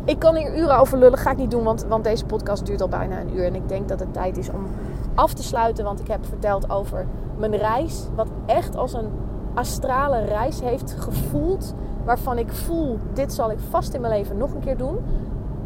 Ik 0.04 0.18
kan 0.18 0.34
hier 0.34 0.58
uren 0.58 0.78
over 0.78 0.98
lullen, 0.98 1.18
ga 1.18 1.30
ik 1.30 1.36
niet 1.36 1.50
doen, 1.50 1.64
want, 1.64 1.84
want 1.88 2.04
deze 2.04 2.24
podcast 2.24 2.66
duurt 2.66 2.80
al 2.80 2.88
bijna 2.88 3.20
een 3.20 3.36
uur. 3.36 3.44
En 3.44 3.54
ik 3.54 3.68
denk 3.68 3.88
dat 3.88 4.00
het 4.00 4.12
tijd 4.12 4.38
is 4.38 4.50
om 4.50 4.66
af 5.14 5.32
te 5.32 5.42
sluiten, 5.42 5.84
want 5.84 6.00
ik 6.00 6.06
heb 6.06 6.26
verteld 6.26 6.70
over 6.70 7.06
mijn 7.38 7.56
reis, 7.56 8.06
wat 8.14 8.28
echt 8.46 8.76
als 8.76 8.92
een 8.92 9.08
astrale 9.54 10.24
reis 10.24 10.60
heeft 10.60 10.94
gevoeld. 10.98 11.74
Waarvan 12.04 12.38
ik 12.38 12.52
voel, 12.52 12.98
dit 13.12 13.32
zal 13.32 13.50
ik 13.50 13.58
vast 13.70 13.94
in 13.94 14.00
mijn 14.00 14.12
leven 14.12 14.36
nog 14.36 14.54
een 14.54 14.60
keer 14.60 14.76
doen. 14.76 14.98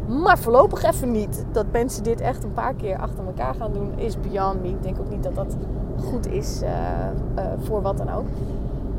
Maar 0.07 0.37
voorlopig 0.37 0.83
even 0.83 1.11
niet. 1.11 1.45
Dat 1.51 1.65
mensen 1.71 2.03
dit 2.03 2.21
echt 2.21 2.43
een 2.43 2.53
paar 2.53 2.73
keer 2.73 2.97
achter 2.97 3.25
elkaar 3.25 3.55
gaan 3.55 3.73
doen, 3.73 3.91
is 3.95 4.19
beyond 4.19 4.61
me. 4.61 4.67
Ik 4.67 4.83
denk 4.83 4.99
ook 4.99 5.09
niet 5.09 5.23
dat 5.23 5.35
dat 5.35 5.55
goed 6.03 6.27
is 6.27 6.61
uh, 6.63 6.69
uh, 6.69 7.43
voor 7.57 7.81
wat 7.81 7.97
dan 7.97 8.13
ook. 8.13 8.25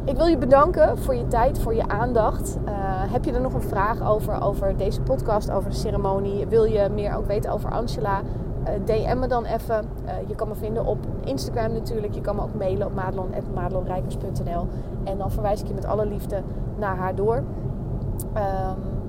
Ik 0.05 0.17
wil 0.17 0.27
je 0.27 0.39
bedanken 0.39 0.99
voor 0.99 1.15
je 1.15 1.27
tijd, 1.27 1.59
voor 1.59 1.75
je 1.75 1.89
aandacht. 1.89 2.59
Uh, 2.65 2.73
heb 3.13 3.25
je 3.25 3.33
er 3.33 3.41
nog 3.41 3.55
een 3.55 3.63
vraag 3.63 4.03
over, 4.03 4.43
over 4.43 4.77
deze 4.77 5.01
podcast, 5.01 5.51
over 5.51 5.71
de 5.71 5.77
ceremonie? 5.77 6.47
Wil 6.47 6.65
je 6.65 6.89
meer 6.89 7.17
ook 7.17 7.27
weten 7.27 7.53
over 7.53 7.71
Angela? 7.71 8.21
Uh, 8.21 8.69
DM 8.85 9.19
me 9.19 9.27
dan 9.27 9.45
even. 9.45 9.85
Uh, 10.05 10.11
je 10.29 10.35
kan 10.35 10.49
me 10.49 10.55
vinden 10.55 10.87
op 10.87 10.99
Instagram 11.25 11.73
natuurlijk. 11.73 12.15
Je 12.15 12.21
kan 12.21 12.37
me 12.37 12.43
ook 12.43 12.55
mailen 12.55 12.87
op 12.87 12.95
madelon.madelonrijkers.nl 12.95 14.69
En 15.05 15.19
dan 15.19 15.31
verwijs 15.31 15.61
ik 15.61 15.67
je 15.67 15.75
met 15.75 15.87
alle 15.87 16.07
liefde 16.07 16.43
naar 16.79 16.97
haar 16.97 17.15
door. 17.15 17.37
Um, 17.37 17.45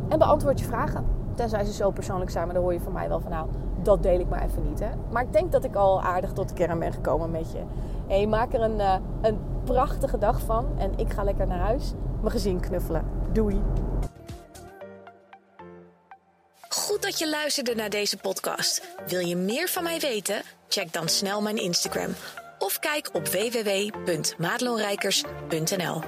en 0.07 0.19
beantwoord 0.19 0.59
je 0.59 0.65
vragen. 0.65 1.05
Tenzij 1.33 1.65
ze 1.65 1.73
zo 1.73 1.91
persoonlijk 1.91 2.31
zijn, 2.31 2.45
maar 2.45 2.53
dan 2.53 2.63
hoor 2.63 2.73
je 2.73 2.79
van 2.79 2.93
mij 2.93 3.07
wel 3.07 3.19
van 3.19 3.31
nou, 3.31 3.47
dat 3.81 4.03
deel 4.03 4.19
ik 4.19 4.29
maar 4.29 4.43
even 4.43 4.63
niet. 4.63 4.79
Hè? 4.79 4.89
Maar 5.09 5.23
ik 5.23 5.33
denk 5.33 5.51
dat 5.51 5.63
ik 5.63 5.75
al 5.75 6.01
aardig 6.01 6.31
tot 6.31 6.49
de 6.49 6.55
kern 6.55 6.79
ben 6.79 6.93
gekomen 6.93 7.31
met 7.31 7.51
je. 7.51 7.59
Hey, 8.07 8.27
maak 8.27 8.53
er 8.53 8.61
een, 8.61 8.81
een 9.21 9.37
prachtige 9.63 10.17
dag 10.17 10.41
van. 10.41 10.75
En 10.77 10.97
ik 10.97 11.13
ga 11.13 11.23
lekker 11.23 11.47
naar 11.47 11.59
huis. 11.59 11.91
Mijn 12.19 12.31
gezin 12.31 12.59
knuffelen. 12.59 13.05
Doei. 13.33 13.61
Goed 16.69 17.01
dat 17.01 17.19
je 17.19 17.29
luisterde 17.29 17.75
naar 17.75 17.89
deze 17.89 18.17
podcast. 18.17 18.87
Wil 19.07 19.19
je 19.19 19.35
meer 19.35 19.67
van 19.67 19.83
mij 19.83 19.99
weten? 19.99 20.41
Check 20.67 20.93
dan 20.93 21.07
snel 21.07 21.41
mijn 21.41 21.57
Instagram. 21.57 22.13
Of 22.59 22.79
kijk 22.79 23.09
op 23.13 23.27
www.madelonrijkers.nl 23.27 26.01